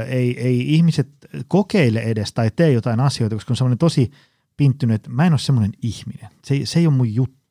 ei, 0.07 0.41
ei 0.41 0.73
ihmiset 0.73 1.09
kokeile 1.47 1.99
edes 1.99 2.33
tai 2.33 2.51
tee 2.55 2.71
jotain 2.71 2.99
asioita, 2.99 3.35
koska 3.35 3.53
on 3.53 3.57
semmoinen 3.57 3.77
tosi 3.77 4.11
pinttynyt, 4.57 4.95
että 4.95 5.09
mä 5.09 5.25
en 5.25 5.33
ole 5.33 5.39
semmoinen 5.39 5.71
ihminen. 5.81 6.29
Se, 6.45 6.61
se 6.63 6.79
ei 6.79 6.87
ole 6.87 6.95
mun 6.95 7.15
juttu. 7.15 7.42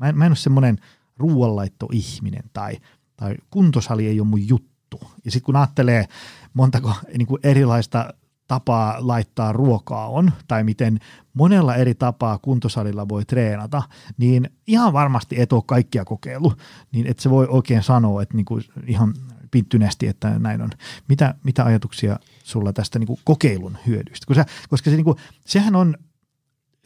Mä 0.00 0.08
en, 0.08 0.18
mä 0.18 0.26
en 0.26 0.30
ole 0.30 0.36
semmoinen 0.36 0.78
ruoanlaitto-ihminen 1.16 2.50
tai, 2.52 2.76
tai 3.16 3.34
kuntosali 3.50 4.06
ei 4.06 4.20
ole 4.20 4.28
mun 4.28 4.48
juttu. 4.48 5.00
Ja 5.24 5.30
sitten 5.30 5.46
kun 5.46 5.56
ajattelee 5.56 6.08
montako 6.54 6.94
niin 7.16 7.26
kuin 7.26 7.40
erilaista 7.42 8.14
tapaa 8.48 8.96
laittaa 8.98 9.52
ruokaa 9.52 10.08
on, 10.08 10.32
tai 10.48 10.64
miten 10.64 11.00
monella 11.34 11.74
eri 11.74 11.94
tapaa 11.94 12.38
kuntosalilla 12.38 13.08
voi 13.08 13.24
treenata, 13.24 13.82
niin 14.18 14.50
ihan 14.66 14.92
varmasti 14.92 15.40
et 15.40 15.52
ole 15.52 15.62
kaikkia 15.66 16.04
kokeilu, 16.04 16.52
niin 16.92 17.06
että 17.06 17.22
se 17.22 17.30
voi 17.30 17.46
oikein 17.50 17.82
sanoa, 17.82 18.22
että 18.22 18.36
niinku 18.36 18.60
ihan 18.86 19.14
pinttyneesti, 19.50 20.06
että 20.06 20.38
näin 20.38 20.62
on. 20.62 20.70
Mitä, 21.08 21.34
mitä 21.44 21.64
ajatuksia 21.64 22.18
sulla 22.44 22.72
tästä 22.72 22.98
niin 22.98 23.06
kuin 23.06 23.20
kokeilun 23.24 23.78
hyödyistä? 23.86 24.26
Koska, 24.26 24.44
koska 24.68 24.90
se, 24.90 25.02
kuin, 25.02 25.16
sehän 25.46 25.76
on, 25.76 25.96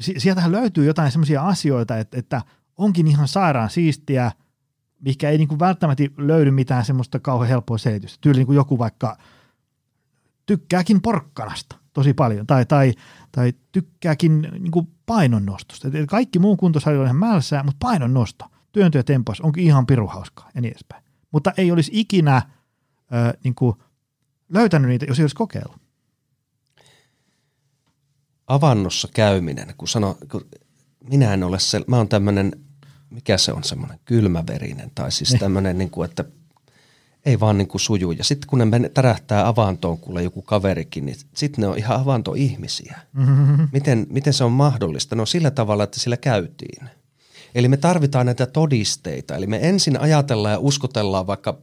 sieltähän 0.00 0.52
löytyy 0.52 0.84
jotain 0.84 1.12
sellaisia 1.12 1.42
asioita, 1.42 1.98
että, 1.98 2.18
että 2.18 2.42
onkin 2.76 3.06
ihan 3.06 3.28
sairaan 3.28 3.70
siistiä, 3.70 4.32
mikä 5.00 5.30
ei 5.30 5.38
niin 5.38 5.48
kuin 5.48 5.58
välttämättä 5.58 6.04
löydy 6.16 6.50
mitään 6.50 6.84
semmoista 6.84 7.20
kauhean 7.20 7.48
helppoa 7.48 7.78
selitystä. 7.78 8.18
Tyyli 8.20 8.38
niin 8.38 8.46
kuin 8.46 8.56
joku 8.56 8.78
vaikka 8.78 9.18
tykkääkin 10.46 11.02
porkkanasta 11.02 11.76
tosi 11.92 12.14
paljon, 12.14 12.46
tai, 12.46 12.66
tai, 12.66 12.92
tai 13.32 13.52
tykkääkin 13.72 14.48
niin 14.58 14.70
kuin 14.70 14.88
painonnostosta. 15.06 15.88
Kaikki 16.08 16.38
muu 16.38 16.56
kuntosali 16.56 16.96
on 16.96 17.04
ihan 17.04 17.16
mälsää, 17.16 17.62
mutta 17.62 17.76
painonnosto, 17.80 18.44
työntö 18.72 18.98
ja 18.98 19.04
tempas 19.04 19.40
onkin 19.40 19.64
ihan 19.64 19.86
piruhauskaa 19.86 20.50
ja 20.54 20.60
niin 20.60 20.72
edespäin. 20.72 21.04
Mutta 21.30 21.52
ei 21.56 21.72
olisi 21.72 21.90
ikinä 21.94 22.42
ö, 23.14 23.38
niin 23.44 23.54
kuin 23.54 23.76
löytänyt 24.48 24.88
niitä, 24.88 25.06
jos 25.08 25.18
ei 25.18 25.22
olisi 25.22 25.36
kokeillut. 25.36 25.80
Avannossa 28.46 29.08
käyminen, 29.14 29.74
kun 29.78 29.88
sano, 29.88 30.16
kun 30.30 30.48
minä 31.10 31.34
en 31.34 31.44
ole 31.44 31.58
se, 31.58 31.80
mä 31.86 31.96
oon 31.96 32.08
tämmöinen, 32.08 32.52
mikä 33.14 33.38
se 33.38 33.52
on 33.52 33.64
semmoinen 33.64 33.98
kylmäverinen, 34.04 34.90
tai 34.94 35.12
siis 35.12 35.30
niin. 35.30 35.40
tämmöinen, 35.40 35.78
niin 35.78 35.90
kuin, 35.90 36.10
että 36.10 36.24
ei 37.24 37.40
vaan 37.40 37.58
niin 37.58 37.68
kuin 37.68 37.80
suju. 37.80 38.10
Ja 38.10 38.24
sitten 38.24 38.48
kun 38.48 38.58
ne 38.58 38.88
tärähtää 38.88 39.48
avantoon, 39.48 39.98
kuule 39.98 40.22
joku 40.22 40.42
kaverikin, 40.42 41.06
niin 41.06 41.16
sitten 41.34 41.62
ne 41.62 41.68
on 41.68 41.78
ihan 41.78 42.00
avantoihmisiä. 42.00 42.98
Mm-hmm. 43.12 43.68
Miten, 43.72 44.06
miten 44.10 44.32
se 44.32 44.44
on 44.44 44.52
mahdollista? 44.52 45.16
No 45.16 45.26
sillä 45.26 45.50
tavalla, 45.50 45.84
että 45.84 46.00
sillä 46.00 46.16
käytiin. 46.16 46.88
Eli 47.54 47.68
me 47.68 47.76
tarvitaan 47.76 48.26
näitä 48.26 48.46
todisteita. 48.46 49.36
Eli 49.36 49.46
me 49.46 49.58
ensin 49.62 50.00
ajatellaan 50.00 50.52
ja 50.52 50.58
uskotellaan 50.58 51.26
vaikka 51.26 51.58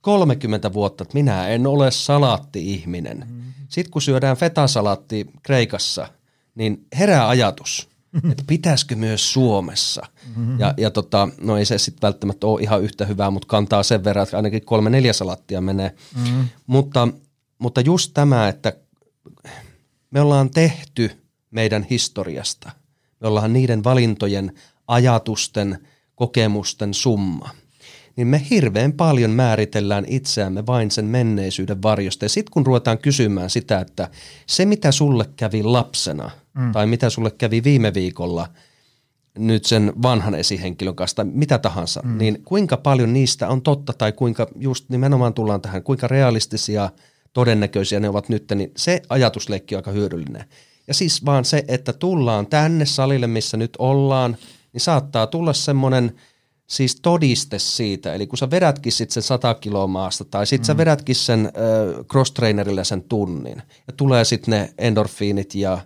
30 0.00 0.72
vuotta, 0.72 1.02
että 1.02 1.14
minä 1.14 1.48
en 1.48 1.66
ole 1.66 1.90
salaatti-ihminen. 1.90 3.18
Mm-hmm. 3.18 3.52
Sitten 3.68 3.90
kun 3.90 4.02
syödään 4.02 4.36
fetasalaatti 4.36 5.26
Kreikassa, 5.42 6.08
niin 6.54 6.86
herää 6.98 7.28
ajatus. 7.28 7.88
Että 8.30 8.44
pitäisikö 8.46 8.96
myös 8.96 9.32
Suomessa. 9.32 10.02
Mm-hmm. 10.36 10.60
Ja, 10.60 10.74
ja 10.76 10.90
tota, 10.90 11.28
no 11.40 11.56
ei 11.56 11.64
se 11.64 11.78
sitten 11.78 12.02
välttämättä 12.02 12.46
ole 12.46 12.60
ihan 12.60 12.82
yhtä 12.82 13.06
hyvää, 13.06 13.30
mutta 13.30 13.48
kantaa 13.48 13.82
sen 13.82 14.04
verran, 14.04 14.22
että 14.22 14.36
ainakin 14.36 14.64
kolme 14.64 14.90
neljä 14.90 15.12
salattia 15.12 15.60
menee. 15.60 15.94
Mm-hmm. 16.16 16.48
Mutta, 16.66 17.08
mutta 17.58 17.80
just 17.80 18.10
tämä, 18.14 18.48
että 18.48 18.72
me 20.10 20.20
ollaan 20.20 20.50
tehty 20.50 21.10
meidän 21.50 21.86
historiasta. 21.90 22.70
Me 23.20 23.28
ollaan 23.28 23.52
niiden 23.52 23.84
valintojen 23.84 24.52
ajatusten, 24.88 25.78
kokemusten 26.14 26.94
summa, 26.94 27.50
niin 28.16 28.26
me 28.26 28.46
hirveän 28.50 28.92
paljon 28.92 29.30
määritellään 29.30 30.04
itseämme 30.08 30.66
vain 30.66 30.90
sen 30.90 31.04
menneisyyden 31.04 31.82
varjosta. 31.82 32.24
Ja 32.24 32.28
sitten 32.28 32.52
kun 32.52 32.66
ruvetaan 32.66 32.98
kysymään 32.98 33.50
sitä, 33.50 33.80
että 33.80 34.10
se 34.46 34.64
mitä 34.64 34.92
sulle 34.92 35.28
kävi 35.36 35.62
lapsena 35.62 36.30
mm. 36.54 36.72
tai 36.72 36.86
mitä 36.86 37.10
sulle 37.10 37.30
kävi 37.30 37.64
viime 37.64 37.94
viikolla 37.94 38.48
nyt 39.38 39.64
sen 39.64 39.92
vanhan 40.02 40.34
esihenkilön 40.34 40.96
kanssa 40.96 41.16
tai 41.16 41.24
mitä 41.24 41.58
tahansa, 41.58 42.00
mm. 42.04 42.18
niin 42.18 42.42
kuinka 42.44 42.76
paljon 42.76 43.12
niistä 43.12 43.48
on 43.48 43.62
totta 43.62 43.92
tai 43.92 44.12
kuinka 44.12 44.46
just 44.56 44.88
nimenomaan 44.88 45.34
tullaan 45.34 45.60
tähän, 45.60 45.82
kuinka 45.82 46.08
realistisia, 46.08 46.90
todennäköisiä 47.32 48.00
ne 48.00 48.08
ovat 48.08 48.28
nyt, 48.28 48.52
niin 48.54 48.72
se 48.76 49.02
ajatusleikki 49.08 49.74
on 49.74 49.78
aika 49.78 49.90
hyödyllinen. 49.90 50.44
Ja 50.88 50.94
siis 50.94 51.24
vaan 51.24 51.44
se, 51.44 51.64
että 51.68 51.92
tullaan 51.92 52.46
tänne 52.46 52.86
salille, 52.86 53.26
missä 53.26 53.56
nyt 53.56 53.76
ollaan– 53.78 54.36
niin 54.74 54.80
saattaa 54.80 55.26
tulla 55.26 55.52
semmoinen 55.52 56.12
siis 56.66 56.96
todiste 57.02 57.58
siitä, 57.58 58.14
eli 58.14 58.26
kun 58.26 58.38
sä 58.38 58.50
vedätkin 58.50 58.92
sit 58.92 59.10
sen 59.10 59.22
100 59.22 59.54
kiloa 59.54 59.86
maasta, 59.86 60.24
tai 60.24 60.46
sit 60.46 60.60
mm. 60.60 60.64
sä 60.64 60.76
vedätkin 60.76 61.16
sen 61.16 61.46
äh, 61.46 62.04
cross-trainerille 62.04 62.84
sen 62.84 63.02
tunnin, 63.02 63.62
ja 63.86 63.92
tulee 63.96 64.24
sitten 64.24 64.52
ne 64.52 64.74
endorfiinit 64.78 65.54
ja 65.54 65.78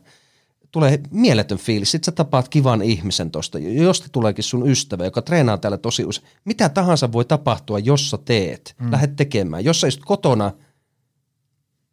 tulee 0.70 1.00
mieletön 1.10 1.58
fiilis. 1.58 1.90
Sitten 1.90 2.06
sä 2.06 2.12
tapaat 2.12 2.48
kivan 2.48 2.82
ihmisen 2.82 3.30
tosta, 3.30 3.58
josta 3.58 4.08
tuleekin 4.12 4.44
sun 4.44 4.70
ystävä, 4.70 5.04
joka 5.04 5.22
treenaa 5.22 5.58
täällä 5.58 5.78
tosi 5.78 6.04
usein. 6.04 6.26
Mitä 6.44 6.68
tahansa 6.68 7.12
voi 7.12 7.24
tapahtua, 7.24 7.78
jos 7.78 8.10
sä 8.10 8.18
teet, 8.24 8.74
mm. 8.80 8.92
lähdet 8.92 9.16
tekemään. 9.16 9.64
Jos 9.64 9.80
sä 9.80 9.86
istut 9.86 10.04
kotona, 10.04 10.52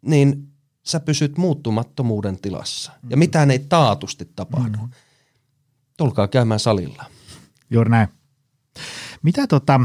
niin 0.01 0.47
sä 0.83 0.99
pysyt 0.99 1.37
muuttumattomuuden 1.37 2.41
tilassa. 2.41 2.91
Mm. 3.01 3.11
Ja 3.11 3.17
mitään 3.17 3.51
ei 3.51 3.59
taatusti 3.59 4.31
tapahdu. 4.35 4.77
Mm 4.77 4.89
tulkaa 5.97 6.27
käymään 6.27 6.59
salilla. 6.59 7.05
Juuri 7.69 7.89
näin. 7.89 8.07
Mitä 9.21 9.47
tota, 9.47 9.79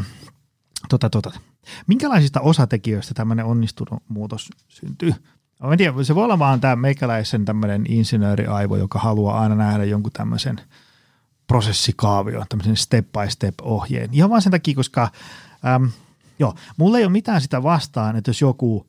tota, 0.89 1.11
tota, 1.11 1.31
minkälaisista 1.87 2.41
osatekijöistä 2.41 3.15
tämmöinen 3.15 3.45
onnistunut 3.45 4.03
muutos 4.09 4.51
syntyy? 4.69 5.15
Mä 5.63 5.73
en 5.73 5.79
tiedä, 5.79 6.03
se 6.03 6.15
voi 6.15 6.25
olla 6.25 6.39
vaan 6.39 6.61
tämä 6.61 6.77
meikäläisen 6.77 7.45
tämmöinen 7.45 7.85
insinööriaivo, 7.89 8.77
joka 8.77 8.99
haluaa 8.99 9.41
aina 9.41 9.55
nähdä 9.55 9.85
jonkun 9.85 10.13
tämmöisen 10.13 10.61
prosessikaavion, 11.47 12.47
tämmöisen 12.49 12.77
step 12.77 13.07
by 13.13 13.31
step 13.31 13.55
ohjeen. 13.63 14.09
Ihan 14.13 14.31
vaan 14.31 14.43
sen 14.43 14.53
takia, 14.53 14.75
koska 14.75 15.11
äm, 15.75 15.91
joo, 16.39 16.55
mulla 16.77 16.99
ei 16.99 17.05
ole 17.05 17.13
mitään 17.13 17.41
sitä 17.41 17.63
vastaan, 17.63 18.17
että 18.17 18.29
jos 18.29 18.41
joku 18.41 18.87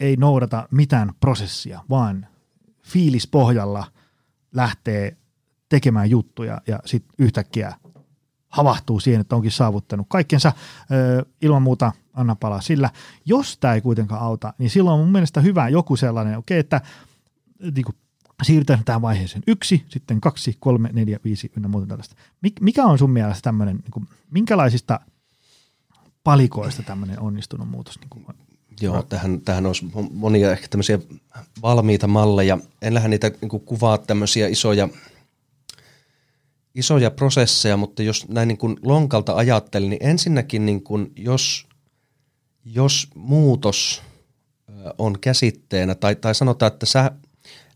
ei 0.00 0.16
noudata 0.16 0.68
mitään 0.70 1.10
prosessia, 1.20 1.80
vaan 1.90 2.26
fiilispohjalla 2.82 3.84
lähtee 4.54 5.16
tekemään 5.68 6.10
juttuja 6.10 6.60
ja 6.66 6.78
sitten 6.84 7.14
yhtäkkiä 7.18 7.74
havahtuu 8.52 9.00
siihen, 9.00 9.20
että 9.20 9.36
onkin 9.36 9.50
saavuttanut 9.50 10.06
kaikkensa. 10.08 10.52
Ilman 11.42 11.62
muuta 11.62 11.92
anna 12.14 12.36
palaa 12.36 12.60
sillä. 12.60 12.90
Jos 13.24 13.58
tämä 13.58 13.74
ei 13.74 13.80
kuitenkaan 13.80 14.22
auta, 14.22 14.54
niin 14.58 14.70
silloin 14.70 14.94
on 14.94 15.00
mun 15.00 15.12
mielestä 15.12 15.40
hyvä 15.40 15.68
joku 15.68 15.96
sellainen, 15.96 16.38
okay, 16.38 16.58
että 16.58 16.80
niin 17.74 17.84
kuin, 17.84 17.96
siirrytään 18.42 18.84
tähän 18.84 19.02
vaiheeseen 19.02 19.42
yksi, 19.46 19.84
sitten 19.88 20.20
kaksi, 20.20 20.56
kolme, 20.60 20.90
neljä, 20.92 21.18
viisi 21.24 21.52
ynnä 21.56 21.68
muuta 21.68 21.86
tällaista. 21.86 22.16
Mik, 22.42 22.60
mikä 22.60 22.84
on 22.84 22.98
sun 22.98 23.10
mielestä 23.10 23.42
tämmöinen, 23.42 23.76
niin 23.76 23.90
kuin, 23.90 24.08
minkälaisista 24.30 25.00
palikoista 26.24 26.82
tämmöinen 26.82 27.20
onnistunut 27.20 27.68
muutos? 27.68 28.00
Niin 28.00 28.10
kuin, 28.10 28.26
Joo, 28.80 29.02
tähän, 29.02 29.40
tähän 29.40 29.66
olisi 29.66 29.86
monia 30.10 30.52
ehkä 30.52 30.68
tämmöisiä 30.68 30.98
valmiita 31.62 32.06
malleja. 32.06 32.58
En 32.82 32.94
lähde 32.94 33.08
niitä 33.08 33.30
niin 33.40 33.50
kuvaa 33.50 33.98
tämmöisiä 33.98 34.48
isoja 34.48 34.88
isoja 36.74 37.10
prosesseja, 37.10 37.76
mutta 37.76 38.02
jos 38.02 38.28
näin 38.28 38.48
niin 38.48 38.58
kuin 38.58 38.76
lonkalta 38.82 39.34
ajattelin, 39.34 39.90
niin 39.90 40.06
ensinnäkin 40.06 40.66
niin 40.66 40.82
kuin 40.82 41.12
jos, 41.16 41.66
jos 42.64 43.08
muutos 43.14 44.02
on 44.98 45.20
käsitteenä, 45.20 45.94
tai, 45.94 46.16
tai 46.16 46.34
sanotaan, 46.34 46.72
että 46.72 46.86
sä 46.86 47.10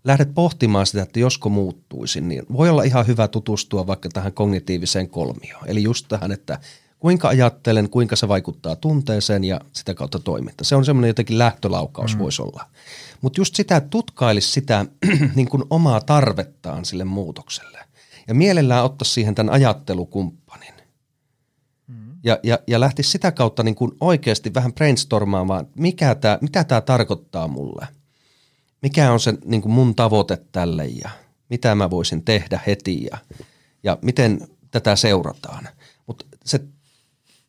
lähdet 0.04 0.34
pohtimaan 0.34 0.86
sitä, 0.86 1.02
että 1.02 1.20
josko 1.20 1.48
muuttuisin, 1.48 2.28
niin 2.28 2.42
voi 2.52 2.70
olla 2.70 2.82
ihan 2.82 3.06
hyvä 3.06 3.28
tutustua 3.28 3.86
vaikka 3.86 4.08
tähän 4.08 4.32
kognitiiviseen 4.32 5.08
kolmioon. 5.08 5.64
Eli 5.66 5.82
just 5.82 6.06
tähän, 6.08 6.32
että 6.32 6.58
kuinka 6.98 7.28
ajattelen, 7.28 7.90
kuinka 7.90 8.16
se 8.16 8.28
vaikuttaa 8.28 8.76
tunteeseen 8.76 9.44
ja 9.44 9.60
sitä 9.72 9.94
kautta 9.94 10.18
toiminta. 10.18 10.64
Se 10.64 10.76
on 10.76 10.84
semmoinen 10.84 11.08
jotenkin 11.08 11.38
lähtölaukaus 11.38 12.14
mm. 12.14 12.18
voisi 12.18 12.42
olla. 12.42 12.64
Mutta 13.20 13.40
just 13.40 13.54
sitä, 13.54 13.76
että 13.76 13.90
tutkailisi 13.90 14.52
sitä 14.52 14.86
niin 15.34 15.48
kuin 15.48 15.62
omaa 15.70 16.00
tarvettaan 16.00 16.84
sille 16.84 17.04
muutokselle. 17.04 17.85
Ja 18.28 18.34
mielellään 18.34 18.84
ottaisi 18.84 19.12
siihen 19.12 19.34
tämän 19.34 19.54
ajattelukumppanin. 19.54 20.74
Mm. 21.86 22.14
Ja, 22.24 22.38
ja, 22.42 22.58
ja 22.66 22.80
lähtisi 22.80 23.10
sitä 23.10 23.32
kautta 23.32 23.62
niin 23.62 23.74
kuin 23.74 23.92
oikeasti 24.00 24.54
vähän 24.54 24.72
brainstormaamaan, 24.72 25.66
mikä 25.78 26.14
tää, 26.14 26.38
mitä 26.40 26.64
tämä 26.64 26.80
tarkoittaa 26.80 27.48
mulle. 27.48 27.88
Mikä 28.82 29.12
on 29.12 29.20
se 29.20 29.34
niin 29.44 29.62
kuin 29.62 29.72
mun 29.72 29.94
tavoite 29.94 30.38
tälle 30.52 30.86
ja 30.86 31.10
mitä 31.50 31.74
mä 31.74 31.90
voisin 31.90 32.24
tehdä 32.24 32.60
heti 32.66 33.04
ja, 33.04 33.18
ja 33.82 33.98
miten 34.02 34.48
tätä 34.70 34.96
seurataan. 34.96 35.68
Mutta 36.06 36.24
se 36.44 36.60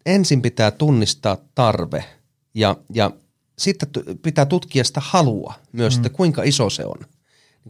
ensin 0.06 0.42
pitää 0.42 0.72
tunnistaa 0.72 1.38
tarve 1.56 2.06
ja, 2.54 2.76
ja 2.94 3.12
sitten 3.58 3.90
pitää 4.22 4.46
tutkia 4.46 4.84
sitä 4.84 5.02
halua 5.04 5.54
myös, 5.72 5.94
mm. 5.94 6.00
että 6.06 6.18
kuinka 6.18 6.44
iso 6.44 6.70
se 6.70 6.86
on. 6.86 6.98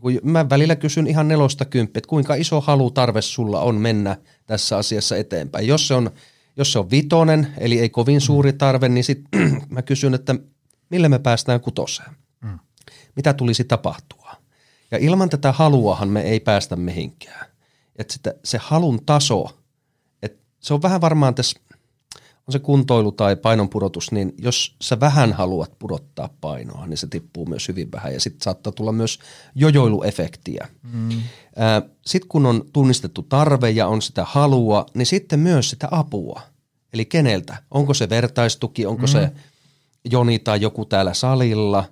Niin 0.04 0.20
mä 0.24 0.50
välillä 0.50 0.76
kysyn 0.76 1.08
ihan 1.08 1.28
nelosta 1.28 1.66
kymppiä, 1.66 2.00
että 2.00 2.10
kuinka 2.10 2.36
iso 2.36 2.62
halu 2.62 2.92
tarve 2.92 3.22
sulla 3.22 3.62
on 3.62 3.76
mennä 3.76 4.18
tässä 4.46 4.78
asiassa 4.78 5.18
eteenpäin. 5.18 5.68
Jos 5.68 5.88
se 5.88 5.94
on, 5.94 6.12
jos 6.58 6.72
se 6.72 6.80
on 6.80 6.92
vitonen, 6.92 7.48
eli 7.58 7.80
ei 7.80 7.90
kovin 7.90 8.22
suuri 8.22 8.54
tarve, 8.54 8.90
niin 8.90 9.04
sitten 9.04 9.62
mä 9.70 9.82
kysyn, 9.82 10.14
että 10.14 10.36
millä 10.90 11.10
me 11.10 11.20
päästään 11.20 11.62
kutoseen. 11.62 12.12
Mm. 12.42 12.60
Mitä 13.16 13.34
tulisi 13.34 13.64
tapahtua? 13.64 14.36
Ja 14.92 14.98
ilman 14.98 15.30
tätä 15.30 15.52
haluahan 15.52 16.10
me 16.10 16.22
ei 16.22 16.40
päästä 16.40 16.76
mihinkään. 16.76 17.48
Että 17.96 18.34
se 18.44 18.58
halun 18.62 19.06
taso, 19.06 19.58
että 20.22 20.44
se 20.60 20.74
on 20.74 20.82
vähän 20.82 21.02
varmaan 21.02 21.36
tässä 21.36 21.60
on 22.48 22.52
se 22.52 22.60
kuntoilu 22.60 23.12
tai 23.12 23.36
painonpudotus, 23.36 24.12
niin 24.12 24.34
jos 24.38 24.76
sä 24.82 25.00
vähän 25.00 25.34
haluat 25.34 25.72
pudottaa 25.80 26.30
painoa, 26.42 26.88
niin 26.88 26.98
se 26.98 27.08
tippuu 27.08 27.46
myös 27.46 27.68
hyvin 27.68 27.92
vähän 27.92 28.14
ja 28.14 28.20
sitten 28.20 28.42
saattaa 28.42 28.74
tulla 28.74 28.92
myös 28.92 29.20
jojoiluefektiä. 29.56 30.68
Mm. 30.94 31.22
Sitten 32.06 32.30
kun 32.30 32.46
on 32.46 32.66
tunnistettu 32.74 33.24
tarve 33.24 33.70
ja 33.70 33.88
on 33.88 34.02
sitä 34.02 34.26
halua, 34.26 34.86
niin 34.94 35.06
sitten 35.06 35.40
myös 35.40 35.70
sitä 35.70 35.88
apua. 35.92 36.42
Eli 36.94 37.06
keneltä? 37.06 37.58
Onko 37.72 37.94
se 37.94 38.10
vertaistuki, 38.10 38.86
onko 38.86 39.02
mm. 39.02 39.08
se 39.08 39.32
Joni 40.12 40.40
tai 40.40 40.62
joku 40.62 40.86
täällä 40.86 41.14
salilla 41.14 41.84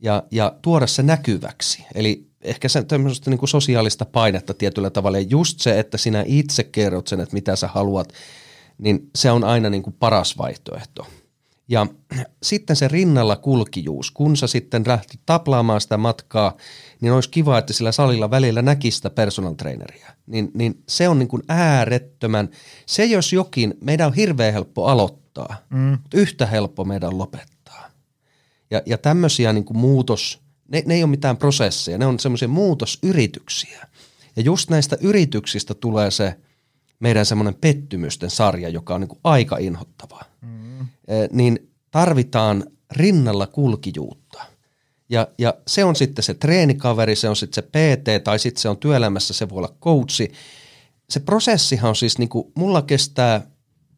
ja, 0.00 0.22
ja 0.30 0.54
tuoda 0.62 0.86
se 0.86 1.02
näkyväksi. 1.02 1.84
Eli 1.94 2.26
ehkä 2.40 2.68
se 2.68 2.82
tämmöistä 2.82 3.30
niin 3.30 3.38
kuin 3.38 3.48
sosiaalista 3.48 4.04
painetta 4.04 4.54
tietyllä 4.54 4.90
tavalla 4.90 5.18
ja 5.18 5.26
just 5.28 5.60
se, 5.60 5.78
että 5.78 5.98
sinä 5.98 6.24
itse 6.26 6.64
kerrot 6.64 7.06
sen, 7.06 7.20
että 7.20 7.34
mitä 7.34 7.56
sä 7.56 7.68
haluat– 7.68 8.12
niin 8.82 9.10
se 9.14 9.30
on 9.30 9.44
aina 9.44 9.70
niin 9.70 9.82
kuin 9.82 9.96
paras 9.98 10.38
vaihtoehto. 10.38 11.06
Ja 11.68 11.86
sitten 12.42 12.76
se 12.76 12.88
rinnalla 12.88 13.36
kulkijuus, 13.36 14.10
kun 14.10 14.36
sä 14.36 14.46
sitten 14.46 14.82
lähti 14.86 15.18
taplaamaan 15.26 15.80
sitä 15.80 15.96
matkaa, 15.96 16.56
niin 17.00 17.12
olisi 17.12 17.30
kiva, 17.30 17.58
että 17.58 17.72
sillä 17.72 17.92
salilla 17.92 18.30
välillä 18.30 18.62
näkisi 18.62 18.96
sitä 18.96 19.10
personal 19.10 19.54
traineria. 19.54 20.10
Niin, 20.26 20.50
niin 20.54 20.82
se 20.88 21.08
on 21.08 21.18
niin 21.18 21.28
kuin 21.28 21.42
äärettömän, 21.48 22.48
se 22.86 23.04
jos 23.04 23.32
jokin, 23.32 23.74
meidän 23.80 24.06
on 24.06 24.14
hirveän 24.14 24.52
helppo 24.52 24.86
aloittaa, 24.86 25.56
mm. 25.70 25.78
mutta 25.78 26.16
yhtä 26.16 26.46
helppo 26.46 26.84
meidän 26.84 27.18
lopettaa. 27.18 27.90
Ja, 28.70 28.82
ja 28.86 28.98
tämmöisiä 28.98 29.52
niin 29.52 29.64
kuin 29.64 29.78
muutos, 29.78 30.40
ne, 30.68 30.82
ne 30.86 30.94
ei 30.94 31.02
ole 31.02 31.10
mitään 31.10 31.36
prosesseja, 31.36 31.98
ne 31.98 32.06
on 32.06 32.20
semmoisia 32.20 32.48
muutosyrityksiä. 32.48 33.86
Ja 34.36 34.42
just 34.42 34.70
näistä 34.70 34.96
yrityksistä 35.00 35.74
tulee 35.74 36.10
se– 36.10 36.34
meidän 37.02 37.26
semmoinen 37.26 37.54
pettymysten 37.54 38.30
sarja, 38.30 38.68
joka 38.68 38.94
on 38.94 39.00
niin 39.00 39.08
kuin 39.08 39.20
aika 39.24 39.56
inhottavaa, 39.56 40.24
mm. 40.40 40.88
niin 41.32 41.70
tarvitaan 41.90 42.64
rinnalla 42.90 43.46
kulkijuutta. 43.46 44.44
Ja, 45.08 45.28
ja 45.38 45.54
se 45.66 45.84
on 45.84 45.96
sitten 45.96 46.22
se 46.22 46.34
treenikaveri, 46.34 47.16
se 47.16 47.28
on 47.28 47.36
sitten 47.36 47.64
se 47.64 47.68
PT 47.68 48.24
tai 48.24 48.38
sitten 48.38 48.62
se 48.62 48.68
on 48.68 48.78
työelämässä, 48.78 49.34
se 49.34 49.48
voi 49.48 49.58
olla 49.58 49.74
coachi. 49.80 50.32
Se 51.10 51.20
prosessihan 51.20 51.88
on 51.88 51.96
siis, 51.96 52.18
niin 52.18 52.28
kuin, 52.28 52.52
mulla 52.54 52.82
kestää 52.82 53.46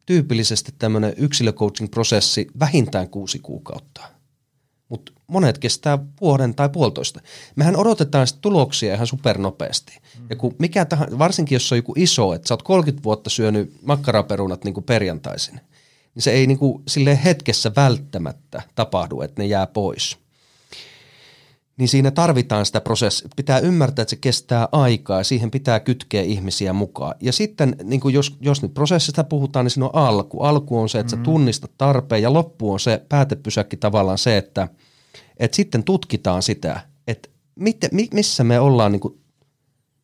tyypillisesti 0.07 0.73
tämmöinen 0.79 1.15
yksilöcoaching-prosessi 1.17 2.47
vähintään 2.61 3.09
kuusi 3.09 3.39
kuukautta 3.39 4.03
monet 5.27 5.59
kestää 5.59 5.99
vuoden 6.21 6.55
tai 6.55 6.69
puolitoista. 6.69 7.21
Mehän 7.57 7.77
odotetaan 7.77 8.27
sitten 8.27 8.43
tuloksia 8.43 8.95
ihan 8.95 9.07
supernopeasti. 9.07 9.99
Mm. 10.19 10.27
Ja 10.31 10.37
kun 10.37 10.55
mikä 10.59 10.85
tahansa, 10.85 11.19
varsinkin 11.19 11.57
jos 11.57 11.73
on 11.73 11.79
joku 11.79 11.93
iso, 11.97 12.35
että 12.35 12.49
sä 12.49 12.55
oot 12.55 12.63
30 12.63 13.05
vuotta 13.05 13.31
syönyt 13.31 13.75
makkaraperunat 13.83 14.65
niin 14.65 14.75
kuin 14.75 14.85
perjantaisin, 14.85 15.61
niin 16.15 16.23
se 16.23 16.31
ei 16.31 16.47
niin 16.47 16.59
kuin 16.59 16.83
sille 16.89 17.21
hetkessä 17.25 17.73
välttämättä 17.77 18.63
tapahdu, 18.75 19.21
että 19.21 19.43
ne 19.43 19.47
jää 19.47 19.67
pois. 19.67 20.19
Niin 21.77 21.89
siinä 21.89 22.11
tarvitaan 22.11 22.67
sitä 22.67 22.81
prosessia. 22.81 23.29
Pitää 23.37 23.59
ymmärtää, 23.59 24.03
että 24.03 24.11
se 24.11 24.17
kestää 24.17 24.69
aikaa 24.73 25.21
ja 25.21 25.25
siihen 25.25 25.51
pitää 25.51 25.81
kytkeä 25.81 26.23
ihmisiä 26.23 26.73
mukaan. 26.73 27.15
Ja 27.21 27.33
sitten 27.33 27.77
niin 27.83 28.01
kuin 28.01 28.15
jos, 28.15 28.37
jos 28.41 28.63
nyt 28.63 28.75
prosessista 28.75 29.25
puhutaan, 29.25 29.65
niin 29.65 29.71
siinä 29.71 29.87
on 29.87 29.95
alku. 29.95 30.41
Alku 30.41 30.79
on 30.79 30.89
se, 30.89 30.99
että 30.99 31.17
mm. 31.17 31.21
sä 31.21 31.25
tunnistat 31.25 31.71
tarpeen 31.79 32.23
ja 32.23 32.33
loppu 32.33 32.73
on 32.73 32.81
se 32.81 33.03
päätepysäkki 33.09 33.77
tavallaan 33.77 34.19
se, 34.19 34.37
että– 34.37 34.69
että 35.37 35.57
sitten 35.57 35.85
tutkitaan 35.85 36.43
sitä, 36.43 36.81
että 37.07 37.29
miten, 37.55 37.91
missä 38.13 38.45
me 38.45 38.61
ollaan 38.61 38.93
niin 38.93 39.01
kuin, 39.01 39.21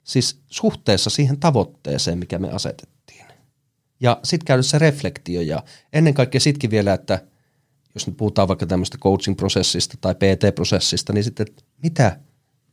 siis 0.05 0.41
suhteessa 0.47 1.11
siihen 1.11 1.41
tavoitteeseen, 1.41 2.19
mikä 2.19 2.39
me 2.39 2.51
asetettiin. 2.51 3.25
Ja 4.01 4.21
sitten 4.25 4.47
käydä 4.47 4.63
se 4.63 4.79
reflektio 4.79 5.41
ja 5.41 5.63
ennen 5.93 6.15
kaikkea 6.15 6.41
sitkin 6.41 6.71
vielä, 6.71 6.95
että 6.95 7.27
jos 7.95 8.07
nyt 8.07 8.17
puhutaan 8.17 8.49
vaikka 8.49 8.67
tämmöistä 8.67 8.99
coaching-prosessista 8.99 9.97
tai 10.01 10.15
PT-prosessista, 10.15 11.13
niin 11.13 11.25
sitten 11.25 11.47
että 11.49 11.63
mitä 11.83 12.21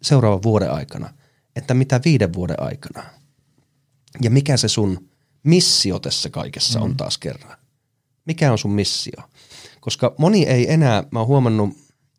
seuraavan 0.02 0.44
vuoden 0.44 0.72
aikana, 0.72 1.14
että 1.56 1.74
mitä 1.74 2.02
viiden 2.06 2.34
vuoden 2.34 2.62
aikana. 2.62 3.04
Ja 4.22 4.30
mikä 4.30 4.58
se 4.58 4.68
sun 4.68 5.10
missio 5.44 6.00
tässä 6.00 6.30
kaikessa 6.30 6.80
mm. 6.80 6.86
on 6.86 6.98
taas 6.98 7.18
kerran. 7.18 7.58
Mikä 8.26 8.52
on 8.52 8.58
sun 8.58 8.72
missio? 8.72 9.24
Koska 9.80 10.16
moni 10.18 10.44
ei 10.44 10.74
enää, 10.74 11.04
mä 11.12 11.20
oon 11.20 11.28
huomannut 11.28 11.78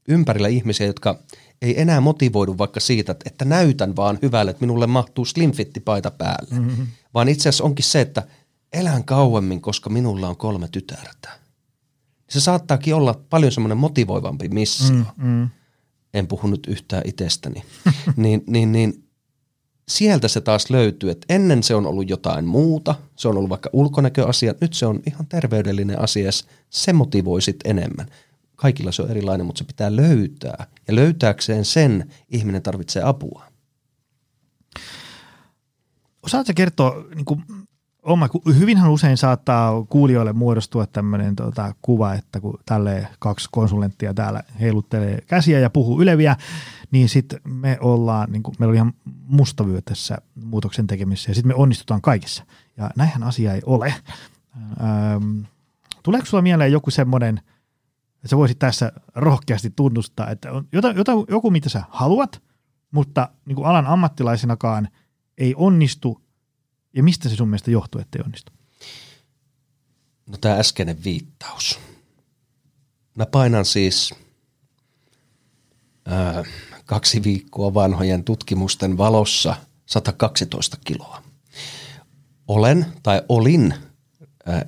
ympärillä 0.08 0.48
ihmisiä, 0.48 0.86
jotka 0.86 1.18
ei 1.62 1.80
enää 1.80 2.00
motivoidu 2.00 2.58
vaikka 2.58 2.80
siitä, 2.80 3.14
että 3.24 3.44
näytän 3.44 3.96
vaan 3.96 4.18
hyvälle, 4.22 4.50
että 4.50 4.64
minulle 4.64 4.86
mahtuu 4.86 5.24
slimfitti-paita 5.24 6.10
päälle. 6.10 6.60
Mm-hmm. 6.60 6.86
Vaan 7.14 7.28
itse 7.28 7.48
asiassa 7.48 7.64
onkin 7.64 7.84
se, 7.84 8.00
että 8.00 8.22
elän 8.72 9.04
kauemmin, 9.04 9.60
koska 9.60 9.90
minulla 9.90 10.28
on 10.28 10.36
kolme 10.36 10.68
tytärtä. 10.72 11.28
Se 12.30 12.40
saattaakin 12.40 12.94
olla 12.94 13.20
paljon 13.30 13.52
semmoinen 13.52 13.78
motivoivampi 13.78 14.48
missio. 14.48 14.96
Mm-hmm. 14.96 15.48
En 16.14 16.26
puhu 16.26 16.46
nyt 16.46 16.66
yhtään 16.66 17.02
itsestäni. 17.06 17.62
niin, 18.16 18.44
niin, 18.46 18.72
niin 18.72 19.08
sieltä 19.88 20.28
se 20.28 20.40
taas 20.40 20.70
löytyy, 20.70 21.10
että 21.10 21.34
ennen 21.34 21.62
se 21.62 21.74
on 21.74 21.86
ollut 21.86 22.10
jotain 22.10 22.44
muuta, 22.44 22.94
se 23.16 23.28
on 23.28 23.36
ollut 23.36 23.50
vaikka 23.50 23.70
ulkonäköasia, 23.72 24.54
nyt 24.60 24.72
se 24.74 24.86
on 24.86 25.00
ihan 25.06 25.26
terveydellinen 25.26 26.00
asia, 26.00 26.30
se 26.70 26.92
motivoi 26.92 27.42
sitten 27.42 27.78
enemmän 27.78 28.06
kaikilla 28.58 28.92
se 28.92 29.02
on 29.02 29.10
erilainen, 29.10 29.46
mutta 29.46 29.58
se 29.58 29.64
pitää 29.64 29.96
löytää. 29.96 30.66
Ja 30.88 30.94
löytääkseen 30.94 31.64
sen 31.64 32.10
ihminen 32.28 32.62
tarvitsee 32.62 33.02
apua. 33.02 33.44
Osaatko 36.22 36.52
kertoa, 36.56 37.04
niin 37.14 37.24
kuin, 37.24 37.44
oma, 38.02 38.28
hyvinhän 38.58 38.90
usein 38.90 39.16
saattaa 39.16 39.84
kuulijoille 39.88 40.32
muodostua 40.32 40.86
tämmöinen 40.86 41.36
tota, 41.36 41.74
kuva, 41.82 42.14
että 42.14 42.40
kun 42.40 42.58
tälle 42.66 43.08
kaksi 43.18 43.48
konsulenttia 43.52 44.14
täällä 44.14 44.42
heiluttelee 44.60 45.20
käsiä 45.26 45.58
ja 45.58 45.70
puhuu 45.70 46.02
yleviä, 46.02 46.36
niin 46.90 47.08
sitten 47.08 47.40
me 47.44 47.78
ollaan, 47.80 48.32
niin 48.32 48.42
kuin, 48.42 48.54
meillä 48.58 48.70
on 48.70 48.76
ihan 48.76 48.92
mustavyö 49.06 49.80
tässä 49.84 50.18
muutoksen 50.44 50.86
tekemisessä 50.86 51.30
ja 51.30 51.34
sitten 51.34 51.48
me 51.48 51.54
onnistutaan 51.54 52.00
kaikissa. 52.00 52.44
Ja 52.76 52.90
näinhän 52.96 53.22
asia 53.22 53.54
ei 53.54 53.62
ole. 53.66 53.94
Öm, 55.16 55.44
tuleeko 56.02 56.26
sulla 56.26 56.42
mieleen 56.42 56.72
joku 56.72 56.90
semmoinen– 56.90 57.40
että 58.18 58.28
sä 58.28 58.36
voisit 58.36 58.58
tässä 58.58 58.92
rohkeasti 59.14 59.70
tunnustaa, 59.70 60.30
että 60.30 60.52
on 60.52 60.68
jota, 60.72 60.88
jota, 60.90 61.12
joku, 61.28 61.50
mitä 61.50 61.68
sä 61.68 61.82
haluat, 61.88 62.42
mutta 62.90 63.28
niin 63.46 63.56
kuin 63.56 63.66
alan 63.66 63.86
ammattilaisenakaan 63.86 64.88
ei 65.38 65.54
onnistu, 65.56 66.20
ja 66.94 67.02
mistä 67.02 67.28
se 67.28 67.36
sun 67.36 67.48
mielestä 67.48 67.70
johtuu, 67.70 68.00
että 68.00 68.18
ei 68.18 68.24
onnistu? 68.24 68.52
No 70.26 70.38
tämä 70.40 70.56
äskeinen 70.56 71.04
viittaus. 71.04 71.80
Mä 73.14 73.26
painan 73.26 73.64
siis 73.64 74.14
ää, 76.06 76.44
kaksi 76.84 77.22
viikkoa 77.22 77.74
vanhojen 77.74 78.24
tutkimusten 78.24 78.98
valossa 78.98 79.56
112 79.86 80.76
kiloa. 80.84 81.22
Olen 82.48 82.86
tai 83.02 83.22
olin 83.28 83.74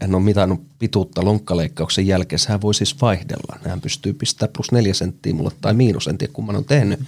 en 0.01 0.15
ole 0.15 0.23
mitannut 0.23 0.61
pituutta 0.79 1.25
lonkkaleikkauksen 1.25 2.07
jälkeen. 2.07 2.39
Sehän 2.39 2.63
voi 2.63 2.75
siis 2.75 3.01
vaihdella. 3.01 3.59
Nehän 3.65 3.81
pystyy 3.81 4.13
pistämään 4.13 4.53
plus 4.53 4.73
neljä 4.73 4.95
senttiä 4.95 5.35
mulle 5.35 5.51
tai 5.61 5.75
miinus, 5.75 6.09
en 6.09 6.19
tiedä 6.19 6.33
kumman 6.33 6.57
on 6.57 6.65
tehnyt. 6.65 7.01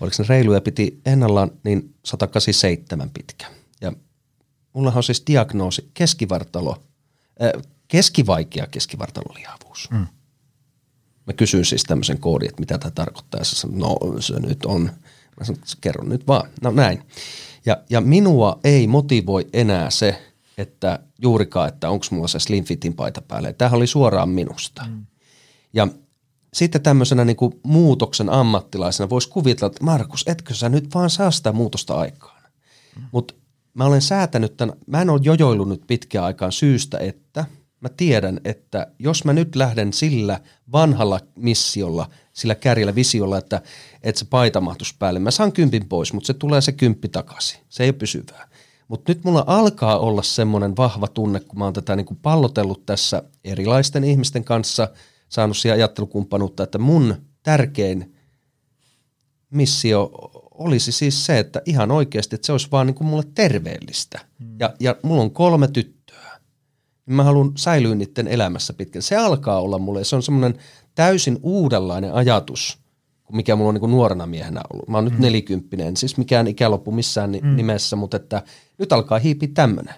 Oliko 0.00 0.14
se 0.14 0.24
reiluja 0.28 0.60
piti 0.60 1.00
ennallaan, 1.06 1.50
niin 1.64 1.94
187 2.04 3.10
pitkä. 3.10 3.46
Ja 3.80 3.92
mullahan 4.72 4.98
on 4.98 5.02
siis 5.02 5.22
diagnoosi 5.26 5.90
keskivartalo, 5.94 6.82
äh, 7.42 7.62
keskivaikea 7.88 8.66
keskivartalolihavuus. 8.66 9.88
Mm. 9.90 10.06
Mä 11.26 11.32
kysyin 11.32 11.64
siis 11.64 11.82
tämmöisen 11.82 12.18
koodin, 12.18 12.48
että 12.48 12.60
mitä 12.60 12.78
tämä 12.78 12.90
tarkoittaa. 12.90 13.40
Ja 13.40 13.44
sanoin, 13.44 13.78
no 13.78 14.20
se 14.20 14.40
nyt 14.40 14.64
on. 14.64 14.90
Mä 15.40 15.44
sanoin, 15.44 15.64
kerron 15.80 16.08
nyt 16.08 16.26
vaan. 16.26 16.50
No 16.62 16.70
näin. 16.70 17.02
Ja, 17.66 17.76
ja 17.90 18.00
minua 18.00 18.60
ei 18.64 18.86
motivoi 18.86 19.46
enää 19.52 19.90
se, 19.90 20.33
että 20.58 20.98
juurikaan, 21.22 21.68
että 21.68 21.90
onko 21.90 22.06
mulla 22.10 22.28
se 22.28 22.38
Slim 22.38 22.64
Fitin 22.64 22.94
paita 22.94 23.22
päälle. 23.22 23.52
Tämähän 23.52 23.76
oli 23.76 23.86
suoraan 23.86 24.28
minusta. 24.28 24.84
Mm. 24.88 25.06
Ja 25.72 25.88
sitten 26.54 26.82
tämmöisenä 26.82 27.24
niin 27.24 27.36
kuin 27.36 27.60
muutoksen 27.62 28.30
ammattilaisena 28.30 29.10
voisi 29.10 29.28
kuvitella, 29.28 29.66
että 29.66 29.84
Markus, 29.84 30.24
etkö 30.26 30.54
sä 30.54 30.68
nyt 30.68 30.94
vaan 30.94 31.10
saa 31.10 31.30
sitä 31.30 31.52
muutosta 31.52 31.94
aikaan. 31.94 32.42
Mm. 32.96 33.02
Mutta 33.12 33.34
mä 33.74 33.84
olen 33.84 34.02
säätänyt 34.02 34.56
tämän, 34.56 34.76
mä 34.86 35.02
en 35.02 35.10
ole 35.10 35.20
jojoillut 35.24 35.68
nyt 35.68 35.82
pitkään 35.86 36.24
aikaan 36.24 36.52
syystä, 36.52 36.98
että 36.98 37.44
mä 37.80 37.88
tiedän, 37.96 38.40
että 38.44 38.86
jos 38.98 39.24
mä 39.24 39.32
nyt 39.32 39.56
lähden 39.56 39.92
sillä 39.92 40.40
vanhalla 40.72 41.20
missiolla, 41.36 42.10
sillä 42.32 42.54
kärjellä 42.54 42.94
visiolla, 42.94 43.38
että, 43.38 43.62
että 44.02 44.18
se 44.18 44.24
paita 44.24 44.60
mahtuisi 44.60 44.94
päälle, 44.98 45.20
mä 45.20 45.30
saan 45.30 45.52
kympin 45.52 45.88
pois, 45.88 46.12
mutta 46.12 46.26
se 46.26 46.34
tulee 46.34 46.60
se 46.60 46.72
kymppi 46.72 47.08
takaisin. 47.08 47.60
Se 47.68 47.82
ei 47.82 47.88
ole 47.88 47.96
pysyvää. 47.96 48.48
Mutta 48.88 49.12
nyt 49.12 49.24
mulla 49.24 49.44
alkaa 49.46 49.98
olla 49.98 50.22
semmoinen 50.22 50.76
vahva 50.76 51.08
tunne, 51.08 51.40
kun 51.40 51.58
mä 51.58 51.64
oon 51.64 51.72
tätä 51.72 51.96
niin 51.96 52.06
kuin 52.06 52.18
pallotellut 52.22 52.86
tässä 52.86 53.22
erilaisten 53.44 54.04
ihmisten 54.04 54.44
kanssa, 54.44 54.88
saanut 55.28 55.56
siihen 55.56 55.78
ajattelukumppanuutta, 55.78 56.62
että 56.62 56.78
mun 56.78 57.14
tärkein 57.42 58.14
missio 59.50 60.10
olisi 60.50 60.92
siis 60.92 61.26
se, 61.26 61.38
että 61.38 61.62
ihan 61.66 61.90
oikeasti, 61.90 62.34
että 62.34 62.46
se 62.46 62.52
olisi 62.52 62.68
vaan 62.72 62.86
niin 62.86 62.94
kuin 62.94 63.08
mulle 63.08 63.24
terveellistä. 63.34 64.20
Hmm. 64.38 64.56
Ja, 64.60 64.74
ja 64.80 64.96
mulla 65.02 65.22
on 65.22 65.30
kolme 65.30 65.68
tyttöä. 65.68 66.38
Mä 67.06 67.24
haluan 67.24 67.52
säilyä 67.56 67.94
niiden 67.94 68.28
elämässä 68.28 68.72
pitkään. 68.72 69.02
Se 69.02 69.16
alkaa 69.16 69.60
olla 69.60 69.78
mulle, 69.78 70.04
se 70.04 70.16
on 70.16 70.22
semmoinen 70.22 70.58
täysin 70.94 71.38
uudenlainen 71.42 72.14
ajatus– 72.14 72.78
mikä 73.34 73.56
mulla 73.56 73.68
on 73.68 73.74
niin 73.74 73.90
nuorena 73.90 74.26
miehenä 74.26 74.60
ollut. 74.72 74.88
Mä 74.88 74.96
oon 74.96 75.04
nyt 75.04 75.14
mm. 75.14 75.20
nelikymppinen, 75.22 75.96
siis 75.96 76.16
mikään 76.16 76.46
ikäloppu 76.46 76.92
missään 76.92 77.32
mm. 77.42 77.56
nimessä, 77.56 77.96
mutta 77.96 78.16
että 78.16 78.42
nyt 78.78 78.92
alkaa 78.92 79.18
hiipi 79.18 79.48
tämmöinen. 79.48 79.94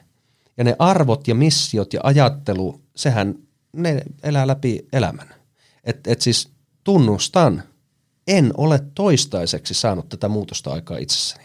Ja 0.56 0.64
ne 0.64 0.76
arvot 0.78 1.28
ja 1.28 1.34
missiot 1.34 1.92
ja 1.92 2.00
ajattelu, 2.02 2.80
sehän 2.96 3.34
ne 3.72 4.02
elää 4.22 4.46
läpi 4.46 4.88
elämän. 4.92 5.28
Että 5.84 6.12
et 6.12 6.20
siis 6.20 6.50
tunnustan, 6.84 7.62
en 8.26 8.52
ole 8.56 8.82
toistaiseksi 8.94 9.74
saanut 9.74 10.08
tätä 10.08 10.28
muutosta 10.28 10.72
aikaa 10.72 10.98
itsessäni. 10.98 11.44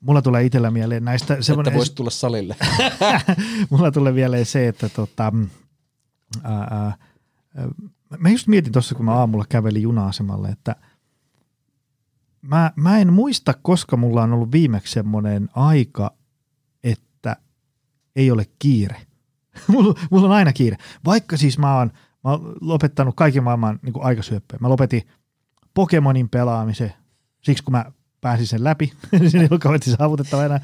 Mulla 0.00 0.22
tulee 0.22 0.44
itsellä 0.44 0.70
mieleen 0.70 1.04
näistä... 1.04 1.34
Että 1.34 1.74
voisi 1.74 1.94
tulla 1.94 2.10
salille. 2.10 2.56
Mulla 3.70 3.90
tulee 3.90 4.12
mieleen 4.12 4.46
se, 4.46 4.68
että 4.68 4.88
tota, 4.88 5.32
ää, 6.42 6.58
ää, 6.60 6.96
mä 8.18 8.30
just 8.30 8.46
mietin 8.46 8.72
tuossa, 8.72 8.94
kun 8.94 9.04
mä 9.04 9.14
aamulla 9.14 9.44
kävelin 9.48 9.82
juna-asemalle, 9.82 10.48
että 10.48 10.76
mä, 12.42 12.72
mä 12.76 12.98
en 12.98 13.12
muista, 13.12 13.54
koska 13.62 13.96
mulla 13.96 14.22
on 14.22 14.32
ollut 14.32 14.52
viimeksi 14.52 14.92
semmoinen 14.92 15.48
aika, 15.54 16.14
että 16.84 17.36
ei 18.16 18.30
ole 18.30 18.44
kiire. 18.58 19.06
mulla, 19.68 19.94
mulla 20.10 20.26
on 20.26 20.32
aina 20.32 20.52
kiire. 20.52 20.76
Vaikka 21.04 21.36
siis 21.36 21.58
mä 21.58 21.76
oon, 21.78 21.90
mä 22.24 22.30
oon 22.30 22.56
lopettanut 22.60 23.16
kaiken 23.16 23.44
maailman 23.44 23.78
niin 23.82 23.94
aikasyöppöjä. 24.00 24.58
Mä 24.60 24.68
lopetin 24.68 25.02
Pokemonin 25.74 26.28
pelaamisen 26.28 26.92
siksi, 27.42 27.64
kun 27.64 27.72
mä 27.72 27.92
pääsin 28.20 28.46
sen 28.46 28.64
läpi. 28.64 28.92
sen 29.30 29.40
ei 29.40 29.48
kauheasti 29.48 29.90
saavutettava 29.90 30.44
enää. 30.44 30.60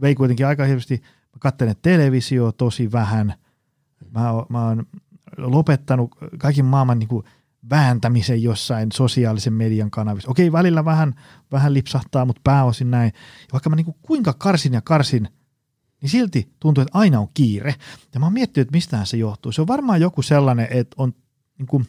Vei 0.00 0.14
kuitenkin 0.14 0.46
aika 0.46 0.64
hirveästi. 0.64 1.02
Mä 1.04 1.38
katselen 1.38 1.76
televisio 1.82 2.52
tosi 2.52 2.92
vähän. 2.92 3.34
Mä, 4.10 4.30
oon, 4.30 4.46
mä 4.48 4.66
oon 4.66 4.86
lopettanut 5.36 6.10
kaiken 6.38 6.64
maailman 6.64 6.98
niin 6.98 7.08
kuin 7.08 7.24
vääntämisen 7.70 8.42
jossain 8.42 8.92
sosiaalisen 8.92 9.52
median 9.52 9.90
kanavissa. 9.90 10.30
Okei, 10.30 10.52
välillä 10.52 10.84
vähän, 10.84 11.14
vähän 11.52 11.74
lipsahtaa, 11.74 12.24
mutta 12.24 12.40
pääosin 12.44 12.90
näin. 12.90 13.12
Ja 13.40 13.48
vaikka 13.52 13.70
mä 13.70 13.76
niin 13.76 13.84
kuin 13.84 13.96
kuinka 14.02 14.34
karsin 14.38 14.72
ja 14.72 14.80
karsin, 14.80 15.28
niin 16.00 16.10
silti 16.10 16.52
tuntuu, 16.60 16.82
että 16.82 16.98
aina 16.98 17.20
on 17.20 17.28
kiire. 17.34 17.74
Ja 18.14 18.20
mä 18.20 18.26
oon 18.26 18.32
miettinyt, 18.32 18.68
että 18.68 18.76
mistähän 18.76 19.06
se 19.06 19.16
johtuu. 19.16 19.52
Se 19.52 19.60
on 19.60 19.66
varmaan 19.66 20.00
joku 20.00 20.22
sellainen, 20.22 20.68
että 20.70 20.94
on 20.98 21.14
niin 21.58 21.66
kuin, 21.66 21.86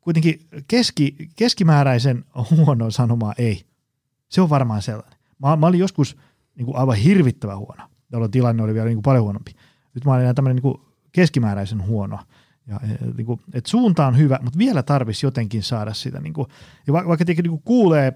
kuitenkin 0.00 0.46
keski, 0.68 1.16
keskimääräisen 1.36 2.24
huono 2.50 2.90
sanomaa 2.90 3.34
ei. 3.38 3.64
Se 4.28 4.40
on 4.40 4.50
varmaan 4.50 4.82
sellainen. 4.82 5.18
Mä, 5.38 5.56
mä 5.56 5.66
olin 5.66 5.80
joskus 5.80 6.16
niin 6.54 6.66
kuin 6.66 6.76
aivan 6.76 6.96
hirvittävä 6.96 7.56
huono, 7.56 7.82
jolloin 8.12 8.30
tilanne 8.30 8.62
oli 8.62 8.74
vielä 8.74 8.86
niin 8.86 8.96
kuin 8.96 9.02
paljon 9.02 9.24
huonompi. 9.24 9.52
Nyt 9.94 10.04
mä 10.04 10.14
olin 10.14 10.34
tämmöinen 10.34 10.62
niin 10.62 10.89
keskimääräisen 11.12 11.86
huono. 11.86 12.18
Ja, 12.66 12.80
niin 13.16 13.26
kuin, 13.26 13.40
et 13.52 13.66
suunta 13.66 14.06
on 14.06 14.18
hyvä, 14.18 14.38
mutta 14.42 14.58
vielä 14.58 14.82
tarvitsisi 14.82 15.26
jotenkin 15.26 15.62
saada 15.62 15.94
sitä. 15.94 16.20
Niin 16.20 16.32
kuin, 16.32 16.48
ja 16.86 16.92
va, 16.92 17.08
vaikka 17.08 17.24
niin 17.26 17.48
kuin 17.48 17.62
kuulee 17.64 18.12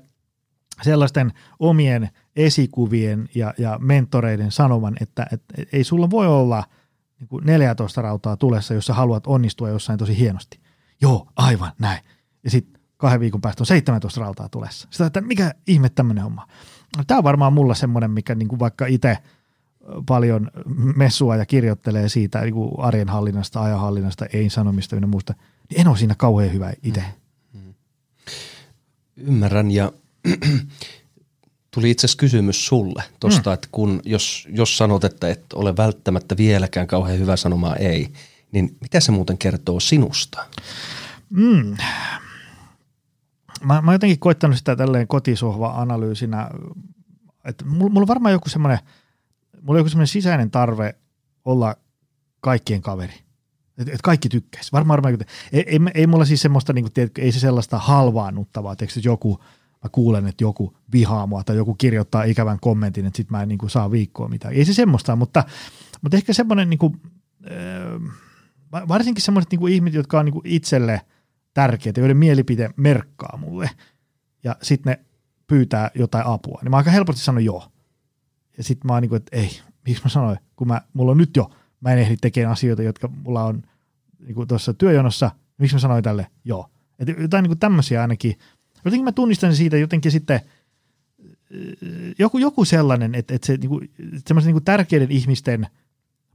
sellaisten 0.83 1.33
omien 1.59 2.11
esikuvien 2.37 3.29
ja, 3.35 3.55
ja 3.59 3.79
mentoreiden 3.83 4.51
sanoman, 4.51 4.97
että 5.01 5.27
et, 5.33 5.43
et, 5.59 5.69
ei 5.73 5.85
sulla 5.85 6.11
voi 6.11 6.27
olla 6.27 6.65
niin 7.21 7.29
kuin 7.29 7.47
14 7.47 8.03
rautaa 8.03 8.37
tulessa, 8.37 8.75
jos 8.75 8.87
sä 8.87 8.95
haluat 8.95 9.27
onnistua 9.27 9.69
jossain 9.69 9.99
tosi 9.99 10.19
hienosti. 10.19 10.61
Joo, 11.01 11.29
aivan 11.37 11.73
näin. 11.79 12.01
Ja 12.45 12.51
sitten 12.51 12.83
kahden 12.97 13.21
viikon 13.21 13.41
päästä 13.41 13.63
on 13.63 13.67
17 13.67 14.21
rautaa 14.21 14.49
tulessa. 14.49 14.89
Sitä, 14.91 15.07
että 15.07 15.21
mikä 15.21 15.55
ihme 15.67 15.89
tämmöinen 15.89 16.25
homma. 16.25 16.47
Tämä 17.07 17.19
on 17.19 17.25
varmaan 17.25 17.53
mulla 17.53 17.75
semmoinen, 17.75 18.11
mikä 18.11 18.35
niin 18.35 18.49
kuin 18.49 18.59
vaikka 18.59 18.87
itse– 18.87 19.19
paljon 20.07 20.51
messua 20.97 21.37
ja 21.37 21.47
kirjoittelee 21.47 22.09
siitä 22.09 22.41
niin 22.41 22.55
kuin 22.55 22.71
arjen 22.79 23.09
hallinnasta, 23.09 23.63
ajanhallinnasta, 23.63 24.27
ei 24.27 24.51
sanomista 24.51 24.97
ja 24.97 25.07
muusta, 25.07 25.35
niin 25.71 25.81
en 25.81 25.89
ole 25.89 25.97
siinä 25.97 26.15
kauhean 26.15 26.53
hyvä 26.53 26.73
itse. 26.83 27.05
Mm. 27.53 27.61
Mm. 27.61 27.75
Ymmärrän 29.17 29.71
ja 29.71 29.93
tuli 31.75 31.91
itse 31.91 32.07
asiassa 32.07 32.19
kysymys 32.19 32.67
sulle 32.67 33.03
tuosta, 33.21 33.51
mm. 33.51 33.55
että 33.55 33.69
kun, 33.73 34.01
jos, 34.05 34.49
jos 34.51 34.77
sanot, 34.77 35.05
että 35.05 35.29
et 35.29 35.53
ole 35.53 35.77
välttämättä 35.77 36.37
vieläkään 36.37 36.87
kauhean 36.87 37.19
hyvä 37.19 37.37
sanomaa 37.37 37.77
ei, 37.77 38.13
niin 38.53 38.77
mitä 38.81 39.01
se 39.01 39.13
muuten 39.13 39.39
kertoo 39.39 39.81
sinusta? 39.81 40.47
Mm. 41.31 41.77
Mä, 43.65 43.81
mä 43.83 43.91
oon 43.91 43.95
jotenkin 43.95 44.19
koittanut 44.19 44.59
sitä 44.59 44.77
tälleen 44.77 45.09
kotisohva-analyysinä, 45.09 46.51
että 47.45 47.65
mulla, 47.65 47.91
mulla 47.91 48.05
on 48.05 48.09
varmaan 48.09 48.33
joku 48.33 48.49
semmoinen– 48.49 48.79
mulla 49.65 49.79
on 49.79 49.81
joku 49.81 49.89
semmoinen 49.89 50.07
sisäinen 50.07 50.51
tarve 50.51 50.95
olla 51.45 51.77
kaikkien 52.41 52.83
kaveri. 52.83 53.15
Että 53.79 53.93
et 53.93 54.03
kaikki 54.03 54.29
tykkäisi. 54.29 54.73
Varmaan, 54.73 55.03
varmaan 55.03 55.27
ei, 55.53 55.65
ei, 55.67 55.79
ei, 55.95 56.07
mulla 56.07 56.25
siis 56.25 56.43
semmoista, 56.43 56.73
niin 56.73 56.85
kuin, 56.85 56.93
tiedätkö, 56.93 57.23
ei 57.23 57.33
se 57.33 57.41
sellaista 57.41 57.79
halvaannuttavaa, 57.79 58.73
että 58.73 58.87
joku, 59.05 59.41
mä 59.85 59.91
kuulen, 59.93 60.27
että 60.27 60.45
joku 60.45 60.77
vihaa 60.93 61.27
mua 61.27 61.45
tai 61.45 61.57
joku 61.57 61.75
kirjoittaa 61.75 62.25
ikävän 62.25 62.61
kommentin, 62.61 63.07
että 63.07 63.17
sit 63.17 63.31
mä 63.31 63.43
en 63.43 63.49
niin 63.49 63.59
kuin, 63.59 63.71
saa 63.71 63.91
viikkoa 63.91 64.29
mitään. 64.29 64.55
Ei 64.55 64.65
se 64.65 64.75
semmoista, 64.75 65.17
mutta, 65.17 65.45
mutta 66.03 66.17
ehkä 66.17 66.33
semmoinen, 66.33 66.71
niin 66.71 66.79
kuin, 66.79 67.01
äh, 67.47 68.89
varsinkin 68.89 69.23
semmoiset 69.25 69.53
niin 69.53 69.69
ihmiset, 69.69 69.97
jotka 69.97 70.19
on 70.19 70.25
niin 70.25 70.33
kuin 70.33 70.47
itselle 70.47 71.01
tärkeitä, 71.55 72.01
joiden 72.01 72.17
mielipide 72.17 72.71
merkkaa 72.77 73.37
mulle, 73.37 73.71
ja 74.45 74.57
sitten 74.63 74.91
ne 74.91 75.05
pyytää 75.47 75.91
jotain 75.95 76.27
apua, 76.27 76.59
niin 76.63 76.71
mä 76.71 76.77
aika 76.77 76.91
helposti 76.91 77.23
sanon 77.23 77.45
joo. 77.45 77.74
Ja 78.57 78.65
sitten 78.65 78.87
mä 78.87 78.93
oon 78.93 79.03
niin 79.03 79.09
kuin, 79.09 79.17
että 79.17 79.37
ei, 79.37 79.61
miksi 79.87 80.03
mä 80.05 80.11
sanoin, 80.11 80.39
kun 80.57 80.69
mä, 80.69 80.81
mulla 80.93 81.11
on 81.11 81.19
nyt 81.19 81.37
jo, 81.37 81.51
mä 81.81 81.93
en 81.93 81.99
ehdi 81.99 82.17
tekemään 82.17 82.53
asioita, 82.53 82.83
jotka 82.83 83.09
mulla 83.09 83.45
on 83.45 83.63
niin 84.27 84.49
tuossa 84.49 84.75
työjonossa, 84.75 85.31
miksi 85.59 85.77
mä 85.77 85.81
sanoin 85.81 86.05
tälle 86.05 86.27
joo. 86.45 86.71
Että 86.99 87.23
jotain 87.23 87.43
niin 87.43 87.51
kuin 87.51 87.59
tämmöisiä 87.59 88.03
ainakin, 88.03 88.39
jotenkin 88.85 89.05
mä 89.05 89.13
tunnistan 89.13 89.57
siitä 89.57 89.77
jotenkin 89.77 90.13
sitten, 90.13 90.41
joku, 92.19 92.39
joku 92.39 92.65
sellainen, 92.65 93.15
että, 93.15 93.35
että 93.35 93.47
se 93.47 93.57
niin 93.57 93.69
kuin, 93.69 93.91
semmoisen 94.27 94.49
niin 94.49 94.55
kuin 94.55 94.65
tärkeiden 94.65 95.11
ihmisten 95.11 95.67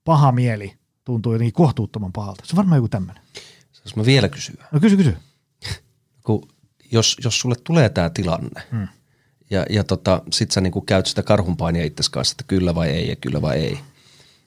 paha 0.03 0.31
mieli 0.31 0.73
tuntuu 1.05 1.33
jotenkin 1.33 1.53
kohtuuttoman 1.53 2.13
pahalta. 2.13 2.43
Se 2.45 2.53
on 2.53 2.57
varmaan 2.57 2.77
joku 2.77 2.89
tämmöinen. 2.89 3.23
Saanko 3.71 3.99
mä 3.99 4.05
vielä 4.05 4.29
kysyä? 4.29 4.65
No 4.71 4.79
kysy, 4.79 4.97
kysy. 4.97 5.17
Kun, 6.25 6.47
jos, 6.91 7.17
jos 7.23 7.39
sulle 7.39 7.55
tulee 7.63 7.89
tämä 7.89 8.09
tilanne, 8.09 8.61
hmm 8.71 8.87
ja, 9.49 9.65
ja 9.69 9.83
tota, 9.83 10.21
sit 10.31 10.51
sä 10.51 10.61
niinku 10.61 10.81
käyt 10.81 11.05
sitä 11.05 11.23
karhunpainia 11.23 11.85
itse 11.85 12.03
kanssa, 12.11 12.33
että 12.33 12.43
kyllä 12.47 12.75
vai 12.75 12.89
ei 12.89 13.09
ja 13.09 13.15
kyllä 13.15 13.41
vai 13.41 13.57
ei. 13.57 13.79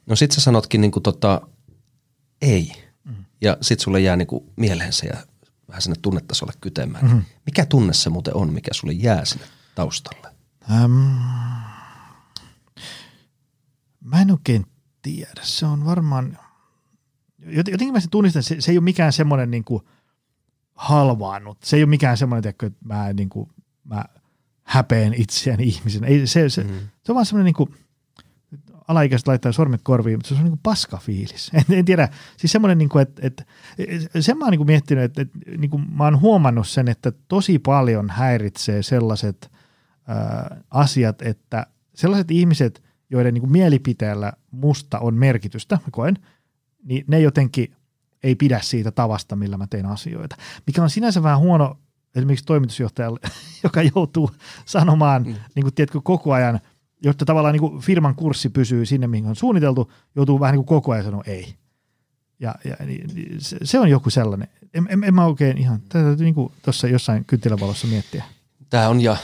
No 0.06 0.16
sit 0.16 0.32
sä 0.32 0.40
sanotkin 0.40 0.80
niinku 0.80 1.00
tota, 1.00 1.40
ei. 2.42 2.72
Mm. 3.04 3.24
Ja 3.40 3.56
sit 3.60 3.80
sulle 3.80 4.00
jää 4.00 4.16
niinku 4.16 4.52
mieleen 4.56 4.92
se 4.92 5.06
ja 5.06 5.16
vähän 5.68 5.82
sinne 5.82 5.96
tunnetasolle 6.02 6.52
kytemään. 6.60 7.04
Mm-hmm. 7.04 7.24
Mikä 7.46 7.66
tunne 7.66 7.92
se 7.92 8.10
muuten 8.10 8.36
on, 8.36 8.52
mikä 8.52 8.70
sulle 8.74 8.92
jää 8.92 9.24
sinne 9.24 9.46
taustalle? 9.74 10.28
Ähm, 10.70 10.92
mä 14.00 14.20
en 14.20 14.30
oikein 14.30 14.66
tiedä. 15.02 15.40
Se 15.42 15.66
on 15.66 15.84
varmaan, 15.84 16.38
jotenkin 17.46 17.92
mä 17.92 18.00
sen 18.00 18.10
tunnistan, 18.10 18.42
se, 18.42 18.60
se 18.60 18.72
ei 18.72 18.78
ole 18.78 18.84
mikään 18.84 19.12
semmoinen 19.12 19.50
niin 19.50 19.64
kuin 19.64 19.82
halvaannut. 20.74 21.58
Se 21.64 21.76
ei 21.76 21.82
ole 21.82 21.90
mikään 21.90 22.16
semmoinen, 22.16 22.50
että 22.50 22.70
mä, 22.84 23.12
niin 23.12 23.28
kuin, 23.28 23.50
mä 23.84 24.04
häpeen 24.72 25.14
itseäni 25.14 25.64
ihmisen. 25.64 26.04
Ei, 26.04 26.26
se, 26.26 26.48
se, 26.48 26.62
mm-hmm. 26.62 26.78
se 27.04 27.12
on 27.12 27.14
vaan 27.14 27.26
semmoinen 27.26 27.44
niin 27.44 27.54
kuin, 27.54 27.74
alaikäiset 28.88 29.28
laittaa 29.28 29.52
sormet 29.52 29.80
korviin, 29.84 30.18
mutta 30.18 30.28
se 30.28 30.34
on 30.34 30.40
niin 30.40 30.50
kuin 30.50 30.60
paska 30.62 30.96
fiilis. 30.96 31.50
En, 31.54 31.78
en 31.78 31.84
tiedä, 31.84 32.08
siis 32.36 32.52
semmoinen, 32.52 32.78
niin 32.78 32.88
kuin, 32.88 33.02
että, 33.02 33.22
että 33.24 33.44
sen 34.20 34.38
mä 34.38 34.44
oon 34.44 34.50
niin 34.50 34.58
kuin 34.58 34.66
miettinyt, 34.66 35.04
että, 35.04 35.22
että 35.22 35.38
niin 35.58 35.70
kuin 35.70 35.84
mä 35.90 36.04
oon 36.04 36.20
huomannut 36.20 36.68
sen, 36.68 36.88
että 36.88 37.12
tosi 37.28 37.58
paljon 37.58 38.10
häiritsee 38.10 38.82
sellaiset 38.82 39.50
ää, 40.08 40.60
asiat, 40.70 41.22
että 41.22 41.66
sellaiset 41.94 42.30
ihmiset, 42.30 42.82
joiden 43.10 43.34
niin 43.34 43.42
kuin 43.42 43.52
mielipiteellä 43.52 44.32
musta 44.50 44.98
on 44.98 45.14
merkitystä, 45.14 45.74
mä 45.74 45.88
koen, 45.90 46.18
niin 46.84 47.04
ne 47.06 47.20
jotenkin 47.20 47.74
ei 48.22 48.34
pidä 48.34 48.60
siitä 48.62 48.90
tavasta, 48.90 49.36
millä 49.36 49.56
mä 49.56 49.66
teen 49.66 49.86
asioita. 49.86 50.36
Mikä 50.66 50.82
on 50.82 50.90
sinänsä 50.90 51.22
vähän 51.22 51.38
huono 51.38 51.78
esimerkiksi 52.14 52.44
toimitusjohtajalle, 52.44 53.20
joka 53.64 53.82
joutuu 53.82 54.30
sanomaan 54.64 55.22
mm. 55.22 55.34
niin 55.54 55.62
kuin, 55.62 55.74
tiedätkö, 55.74 56.00
koko 56.04 56.32
ajan– 56.32 56.60
jotta 57.02 57.24
tavallaan 57.24 57.52
niin 57.52 57.60
kuin 57.60 57.80
firman 57.80 58.14
kurssi 58.14 58.48
pysyy 58.48 58.86
sinne, 58.86 59.06
mihin 59.06 59.26
on 59.26 59.36
suunniteltu, 59.36 59.92
joutuu 60.16 60.40
vähän 60.40 60.52
niin 60.52 60.64
kuin 60.64 60.76
koko 60.76 60.92
ajan 60.92 61.04
sanoa 61.04 61.22
ei. 61.26 61.54
Ja, 62.40 62.54
ja 62.64 62.86
niin, 62.86 63.10
se, 63.38 63.56
se 63.62 63.78
on 63.78 63.90
joku 63.90 64.10
sellainen. 64.10 64.48
En, 64.74 64.86
en, 64.90 65.04
en 65.04 65.14
mä 65.14 65.26
oikein 65.26 65.58
ihan, 65.58 65.80
tätä 65.80 66.04
täytyy 66.04 66.24
niin 66.24 66.52
tuossa 66.62 66.88
jossain 66.88 67.24
kynttilävalossa 67.24 67.86
miettiä. 67.86 68.24
Tämä 68.70 68.88
on 68.88 69.00
ja 69.00 69.16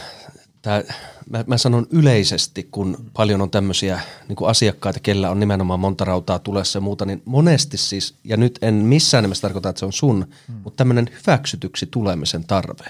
tämä, 0.62 0.82
mä, 1.30 1.44
mä 1.46 1.58
sanon 1.58 1.86
yleisesti, 1.90 2.68
kun 2.70 3.10
paljon 3.12 3.40
on 3.40 3.50
tämmöisiä 3.50 4.00
niin 4.28 4.36
asiakkaita, 4.46 5.00
kellä 5.00 5.30
on 5.30 5.40
nimenomaan 5.40 5.80
monta 5.80 6.04
rautaa 6.04 6.38
tulessa 6.38 6.76
ja 6.76 6.80
muuta, 6.80 7.04
niin 7.04 7.22
monesti 7.24 7.76
siis, 7.76 8.14
ja 8.24 8.36
nyt 8.36 8.58
en 8.62 8.74
missään 8.74 9.24
nimessä 9.24 9.42
tarkoita, 9.42 9.68
että 9.68 9.78
se 9.78 9.86
on 9.86 9.92
sun, 9.92 10.28
mm. 10.48 10.54
mutta 10.54 10.76
tämmöinen 10.76 11.10
hyväksytyksi 11.12 11.86
tulemisen 11.86 12.44
tarve. 12.44 12.84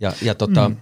Ja, 0.00 0.12
ja 0.22 0.34
tota, 0.34 0.68
mm. 0.68 0.76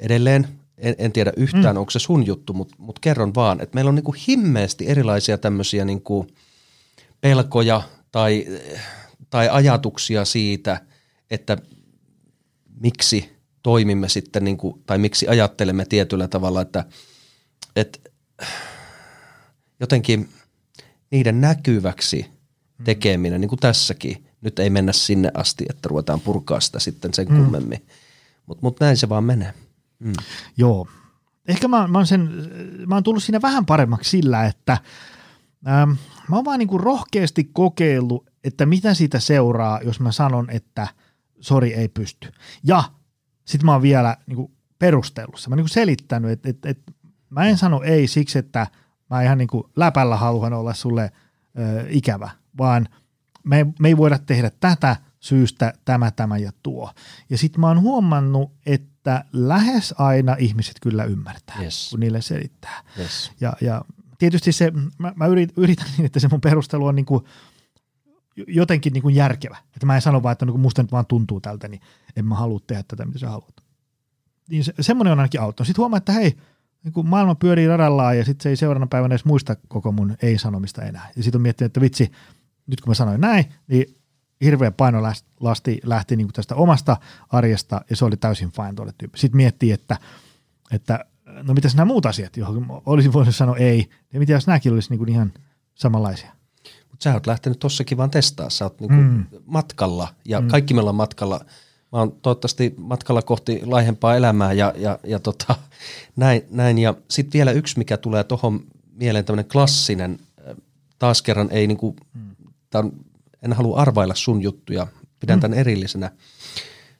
edelleen 0.00 0.48
en, 0.78 0.94
en 0.98 1.12
tiedä 1.12 1.32
yhtään, 1.36 1.76
mm. 1.76 1.78
onko 1.78 1.90
se 1.90 1.98
sun 1.98 2.26
juttu, 2.26 2.52
mutta 2.52 2.74
mut 2.78 2.98
kerron 2.98 3.34
vaan, 3.34 3.60
että 3.60 3.74
meillä 3.74 3.88
on 3.88 3.94
niinku 3.94 4.14
himmeästi 4.28 4.88
erilaisia 4.88 5.38
tämmöisiä 5.38 5.84
niinku 5.84 6.26
pelkoja 7.20 7.82
tai, 8.12 8.46
tai 9.30 9.48
ajatuksia 9.48 10.24
siitä, 10.24 10.80
että 11.30 11.58
miksi 12.80 13.37
toimimme 13.68 14.08
sitten, 14.08 14.44
niinku, 14.44 14.82
tai 14.86 14.98
miksi 14.98 15.28
ajattelemme 15.28 15.84
tietyllä 15.84 16.28
tavalla, 16.28 16.62
että, 16.62 16.84
että 17.76 17.98
jotenkin 19.80 20.28
niiden 21.10 21.40
näkyväksi 21.40 22.26
mm. 22.78 22.84
tekeminen, 22.84 23.40
niin 23.40 23.48
kuin 23.48 23.58
tässäkin, 23.58 24.24
nyt 24.40 24.58
ei 24.58 24.70
mennä 24.70 24.92
sinne 24.92 25.30
asti, 25.34 25.66
että 25.70 25.88
ruvetaan 25.88 26.20
purkaa 26.20 26.60
sitä 26.60 26.78
sitten 26.78 27.14
sen 27.14 27.28
mm. 27.28 27.36
kummemmin, 27.36 27.86
mutta 28.46 28.62
mut 28.62 28.80
näin 28.80 28.96
se 28.96 29.08
vaan 29.08 29.24
menee. 29.24 29.54
Mm. 29.98 30.12
Joo. 30.56 30.88
Ehkä 31.48 31.68
mä, 31.68 31.88
mä, 31.88 31.98
oon 31.98 32.06
sen, 32.06 32.30
mä 32.86 32.94
oon 32.94 33.04
tullut 33.04 33.22
siinä 33.22 33.42
vähän 33.42 33.66
paremmaksi 33.66 34.10
sillä, 34.10 34.46
että 34.46 34.72
ähm, 35.68 35.90
mä 36.28 36.36
oon 36.36 36.44
vaan 36.44 36.58
niin 36.58 36.68
kuin 36.68 36.80
rohkeasti 36.80 37.50
kokeillut, 37.52 38.30
että 38.44 38.66
mitä 38.66 38.94
siitä 38.94 39.20
seuraa, 39.20 39.80
jos 39.84 40.00
mä 40.00 40.12
sanon, 40.12 40.50
että 40.50 40.88
sori 41.40 41.74
ei 41.74 41.88
pysty. 41.88 42.32
Ja 42.64 42.97
sit 43.48 43.62
mä 43.62 43.72
oon 43.72 43.82
vielä 43.82 44.16
niin 44.26 44.36
kuin 44.36 44.52
perustellut 44.78 45.46
Mä 45.48 45.52
oon 45.52 45.56
niin 45.56 45.68
selittänyt, 45.68 46.30
että, 46.30 46.48
että, 46.48 46.68
että 46.68 46.92
mä 47.30 47.44
en 47.44 47.58
sano 47.58 47.82
ei 47.82 48.06
siksi, 48.06 48.38
että 48.38 48.66
mä 49.10 49.22
ihan 49.22 49.38
niin 49.38 49.48
kuin 49.48 49.64
läpällä 49.76 50.16
haluan 50.16 50.52
olla 50.52 50.74
sulle 50.74 51.12
ö, 51.58 51.86
ikävä, 51.88 52.30
vaan 52.58 52.88
me, 53.44 53.66
me 53.78 53.88
ei 53.88 53.96
voida 53.96 54.18
tehdä 54.18 54.50
tätä 54.60 54.96
syystä 55.20 55.72
tämä, 55.84 56.10
tämä 56.10 56.38
ja 56.38 56.52
tuo. 56.62 56.90
Ja 57.30 57.38
sitten 57.38 57.60
mä 57.60 57.66
oon 57.66 57.80
huomannut, 57.80 58.52
että 58.66 58.98
että 59.08 59.24
lähes 59.32 59.94
aina 59.98 60.36
ihmiset 60.38 60.76
kyllä 60.82 61.04
ymmärtää, 61.04 61.62
yes. 61.62 61.90
kun 61.90 62.00
niille 62.00 62.22
selittää. 62.22 62.82
Yes. 62.98 63.32
Ja, 63.40 63.52
ja 63.60 63.82
tietysti 64.18 64.52
se, 64.52 64.72
mä, 64.98 65.12
mä 65.16 65.26
yritän 65.56 65.86
niin, 65.96 66.06
että 66.06 66.20
se 66.20 66.28
mun 66.28 66.40
perustelu 66.40 66.86
on 66.86 66.96
niin 66.96 67.06
kuin 67.06 67.24
jotenkin 68.46 68.92
niin 68.92 69.02
kuin 69.02 69.14
järkevä. 69.14 69.56
Että 69.74 69.86
mä 69.86 69.94
en 69.94 70.02
sano 70.02 70.22
vaan, 70.22 70.32
että 70.32 70.46
niin 70.46 70.52
kuin 70.52 70.62
musta 70.62 70.82
nyt 70.82 70.92
vaan 70.92 71.06
tuntuu 71.06 71.40
tältä, 71.40 71.68
niin 71.68 71.80
en 72.16 72.24
mä 72.24 72.34
halua 72.34 72.60
tehdä 72.66 72.82
tätä, 72.88 73.04
mitä 73.04 73.18
sä 73.18 73.28
haluat. 73.28 73.54
Niin 74.50 74.64
se, 74.64 74.74
semmoinen 74.80 75.12
on 75.12 75.18
ainakin 75.18 75.40
auttanut. 75.40 75.66
Sitten 75.66 75.82
huomaa, 75.82 75.96
että 75.96 76.12
hei, 76.12 76.36
niin 76.84 76.92
kuin 76.92 77.08
maailma 77.08 77.34
pyörii 77.34 77.68
radallaan 77.68 78.18
ja 78.18 78.24
sitten 78.24 78.42
se 78.42 78.48
ei 78.48 78.56
seuraavana 78.56 78.86
päivänä 78.86 79.12
edes 79.12 79.24
muista 79.24 79.56
koko 79.68 79.92
mun 79.92 80.16
ei-sanomista 80.22 80.82
enää. 80.82 81.08
Ja 81.16 81.22
sitten 81.22 81.38
on 81.38 81.42
miettinyt, 81.42 81.68
että 81.70 81.80
vitsi, 81.80 82.12
nyt 82.66 82.80
kun 82.80 82.90
mä 82.90 82.94
sanoin 82.94 83.20
näin, 83.20 83.44
niin 83.66 83.94
hirveä 84.40 84.70
painolasti 84.70 85.80
lähti 85.82 86.16
niin 86.16 86.26
kuin 86.26 86.34
tästä 86.34 86.54
omasta 86.54 86.96
arjesta 87.28 87.80
ja 87.90 87.96
se 87.96 88.04
oli 88.04 88.16
täysin 88.16 88.52
fine 88.52 88.74
tuolle 88.74 88.92
tyyppi. 88.98 89.18
Sitten 89.18 89.36
miettii, 89.36 89.72
että, 89.72 89.96
että 90.72 91.04
no 91.42 91.54
mitäs 91.54 91.74
nämä 91.74 91.84
muut 91.84 92.06
asiat, 92.06 92.36
johon 92.36 92.82
olisin 92.86 93.12
voinut 93.12 93.34
sanoa 93.34 93.56
ei, 93.56 93.90
ja 94.12 94.18
mitä 94.18 94.32
jos 94.32 94.46
nämäkin 94.46 94.72
olisi 94.72 94.90
niin 94.90 94.98
kuin 94.98 95.08
ihan 95.08 95.32
samanlaisia. 95.74 96.37
Mutta 96.98 97.10
sä 97.10 97.14
oot 97.14 97.26
lähtenyt 97.26 97.58
tossakin 97.58 97.98
vaan 97.98 98.10
testaa, 98.10 98.50
sä 98.50 98.64
oot 98.64 98.80
niin 98.80 98.88
kuin 98.88 99.00
mm. 99.00 99.24
matkalla 99.46 100.08
ja 100.24 100.40
mm. 100.40 100.48
kaikki 100.48 100.74
me 100.74 100.80
ollaan 100.80 100.96
matkalla. 100.96 101.40
Mä 101.92 101.98
oon 101.98 102.12
toivottavasti 102.22 102.74
matkalla 102.76 103.22
kohti 103.22 103.60
laihempaa 103.64 104.16
elämää 104.16 104.52
ja, 104.52 104.74
ja, 104.76 104.98
ja 105.04 105.18
tota, 105.18 105.54
näin, 106.16 106.42
näin. 106.50 106.78
Ja 106.78 106.94
sitten 107.10 107.32
vielä 107.32 107.50
yksi, 107.52 107.78
mikä 107.78 107.96
tulee 107.96 108.24
tuohon 108.24 108.64
mieleen, 108.94 109.24
tämmöinen 109.24 109.50
klassinen, 109.52 110.18
taas 110.98 111.22
kerran 111.22 111.48
ei 111.50 111.66
niin 111.66 111.78
kuin, 111.78 111.96
mm. 112.14 112.36
tämä 112.70 112.84
on 112.84 112.92
en 113.42 113.52
halua 113.52 113.80
arvailla 113.80 114.14
sun 114.14 114.42
juttuja, 114.42 114.86
pidän 115.20 115.38
mm. 115.38 115.40
tämän 115.40 115.58
erillisenä. 115.58 116.10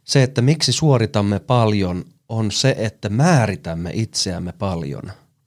Se, 0.05 0.23
että 0.23 0.43
miksi 0.43 0.73
suoritamme 0.73 1.39
paljon, 1.39 2.05
on 2.29 2.51
se, 2.51 2.75
että 2.79 3.09
määritämme 3.09 3.91
itseämme 3.95 4.53
paljon 4.53 5.03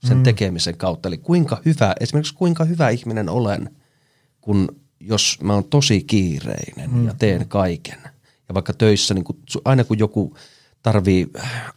sen 0.07 0.17
mm. 0.17 0.23
tekemisen 0.23 0.77
kautta. 0.77 1.09
Eli 1.09 1.17
kuinka 1.17 1.61
hyvä, 1.65 1.95
esimerkiksi 1.99 2.35
kuinka 2.35 2.63
hyvä 2.63 2.89
ihminen 2.89 3.29
olen, 3.29 3.69
kun 4.41 4.81
jos 4.99 5.37
mä 5.43 5.53
oon 5.53 5.63
tosi 5.63 6.03
kiireinen 6.03 6.91
mm. 6.91 7.07
ja 7.07 7.13
teen 7.13 7.47
kaiken. 7.47 7.99
Ja 8.47 8.53
vaikka 8.53 8.73
töissä, 8.73 9.13
niin 9.13 9.23
kun, 9.23 9.39
aina 9.65 9.83
kun 9.83 9.99
joku 9.99 10.37
tarvii 10.83 11.27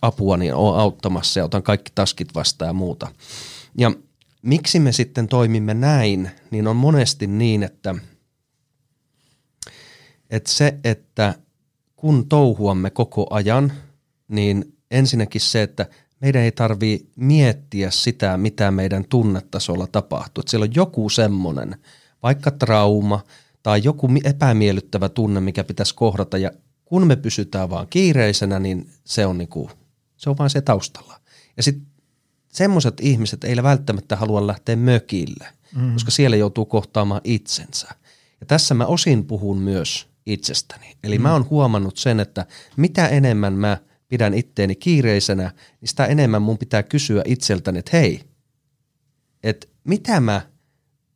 apua, 0.02 0.36
niin 0.36 0.54
oon 0.54 0.78
auttamassa 0.78 1.40
ja 1.40 1.44
otan 1.44 1.62
kaikki 1.62 1.92
taskit 1.94 2.34
vastaan 2.34 2.68
ja 2.68 2.72
muuta. 2.72 3.08
Ja 3.78 3.92
miksi 4.42 4.78
me 4.78 4.92
sitten 4.92 5.28
toimimme 5.28 5.74
näin, 5.74 6.30
niin 6.50 6.66
on 6.66 6.76
monesti 6.76 7.26
niin, 7.26 7.62
että– 7.62 7.94
että 10.30 10.50
se, 10.50 10.78
että 10.84 11.34
kun 11.96 12.28
touhuamme 12.28 12.90
koko 12.90 13.26
ajan, 13.30 13.72
niin 14.28 14.76
ensinnäkin 14.90 15.40
se, 15.40 15.62
että 15.62 15.86
meidän 16.20 16.42
ei 16.42 16.52
tarvitse 16.52 17.06
miettiä 17.16 17.90
sitä, 17.90 18.36
mitä 18.36 18.70
meidän 18.70 19.04
tunnetasolla 19.08 19.86
tapahtuu. 19.86 20.40
Että 20.40 20.50
siellä 20.50 20.64
on 20.64 20.74
joku 20.74 21.08
semmoinen, 21.08 21.76
vaikka 22.24 22.50
trauma 22.50 23.24
tai 23.62 23.80
joku 23.84 24.08
epämiellyttävä 24.24 25.08
tunne, 25.08 25.40
mikä 25.40 25.64
pitäisi 25.64 25.94
kohdata. 25.94 26.38
Ja 26.38 26.50
kun 26.84 27.06
me 27.06 27.16
pysytään 27.16 27.70
vaan 27.70 27.86
kiireisenä, 27.90 28.58
niin 28.58 28.90
se 29.04 29.26
on, 29.26 29.38
niinku, 29.38 29.70
se 30.16 30.30
on 30.30 30.38
vaan 30.38 30.50
se 30.50 30.60
taustalla. 30.60 31.20
Ja 31.56 31.62
sitten 31.62 31.86
semmoiset 32.52 32.94
ihmiset 33.00 33.44
ei 33.44 33.62
välttämättä 33.62 34.16
halua 34.16 34.46
lähteä 34.46 34.76
mökille, 34.76 35.46
mm. 35.76 35.92
koska 35.92 36.10
siellä 36.10 36.36
joutuu 36.36 36.64
kohtaamaan 36.64 37.20
itsensä. 37.24 37.88
Ja 38.40 38.46
tässä 38.46 38.74
mä 38.74 38.86
osin 38.86 39.24
puhun 39.24 39.58
myös 39.58 40.08
itsestäni. 40.26 40.96
Eli 41.04 41.18
mm. 41.18 41.22
mä 41.22 41.32
oon 41.32 41.50
huomannut 41.50 41.96
sen, 41.96 42.20
että 42.20 42.46
mitä 42.76 43.08
enemmän 43.08 43.52
mä 43.52 43.78
pidän 44.08 44.34
itteeni 44.34 44.74
kiireisenä, 44.74 45.50
niin 45.80 45.88
sitä 45.88 46.06
enemmän 46.06 46.42
mun 46.42 46.58
pitää 46.58 46.82
kysyä 46.82 47.22
itseltäni, 47.26 47.78
että 47.78 47.96
hei, 47.96 48.20
että 49.42 49.66
mitä 49.84 50.20
mä, 50.20 50.53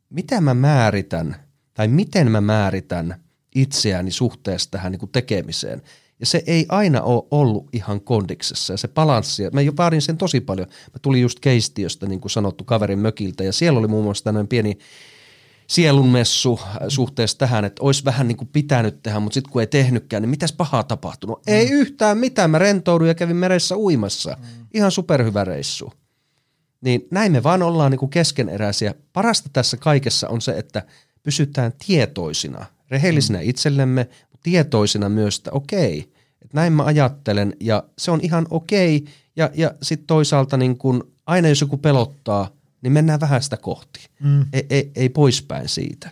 mitä 0.09 0.41
mä 0.41 0.53
määritän 0.53 1.35
tai 1.73 1.87
miten 1.87 2.31
mä 2.31 2.41
määritän 2.41 3.15
itseäni 3.55 4.11
suhteessa 4.11 4.71
tähän 4.71 4.91
niin 4.91 4.99
kuin 4.99 5.11
tekemiseen. 5.11 5.81
Ja 6.19 6.25
se 6.25 6.43
ei 6.47 6.65
aina 6.69 7.01
ole 7.01 7.23
ollut 7.31 7.69
ihan 7.73 8.01
kondiksessa 8.01 8.73
ja 8.73 8.77
se 8.77 8.87
balanssi, 8.87 9.43
mä 9.53 9.61
jo 9.61 9.71
vaadin 9.77 10.01
sen 10.01 10.17
tosi 10.17 10.41
paljon. 10.41 10.67
Mä 10.67 10.99
tulin 11.01 11.21
just 11.21 11.39
keistiöstä, 11.39 12.05
niin 12.05 12.21
kuin 12.21 12.31
sanottu, 12.31 12.63
kaverin 12.63 12.99
mökiltä 12.99 13.43
ja 13.43 13.53
siellä 13.53 13.79
oli 13.79 13.87
muun 13.87 14.03
muassa 14.03 14.23
tämmöinen 14.23 14.47
pieni 14.47 14.77
sielunmessu 15.67 16.59
suhteessa 16.87 17.37
tähän, 17.37 17.65
että 17.65 17.83
olisi 17.83 18.05
vähän 18.05 18.27
niin 18.27 18.37
kuin 18.37 18.47
pitänyt 18.47 19.03
tehdä, 19.03 19.19
mutta 19.19 19.33
sitten 19.33 19.51
kun 19.51 19.61
ei 19.61 19.67
tehnytkään, 19.67 20.23
niin 20.23 20.29
mitäs 20.29 20.53
pahaa 20.53 20.83
tapahtunut? 20.83 21.45
Mm. 21.47 21.53
Ei 21.53 21.69
yhtään 21.69 22.17
mitään, 22.17 22.49
mä 22.49 22.59
rentouduin 22.59 23.07
ja 23.07 23.15
kävin 23.15 23.35
meressä 23.35 23.77
uimassa. 23.77 24.37
Mm. 24.39 24.65
Ihan 24.73 24.91
superhyvä 24.91 25.43
reissu. 25.43 25.93
Niin 26.81 27.07
näin 27.11 27.31
me 27.31 27.43
vaan 27.43 27.63
ollaan 27.63 27.91
niin 27.91 27.99
kuin 27.99 28.09
keskeneräisiä. 28.09 28.93
Parasta 29.13 29.49
tässä 29.53 29.77
kaikessa 29.77 30.29
on 30.29 30.41
se, 30.41 30.57
että 30.57 30.83
pysytään 31.23 31.73
tietoisina, 31.87 32.65
rehellisinä 32.91 33.39
mm. 33.39 33.49
itsellemme, 33.49 34.09
mutta 34.21 34.43
tietoisina 34.43 35.09
myös, 35.09 35.37
että 35.37 35.51
okei, 35.51 35.99
että 36.41 36.57
näin 36.57 36.73
mä 36.73 36.83
ajattelen 36.83 37.55
ja 37.59 37.83
se 37.97 38.11
on 38.11 38.19
ihan 38.23 38.47
okei. 38.49 39.05
Ja, 39.35 39.49
ja 39.53 39.73
sitten 39.81 40.07
toisaalta 40.07 40.57
niin 40.57 40.77
kuin, 40.77 41.03
aina 41.25 41.47
jos 41.47 41.61
joku 41.61 41.77
pelottaa, 41.77 42.49
niin 42.81 42.93
mennään 42.93 43.19
vähän 43.19 43.43
sitä 43.43 43.57
kohti. 43.57 44.07
Mm. 44.23 44.45
Ei, 44.53 44.65
ei, 44.69 44.91
ei 44.95 45.09
poispäin 45.09 45.69
siitä. 45.69 46.09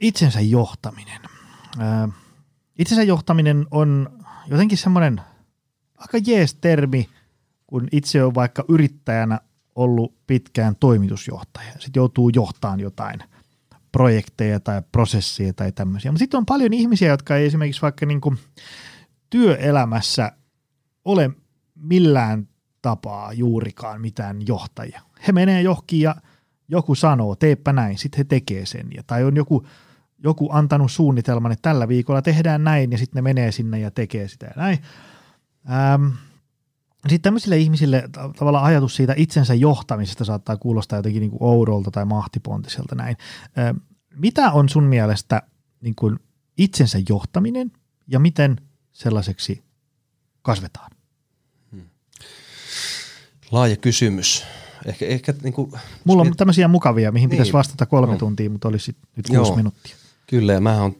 Itsensä 0.00 0.40
johtaminen. 0.40 1.20
Ää, 1.78 2.08
itsensä 2.78 3.02
johtaminen 3.02 3.66
on 3.70 4.18
jotenkin 4.46 4.78
semmoinen 4.78 5.20
aika 5.96 6.18
jees 6.26 6.54
termi, 6.54 7.08
kun 7.66 7.88
itse 7.92 8.24
on 8.24 8.34
vaikka 8.34 8.64
yrittäjänä 8.68 9.40
ollut 9.74 10.14
pitkään 10.26 10.76
toimitusjohtaja. 10.80 11.72
Sitten 11.72 12.00
joutuu 12.00 12.28
johtamaan 12.34 12.80
jotain 12.80 13.20
projekteja 13.92 14.60
tai 14.60 14.82
prosesseja 14.92 15.52
tai 15.52 15.72
tämmöisiä. 15.72 16.12
Mutta 16.12 16.18
sitten 16.18 16.38
on 16.38 16.46
paljon 16.46 16.72
ihmisiä, 16.72 17.08
jotka 17.08 17.36
ei 17.36 17.46
esimerkiksi 17.46 17.82
vaikka 17.82 18.06
niinku 18.06 18.34
työelämässä 19.30 20.32
ole 21.04 21.30
millään 21.74 22.48
tapaa 22.82 23.32
juurikaan 23.32 24.00
mitään 24.00 24.46
johtajia. 24.46 25.00
He 25.26 25.32
menee 25.32 25.62
johonkin 25.62 26.00
ja 26.00 26.14
joku 26.68 26.94
sanoo, 26.94 27.36
teepä 27.36 27.72
näin, 27.72 27.98
sitten 27.98 28.18
he 28.18 28.24
tekee 28.24 28.66
sen. 28.66 28.88
Ja, 28.96 29.02
tai 29.06 29.24
on 29.24 29.36
joku, 29.36 29.66
joku 30.18 30.48
antanut 30.52 30.92
suunnitelman, 30.92 31.52
että 31.52 31.68
tällä 31.70 31.88
viikolla 31.88 32.22
tehdään 32.22 32.64
näin, 32.64 32.92
ja 32.92 32.98
sitten 32.98 33.18
ne 33.18 33.22
menee 33.22 33.52
sinne 33.52 33.78
ja 33.78 33.90
tekee 33.90 34.28
sitä 34.28 34.46
ja 34.46 34.52
näin. 34.56 34.78
Ähm, 35.70 36.06
sitten 37.08 37.22
tämmöisille 37.22 37.58
ihmisille 37.58 38.08
tavallaan 38.38 38.64
ajatus 38.64 38.96
siitä 38.96 39.14
itsensä 39.16 39.54
johtamisesta 39.54 40.24
saattaa 40.24 40.56
kuulostaa 40.56 40.98
jotenkin 40.98 41.20
niin 41.20 41.30
kuin 41.30 41.42
oudolta 41.42 41.90
tai 41.90 42.04
mahtipontiselta 42.04 42.94
näin. 42.94 43.16
Mitä 44.16 44.52
on 44.52 44.68
sun 44.68 44.84
mielestä 44.84 45.42
niin 45.80 45.94
kuin 45.94 46.18
itsensä 46.58 46.98
johtaminen 47.08 47.72
ja 48.08 48.18
miten 48.18 48.60
sellaiseksi 48.92 49.62
kasvetaan? 50.42 50.90
Laaja 53.50 53.76
kysymys. 53.76 54.44
Ehkä, 54.86 55.06
ehkä 55.06 55.34
niin 55.42 55.52
kuin, 55.52 55.72
Mulla 56.04 56.22
on 56.22 56.36
tämmöisiä 56.36 56.68
mukavia, 56.68 57.12
mihin 57.12 57.28
niin. 57.28 57.30
pitäisi 57.36 57.52
vastata 57.52 57.86
kolme 57.86 58.12
no. 58.12 58.18
tuntia, 58.18 58.50
mutta 58.50 58.68
olisi 58.68 58.96
nyt 59.16 59.26
kuusi 59.26 59.50
Joo. 59.50 59.56
minuuttia. 59.56 59.96
Kyllä, 60.26 60.52
ja 60.52 60.60
mä 60.60 60.82
oon 60.82 60.96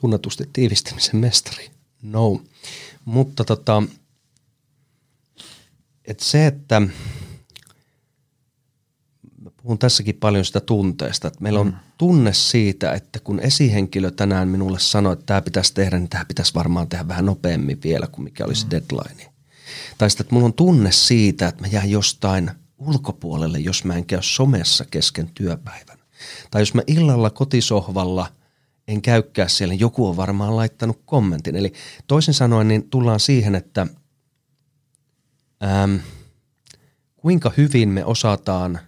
tunnetusti 0.00 0.50
tiivistämisen 0.52 1.16
mestari. 1.16 1.70
No. 2.02 2.40
Mutta 3.04 3.44
tota, 3.44 3.82
et 6.06 6.20
se, 6.20 6.46
että 6.46 6.80
mä 6.80 6.88
puhun 9.62 9.78
tässäkin 9.78 10.14
paljon 10.14 10.44
sitä 10.44 10.60
tunteesta, 10.60 11.28
että 11.28 11.42
meillä 11.42 11.60
on 11.60 11.66
mm. 11.66 11.74
tunne 11.98 12.32
siitä, 12.32 12.92
että 12.92 13.20
kun 13.20 13.40
esihenkilö 13.40 14.10
tänään 14.10 14.48
minulle 14.48 14.78
sanoi, 14.78 15.12
että 15.12 15.26
tämä 15.26 15.42
pitäisi 15.42 15.74
tehdä, 15.74 15.98
niin 15.98 16.08
tämä 16.08 16.24
pitäisi 16.24 16.54
varmaan 16.54 16.88
tehdä 16.88 17.08
vähän 17.08 17.26
nopeammin 17.26 17.80
vielä 17.84 18.06
kuin 18.06 18.24
mikä 18.24 18.44
olisi 18.44 18.64
mm. 18.64 18.70
deadline. 18.70 19.32
Tai 19.98 20.10
sitten, 20.10 20.24
että 20.24 20.34
mulla 20.34 20.46
on 20.46 20.54
tunne 20.54 20.92
siitä, 20.92 21.48
että 21.48 21.62
mä 21.62 21.68
jään 21.68 21.90
jostain 21.90 22.50
ulkopuolelle, 22.78 23.58
jos 23.58 23.84
mä 23.84 23.94
en 23.94 24.06
käy 24.06 24.22
somessa 24.22 24.84
kesken 24.84 25.30
työpäivän. 25.34 25.98
Tai 26.50 26.62
jos 26.62 26.74
mä 26.74 26.82
illalla 26.86 27.30
kotisohvalla 27.30 28.26
en 28.88 29.02
käykään 29.02 29.50
siellä, 29.50 29.72
niin 29.72 29.80
joku 29.80 30.06
on 30.06 30.16
varmaan 30.16 30.56
laittanut 30.56 31.02
kommentin. 31.04 31.56
Eli 31.56 31.72
toisin 32.06 32.34
sanoen, 32.34 32.68
niin 32.68 32.90
tullaan 32.90 33.20
siihen, 33.20 33.54
että 33.54 33.86
ähm, 35.64 35.96
kuinka 37.16 37.52
hyvin 37.56 37.88
me 37.88 38.04
osataan 38.04 38.78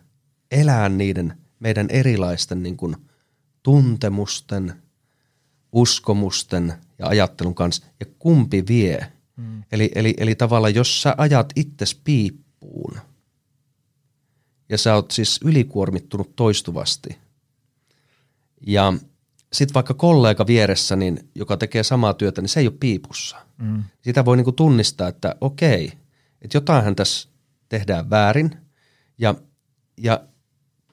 elää 0.51 0.89
niiden 0.89 1.35
meidän 1.61 1.87
erilaisten 1.91 2.63
niin 2.63 2.77
kuin, 2.77 2.97
tuntemusten, 3.63 4.75
uskomusten 5.73 6.75
ja 6.99 7.07
ajattelun 7.07 7.55
kanssa, 7.55 7.87
ja 8.01 8.07
kumpi 8.19 8.65
vie. 8.69 9.13
Mm. 9.37 9.63
Eli, 9.73 9.91
eli, 9.95 10.15
eli 10.17 10.35
tavallaan, 10.35 10.75
jos 10.75 11.03
sä 11.03 11.15
ajat 11.19 11.53
itses 11.57 11.95
piippuun, 11.95 12.99
ja 14.69 14.79
sä 14.79 14.95
oot 14.95 15.11
siis 15.11 15.41
ylikuormittunut 15.45 16.37
toistuvasti, 16.37 17.19
ja 18.67 18.93
sitten 19.53 19.75
vaikka 19.75 19.95
kollega 19.95 20.47
vieressä, 20.47 20.97
niin, 20.97 21.29
joka 21.35 21.57
tekee 21.57 21.83
samaa 21.83 22.15
työtä, 22.15 22.41
niin 22.41 22.49
se 22.49 22.61
ei 22.61 22.67
ole 22.67 22.77
piipussa. 22.81 23.37
Mm. 23.59 23.85
Sitä 24.01 24.25
voi 24.25 24.37
niinku 24.37 24.53
tunnistaa, 24.53 25.09
että 25.09 25.35
okei, 25.41 25.93
että 26.43 26.57
jotainhan 26.57 26.97
tässä 26.97 27.29
tehdään 27.69 28.11
väärin, 28.11 28.57
ja, 29.19 29.35
ja 29.97 30.21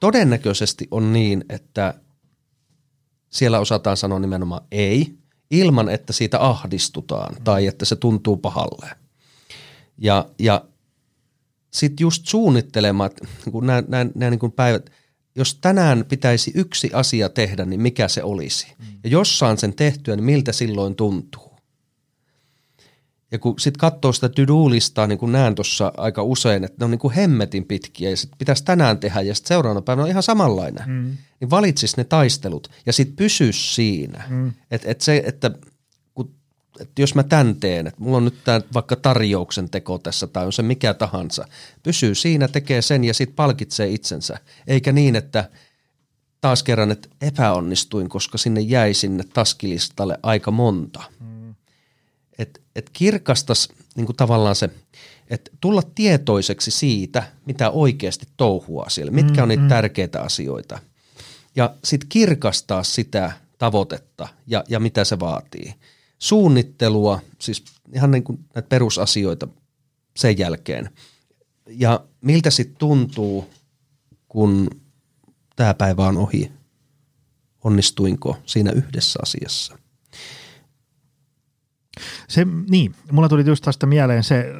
todennäköisesti 0.00 0.88
on 0.90 1.12
niin, 1.12 1.44
että 1.48 1.94
siellä 3.30 3.58
osataan 3.58 3.96
sanoa 3.96 4.18
nimenomaan 4.18 4.62
ei, 4.70 5.18
ilman 5.50 5.88
että 5.88 6.12
siitä 6.12 6.40
ahdistutaan 6.40 7.36
tai 7.44 7.66
että 7.66 7.84
se 7.84 7.96
tuntuu 7.96 8.36
pahalle. 8.36 8.90
Ja, 9.98 10.28
ja 10.38 10.64
sitten 11.72 12.04
just 12.04 12.26
suunnittelemaan, 12.26 13.10
kun 13.52 13.66
nämä, 13.66 13.82
nämä, 13.88 14.10
nämä 14.14 14.30
niin 14.30 14.38
kuin 14.38 14.52
päivät, 14.52 14.90
jos 15.36 15.54
tänään 15.54 16.04
pitäisi 16.08 16.52
yksi 16.54 16.90
asia 16.92 17.28
tehdä, 17.28 17.64
niin 17.64 17.80
mikä 17.80 18.08
se 18.08 18.22
olisi? 18.22 18.66
Mm. 18.78 18.86
Ja 19.04 19.10
jos 19.10 19.38
saan 19.38 19.58
sen 19.58 19.74
tehtyä, 19.74 20.16
niin 20.16 20.24
miltä 20.24 20.52
silloin 20.52 20.96
tuntuu? 20.96 21.45
Ja 23.32 23.38
kun 23.38 23.60
sitten 23.60 23.78
katsoo 23.78 24.12
sitä 24.12 24.28
to-do-listaa, 24.28 25.06
niin 25.06 25.18
kuin 25.18 25.32
näen 25.32 25.54
tuossa 25.54 25.92
aika 25.96 26.22
usein, 26.22 26.64
että 26.64 26.76
ne 26.80 26.84
on 26.84 26.90
niin 26.90 26.98
kuin 26.98 27.14
hemmetin 27.14 27.64
pitkiä 27.64 28.10
ja 28.10 28.16
sitten 28.16 28.38
pitäisi 28.38 28.64
tänään 28.64 28.98
tehdä 28.98 29.20
ja 29.20 29.34
sitten 29.34 29.48
seuraavana 29.48 29.82
päivänä 29.82 30.04
on 30.04 30.10
ihan 30.10 30.22
samanlainen. 30.22 30.84
Mm. 30.86 31.16
Niin 31.40 31.50
valitsis 31.50 31.96
ne 31.96 32.04
taistelut 32.04 32.70
ja 32.86 32.92
sitten 32.92 33.16
pysy 33.16 33.52
siinä. 33.52 34.24
Mm. 34.28 34.52
Että 34.70 34.90
et 34.90 35.00
se, 35.00 35.22
että 35.26 35.50
kun, 36.14 36.34
et 36.80 36.90
jos 36.98 37.14
mä 37.14 37.22
tän 37.22 37.56
teen, 37.56 37.86
että 37.86 38.00
mulla 38.00 38.16
on 38.16 38.24
nyt 38.24 38.44
tää 38.44 38.60
vaikka 38.74 38.96
tarjouksen 38.96 39.70
teko 39.70 39.98
tässä 39.98 40.26
tai 40.26 40.46
on 40.46 40.52
se 40.52 40.62
mikä 40.62 40.94
tahansa, 40.94 41.48
pysyy 41.82 42.14
siinä, 42.14 42.48
tekee 42.48 42.82
sen 42.82 43.04
ja 43.04 43.14
sitten 43.14 43.36
palkitsee 43.36 43.88
itsensä. 43.88 44.38
Eikä 44.66 44.92
niin, 44.92 45.16
että 45.16 45.50
taas 46.40 46.62
kerran, 46.62 46.90
että 46.90 47.08
epäonnistuin, 47.20 48.08
koska 48.08 48.38
sinne 48.38 48.60
jäi 48.60 48.94
sinne 48.94 49.24
taskilistalle 49.34 50.18
aika 50.22 50.50
monta. 50.50 51.02
Mm 51.20 51.35
että 52.38 52.60
et 52.74 52.90
kirkastas 52.92 53.68
niin 53.96 54.06
kuin 54.06 54.16
tavallaan 54.16 54.56
se, 54.56 54.70
että 55.30 55.50
tulla 55.60 55.82
tietoiseksi 55.94 56.70
siitä, 56.70 57.32
mitä 57.46 57.70
oikeasti 57.70 58.26
touhua 58.36 58.86
siellä, 58.88 59.12
mitkä 59.12 59.42
on 59.42 59.48
niitä 59.48 59.60
mm-hmm. 59.60 59.68
tärkeitä 59.68 60.22
asioita. 60.22 60.78
Ja 61.56 61.74
sitten 61.84 62.08
kirkastaa 62.08 62.82
sitä 62.82 63.32
tavoitetta 63.58 64.28
ja, 64.46 64.64
ja 64.68 64.80
mitä 64.80 65.04
se 65.04 65.20
vaatii. 65.20 65.74
Suunnittelua, 66.18 67.20
siis 67.40 67.64
ihan 67.94 68.10
niin 68.10 68.24
kuin 68.24 68.38
näitä 68.54 68.68
perusasioita 68.68 69.48
sen 70.16 70.38
jälkeen. 70.38 70.90
Ja 71.66 72.04
miltä 72.20 72.50
sitten 72.50 72.76
tuntuu, 72.78 73.50
kun 74.28 74.70
tämä 75.56 75.74
päivä 75.74 76.06
on 76.06 76.16
ohi? 76.18 76.52
Onnistuinko 77.64 78.36
siinä 78.46 78.70
yhdessä 78.70 79.18
asiassa? 79.22 79.78
Se, 82.28 82.46
niin, 82.70 82.94
mulla 83.12 83.28
tuli 83.28 83.46
just 83.46 83.64
tästä 83.64 83.86
mieleen 83.86 84.24
se, 84.24 84.52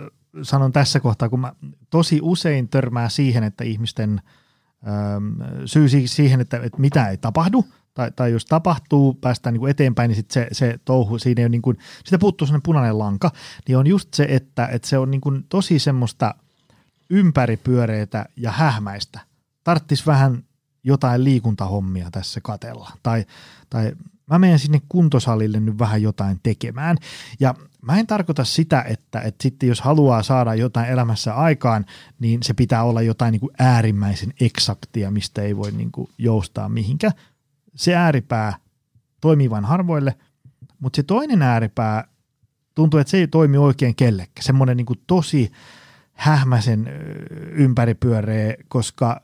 sanon 0.42 0.72
tässä 0.72 1.00
kohtaa, 1.00 1.28
kun 1.28 1.40
mä 1.40 1.52
tosi 1.90 2.18
usein 2.22 2.68
törmää 2.68 3.08
siihen, 3.08 3.44
että 3.44 3.64
ihmisten 3.64 4.20
äm, 5.16 5.36
syy 5.64 5.88
siihen, 6.06 6.40
että, 6.40 6.56
että 6.56 6.80
mitä 6.80 7.08
ei 7.08 7.16
tapahdu, 7.16 7.64
tai, 7.94 8.12
tai 8.16 8.32
jos 8.32 8.46
tapahtuu, 8.46 9.14
päästään 9.14 9.52
niin 9.52 9.60
kuin 9.60 9.70
eteenpäin, 9.70 10.08
niin 10.08 10.16
sit 10.16 10.30
se, 10.30 10.48
se 10.52 10.78
touhu, 10.84 11.18
siinä 11.18 11.42
ei 11.42 11.48
niin 11.48 11.62
kuin, 11.62 11.78
sitä 12.04 12.18
puuttuu 12.18 12.46
sellainen 12.46 12.62
punainen 12.62 12.98
lanka, 12.98 13.30
niin 13.68 13.78
on 13.78 13.86
just 13.86 14.14
se, 14.14 14.26
että, 14.28 14.66
että 14.66 14.88
se 14.88 14.98
on 14.98 15.10
niin 15.10 15.20
kuin 15.20 15.44
tosi 15.48 15.78
semmoista 15.78 16.34
ympäripyöreitä 17.10 18.26
ja 18.36 18.50
hähmäistä. 18.50 19.20
Tarttis 19.64 20.06
vähän 20.06 20.44
jotain 20.84 21.24
liikuntahommia 21.24 22.10
tässä 22.10 22.40
katella. 22.40 22.90
Tai, 23.02 23.24
tai 23.70 23.92
mä 24.30 24.38
menen 24.38 24.58
sinne 24.58 24.80
kuntosalille 24.88 25.60
nyt 25.60 25.78
vähän 25.78 26.02
jotain 26.02 26.40
tekemään. 26.42 26.96
Ja 27.40 27.54
mä 27.82 27.98
en 27.98 28.06
tarkoita 28.06 28.44
sitä, 28.44 28.82
että, 28.82 29.20
että 29.20 29.42
sitten 29.42 29.68
jos 29.68 29.80
haluaa 29.80 30.22
saada 30.22 30.54
jotain 30.54 30.88
elämässä 30.88 31.34
aikaan, 31.34 31.86
niin 32.18 32.42
se 32.42 32.54
pitää 32.54 32.84
olla 32.84 33.02
jotain 33.02 33.32
niin 33.32 33.40
kuin 33.40 33.52
äärimmäisen 33.58 34.32
eksaktia, 34.40 35.10
mistä 35.10 35.42
ei 35.42 35.56
voi 35.56 35.72
niin 35.72 35.92
kuin 35.92 36.08
joustaa 36.18 36.68
mihinkä. 36.68 37.10
Se 37.74 37.94
ääripää 37.94 38.56
toimii 39.20 39.50
vain 39.50 39.64
harvoille, 39.64 40.16
mutta 40.78 40.96
se 40.96 41.02
toinen 41.02 41.42
ääripää 41.42 42.08
tuntuu, 42.74 43.00
että 43.00 43.10
se 43.10 43.16
ei 43.16 43.28
toimi 43.28 43.58
oikein 43.58 43.94
kellekään. 43.94 44.44
Semmoinen 44.44 44.76
niin 44.76 44.86
kuin 44.86 45.00
tosi 45.06 45.52
hähmäisen 46.12 46.88
ympäripyöreä, 47.52 48.54
koska 48.68 49.20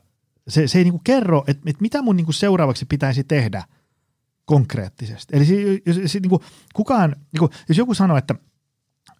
se, 0.47 0.67
se 0.67 0.77
ei 0.77 0.83
niin 0.83 0.91
kuin 0.91 1.03
kerro, 1.03 1.43
että, 1.47 1.63
että 1.69 1.81
mitä 1.81 2.01
mun 2.01 2.15
niin 2.15 2.25
kuin 2.25 2.33
seuraavaksi 2.33 2.85
pitäisi 2.85 3.23
tehdä– 3.23 3.63
konkreettisesti. 4.45 5.35
Eli 5.37 5.81
jos, 5.85 5.97
jos, 5.97 6.13
niin 6.13 6.29
kuin 6.29 6.41
kukaan, 6.73 7.15
niin 7.31 7.39
kuin, 7.39 7.51
jos 7.69 7.77
joku 7.77 7.93
sanoo, 7.93 8.17
että 8.17 8.35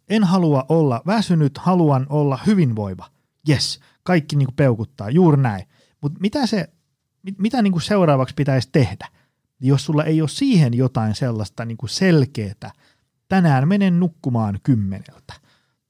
en 0.09 0.23
halua 0.23 0.65
olla 0.69 1.01
väsynyt, 1.05 1.57
haluan 1.57 2.05
olla 2.09 2.39
hyvinvoiva. 2.45 3.09
Yes, 3.49 3.79
kaikki 4.03 4.35
niin 4.35 4.47
kuin 4.47 4.55
peukuttaa, 4.55 5.09
juuri 5.09 5.41
näin. 5.41 5.65
Mutta 6.01 6.19
mitä, 6.19 6.47
se, 6.47 6.69
mit, 7.23 7.39
mitä 7.39 7.61
niin 7.61 7.71
kuin 7.71 7.81
seuraavaksi 7.81 8.35
pitäisi 8.35 8.69
tehdä, 8.71 9.07
jos 9.59 9.85
sulla 9.85 10.03
ei 10.03 10.21
ole 10.21 10.29
siihen 10.29 10.73
jotain 10.73 11.15
sellaista 11.15 11.65
niin 11.65 11.77
kuin 11.77 11.89
selkeää, 11.89 12.71
tänään 13.29 13.67
menen 13.67 13.99
nukkumaan 13.99 14.59
kymmeneltä, 14.63 15.33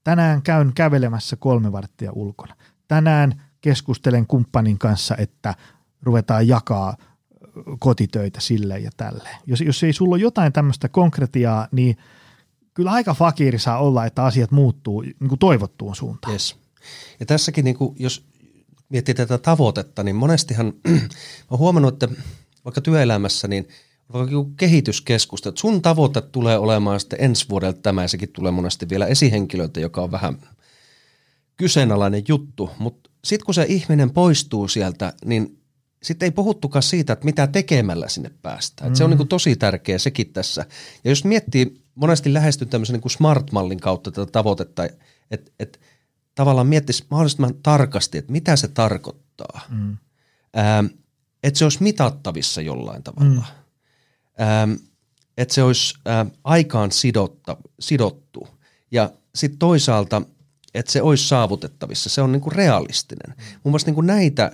tänään 0.03 0.41
käyn 0.41 0.73
kävelemässä 0.73 1.35
kolme 1.35 1.71
varttia 1.71 2.11
ulkona, 2.11 2.55
tänään 2.87 3.41
keskustelen 3.61 4.27
kumppanin 4.27 4.77
kanssa, 4.79 5.15
että 5.17 5.55
ruvetaan 6.01 6.47
jakaa 6.47 6.97
kotitöitä 7.79 8.41
sille 8.41 8.79
ja 8.79 8.91
tälle. 8.97 9.29
Jos, 9.47 9.61
jos 9.61 9.83
ei 9.83 9.93
sulla 9.93 10.15
ole 10.15 10.21
jotain 10.21 10.53
tämmöistä 10.53 10.89
konkretiaa, 10.89 11.67
niin 11.71 11.97
kyllä 12.73 12.91
aika 12.91 13.13
fakiri 13.13 13.59
saa 13.59 13.77
olla, 13.77 14.05
että 14.05 14.23
asiat 14.23 14.51
muuttuu 14.51 15.01
niin 15.01 15.29
kuin 15.29 15.39
toivottuun 15.39 15.95
suuntaan. 15.95 16.31
Yes. 16.31 16.55
Ja 17.19 17.25
tässäkin, 17.25 17.65
niin 17.65 17.75
kuin, 17.75 17.95
jos 17.99 18.25
miettii 18.89 19.15
tätä 19.15 19.37
tavoitetta, 19.37 20.03
niin 20.03 20.15
monestihan 20.15 20.73
olen 21.49 21.59
huomannut, 21.59 22.03
että 22.03 22.21
vaikka 22.65 22.81
työelämässä, 22.81 23.47
niin 23.47 23.67
vaikka 24.13 24.35
kehityskeskusta, 24.57 25.49
että 25.49 25.61
sun 25.61 25.81
tavoite 25.81 26.21
tulee 26.21 26.57
olemaan 26.57 26.99
sitten 26.99 27.21
ensi 27.21 27.49
vuodelta 27.49 27.81
tämä, 27.81 28.01
ja 28.01 28.07
sekin 28.07 28.29
tulee 28.29 28.51
monesti 28.51 28.89
vielä 28.89 29.05
esihenkilöitä, 29.05 29.79
joka 29.79 30.01
on 30.01 30.11
vähän 30.11 30.37
kyseenalainen 31.57 32.23
juttu, 32.27 32.69
mutta 32.79 33.09
sitten 33.23 33.45
kun 33.45 33.53
se 33.53 33.65
ihminen 33.69 34.11
poistuu 34.11 34.67
sieltä, 34.67 35.13
niin 35.25 35.62
sitten 36.03 36.25
ei 36.25 36.31
puhuttukaan 36.31 36.83
siitä, 36.83 37.13
että 37.13 37.25
mitä 37.25 37.47
tekemällä 37.47 38.07
sinne 38.09 38.31
päästään. 38.41 38.91
Mm. 38.91 38.95
se 38.95 39.03
on 39.03 39.09
niin 39.09 39.17
kuin 39.17 39.29
tosi 39.29 39.55
tärkeä 39.55 39.97
sekin 39.97 40.33
tässä. 40.33 40.65
Ja 41.03 41.11
jos 41.11 41.25
miettii, 41.25 41.81
monesti 41.95 42.33
lähestyy 42.33 42.67
tämmöisen 42.67 42.93
niin 42.93 43.01
kuin 43.01 43.11
smart-mallin 43.11 43.79
kautta 43.79 44.11
tätä 44.11 44.31
tavoitetta, 44.31 44.85
että, 45.31 45.51
että 45.59 45.79
tavallaan 46.35 46.67
miettisi 46.67 47.05
mahdollisimman 47.11 47.55
tarkasti, 47.63 48.17
että 48.17 48.31
mitä 48.31 48.55
se 48.55 48.67
tarkoittaa. 48.67 49.61
Mm. 49.69 49.97
Ähm, 50.57 50.85
että 51.43 51.57
se 51.57 51.65
olisi 51.65 51.83
mitattavissa 51.83 52.61
jollain 52.61 53.03
tavalla. 53.03 53.45
Mm. 54.39 54.45
Ähm, 54.45 54.73
että 55.37 55.53
se 55.53 55.63
olisi 55.63 55.95
äh, 56.07 56.27
aikaan 56.43 56.91
sidotta, 56.91 57.57
sidottu. 57.79 58.47
Ja 58.91 59.11
sitten 59.35 59.59
toisaalta, 59.59 60.21
että 60.73 60.91
se 60.91 61.01
olisi 61.01 61.27
saavutettavissa. 61.27 62.09
Se 62.09 62.21
on 62.21 62.31
niin 62.31 62.41
kuin 62.41 62.55
realistinen. 62.55 63.35
Mm. 63.37 63.43
Mun 63.63 63.71
mielestä 63.71 63.89
niin 63.89 63.95
kuin 63.95 64.07
näitä, 64.07 64.51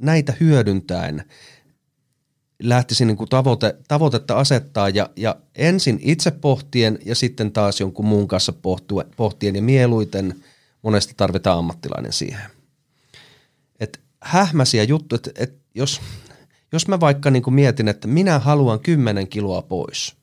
näitä 0.00 0.34
hyödyntäen 0.40 1.24
lähtisin 2.62 3.06
niin 3.06 3.16
kuin 3.16 3.28
tavoite, 3.28 3.76
tavoitetta 3.88 4.34
asettaa 4.34 4.88
ja, 4.88 5.10
ja 5.16 5.36
ensin 5.54 5.98
itse 6.02 6.30
pohtien 6.30 6.98
ja 7.04 7.14
sitten 7.14 7.52
taas 7.52 7.80
jonkun 7.80 8.06
muun 8.06 8.28
kanssa 8.28 8.52
pohtien 9.16 9.56
ja 9.56 9.62
mieluiten– 9.62 10.34
monesti 10.82 11.14
tarvitaan 11.16 11.58
ammattilainen 11.58 12.12
siihen. 12.12 12.50
Et 13.80 14.00
hähmäsiä 14.20 14.82
juttuja, 14.82 15.16
että 15.16 15.30
et 15.34 15.54
jos, 15.74 16.00
jos 16.72 16.88
mä 16.88 17.00
vaikka 17.00 17.30
niin 17.30 17.54
mietin, 17.54 17.88
että 17.88 18.08
minä 18.08 18.38
haluan 18.38 18.80
10 18.80 19.28
kiloa 19.28 19.62
pois, 19.62 20.16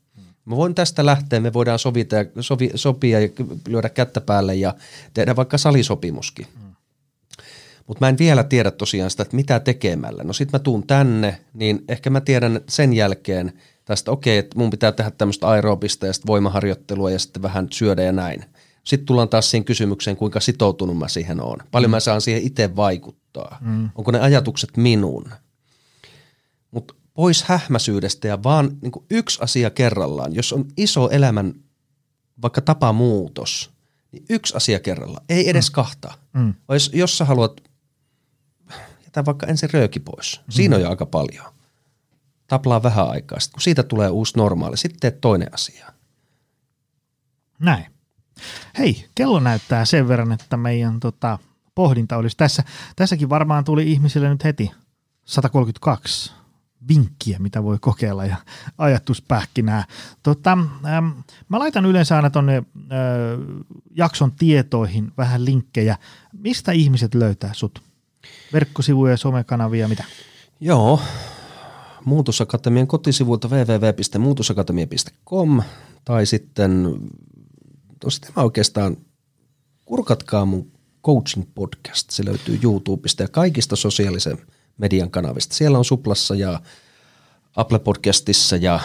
mä 0.45 0.55
voin 0.55 0.75
tästä 0.75 1.05
lähteä, 1.05 1.39
me 1.39 1.53
voidaan 1.53 1.79
sovita 1.79 2.15
ja, 2.15 2.25
sovi, 2.39 2.71
sopia 2.75 3.19
ja 3.19 3.29
lyödä 3.67 3.89
kättä 3.89 4.21
päälle 4.21 4.55
ja 4.55 4.75
tehdä 5.13 5.35
vaikka 5.35 5.57
salisopimuskin. 5.57 6.47
Mm. 6.55 6.66
Mutta 7.87 8.05
mä 8.05 8.09
en 8.09 8.17
vielä 8.17 8.43
tiedä 8.43 8.71
tosiaan 8.71 9.11
sitä, 9.11 9.23
että 9.23 9.35
mitä 9.35 9.59
tekemällä. 9.59 10.23
No 10.23 10.33
sit 10.33 10.51
mä 10.51 10.59
tuun 10.59 10.87
tänne, 10.87 11.41
niin 11.53 11.83
ehkä 11.87 12.09
mä 12.09 12.21
tiedän 12.21 12.61
sen 12.69 12.93
jälkeen 12.93 13.53
tästä, 13.85 14.11
okei, 14.11 14.37
että 14.37 14.59
mun 14.59 14.69
pitää 14.69 14.91
tehdä 14.91 15.11
tämmöistä 15.11 15.47
aerobista 15.47 16.07
ja 16.07 16.13
sitten 16.13 16.27
voimaharjoittelua 16.27 17.11
ja 17.11 17.19
sitten 17.19 17.41
vähän 17.41 17.67
syödä 17.71 18.03
ja 18.03 18.11
näin. 18.11 18.45
Sitten 18.83 19.05
tullaan 19.05 19.29
taas 19.29 19.51
siihen 19.51 19.65
kysymykseen, 19.65 20.17
kuinka 20.17 20.39
sitoutunut 20.39 20.97
mä 20.97 21.07
siihen 21.07 21.41
on. 21.41 21.57
Paljon 21.71 21.89
mm. 21.89 21.91
mä 21.91 21.99
saan 21.99 22.21
siihen 22.21 22.43
itse 22.43 22.75
vaikuttaa. 22.75 23.57
Mm. 23.61 23.89
Onko 23.95 24.11
ne 24.11 24.19
ajatukset 24.19 24.77
minun? 24.77 25.31
Mutta 26.71 26.93
pois 27.13 27.43
hähmäsyydestä 27.43 28.27
ja 28.27 28.43
vaan 28.43 28.77
niin 28.81 28.91
yksi 29.09 29.39
asia 29.41 29.69
kerrallaan. 29.69 30.35
Jos 30.35 30.53
on 30.53 30.65
iso 30.77 31.09
elämän 31.09 31.53
vaikka 32.41 32.61
tapamuutos, 32.61 33.71
niin 34.11 34.25
yksi 34.29 34.57
asia 34.57 34.79
kerrallaan. 34.79 35.25
Ei 35.29 35.49
edes 35.49 35.69
mm. 35.69 35.73
kahta. 35.73 36.13
Mm. 36.33 36.53
Jos, 36.69 36.91
jos 36.93 37.17
sä 37.17 37.25
haluat 37.25 37.61
jätä 39.17 39.25
vaikka 39.25 39.47
ensin 39.47 39.69
rööki 39.73 39.99
pois. 39.99 40.41
Siinä 40.49 40.75
on 40.75 40.81
jo 40.81 40.89
aika 40.89 41.05
paljon. 41.05 41.45
Taplaa 42.47 42.83
vähän 42.83 43.09
aikaa. 43.09 43.39
Sitten 43.39 43.53
kun 43.53 43.61
siitä 43.61 43.83
tulee 43.83 44.09
uusi 44.09 44.37
normaali, 44.37 44.77
sitten 44.77 44.99
teet 44.99 45.21
toinen 45.21 45.53
asia. 45.53 45.87
Näin. 47.59 47.85
Hei, 48.77 49.05
kello 49.15 49.39
näyttää 49.39 49.85
sen 49.85 50.07
verran, 50.07 50.31
että 50.31 50.57
meidän 50.57 50.99
tota, 50.99 51.39
pohdinta 51.75 52.17
olisi 52.17 52.37
tässä. 52.37 52.63
Tässäkin 52.95 53.29
varmaan 53.29 53.63
tuli 53.63 53.91
ihmisille 53.91 54.29
nyt 54.29 54.43
heti 54.43 54.71
132 55.25 56.33
vinkkiä, 56.87 57.39
mitä 57.39 57.63
voi 57.63 57.77
kokeilla 57.81 58.25
ja 58.25 58.37
ajatuspähkinää. 58.77 59.85
Tota, 60.23 60.57
ähm, 60.85 61.05
mä 61.49 61.59
laitan 61.59 61.85
yleensä 61.85 62.15
aina 62.15 62.29
tuonne 62.29 62.63
jakson 63.95 64.31
tietoihin 64.31 65.11
vähän 65.17 65.45
linkkejä. 65.45 65.97
Mistä 66.33 66.71
ihmiset 66.71 67.15
löytää 67.15 67.53
sut? 67.53 67.86
Verkkosivuja, 68.53 69.17
somekanavia, 69.17 69.87
mitä? 69.87 70.03
Joo, 70.59 70.99
Muutosakatemian 72.05 72.87
kotisivuilta 72.87 73.47
www.muutosakatemia.com 73.47 75.61
tai 76.05 76.25
sitten 76.25 76.99
sitten 78.09 78.31
mä 78.35 78.43
oikeastaan, 78.43 78.97
kurkatkaa 79.85 80.45
mun 80.45 80.71
coaching 81.05 81.43
podcast, 81.55 82.09
se 82.09 82.25
löytyy 82.25 82.59
YouTubesta 82.63 83.23
ja 83.23 83.27
kaikista 83.27 83.75
sosiaalisen 83.75 84.37
median 84.77 85.11
kanavista. 85.11 85.55
Siellä 85.55 85.77
on 85.77 85.85
Suplassa 85.85 86.35
ja 86.35 86.61
Apple 87.55 87.79
Podcastissa 87.79 88.55
ja 88.55 88.79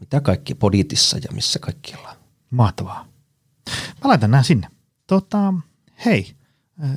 mitä 0.00 0.20
kaikki, 0.20 0.54
Poditissa 0.54 1.18
ja 1.18 1.28
missä 1.32 1.58
kaikkialla. 1.58 2.16
Mahtavaa. 2.50 3.08
Mä 3.70 4.08
laitan 4.08 4.30
nämä 4.30 4.42
sinne. 4.42 4.68
Tota, 5.06 5.54
hei, 6.04 6.34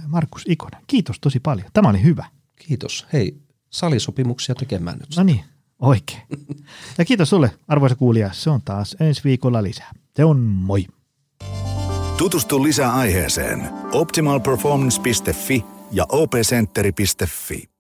Markus 0.08 0.44
Ikonen, 0.48 0.82
kiitos 0.88 1.20
tosi 1.20 1.40
paljon. 1.40 1.68
Tämä 1.74 1.90
oli 1.90 2.04
hyvä. 2.04 2.26
Kiitos. 2.56 3.08
Hei, 3.14 3.38
salisopimuksia 3.70 4.56
tekemään 4.56 4.98
nyt. 4.98 5.16
No 5.18 5.24
niin, 5.24 5.44
oikein. 5.80 6.22
Ja 6.98 7.06
kiitos 7.06 7.30
sulle, 7.30 7.52
arvoisa 7.68 7.96
kuulija. 7.96 8.34
Se 8.34 8.50
on 8.50 8.62
taas 8.62 8.96
ensi 9.00 9.24
viikolla 9.24 9.64
lisää. 9.64 9.92
Se 10.16 10.26
on 10.26 10.40
moi. 10.40 10.88
Tutustu 12.18 12.64
lisää 12.64 12.94
aiheeseen 12.94 13.70
optimalperformance.fi 13.94 15.66
ja 15.92 16.06
opcenteri.fi. 16.10 17.71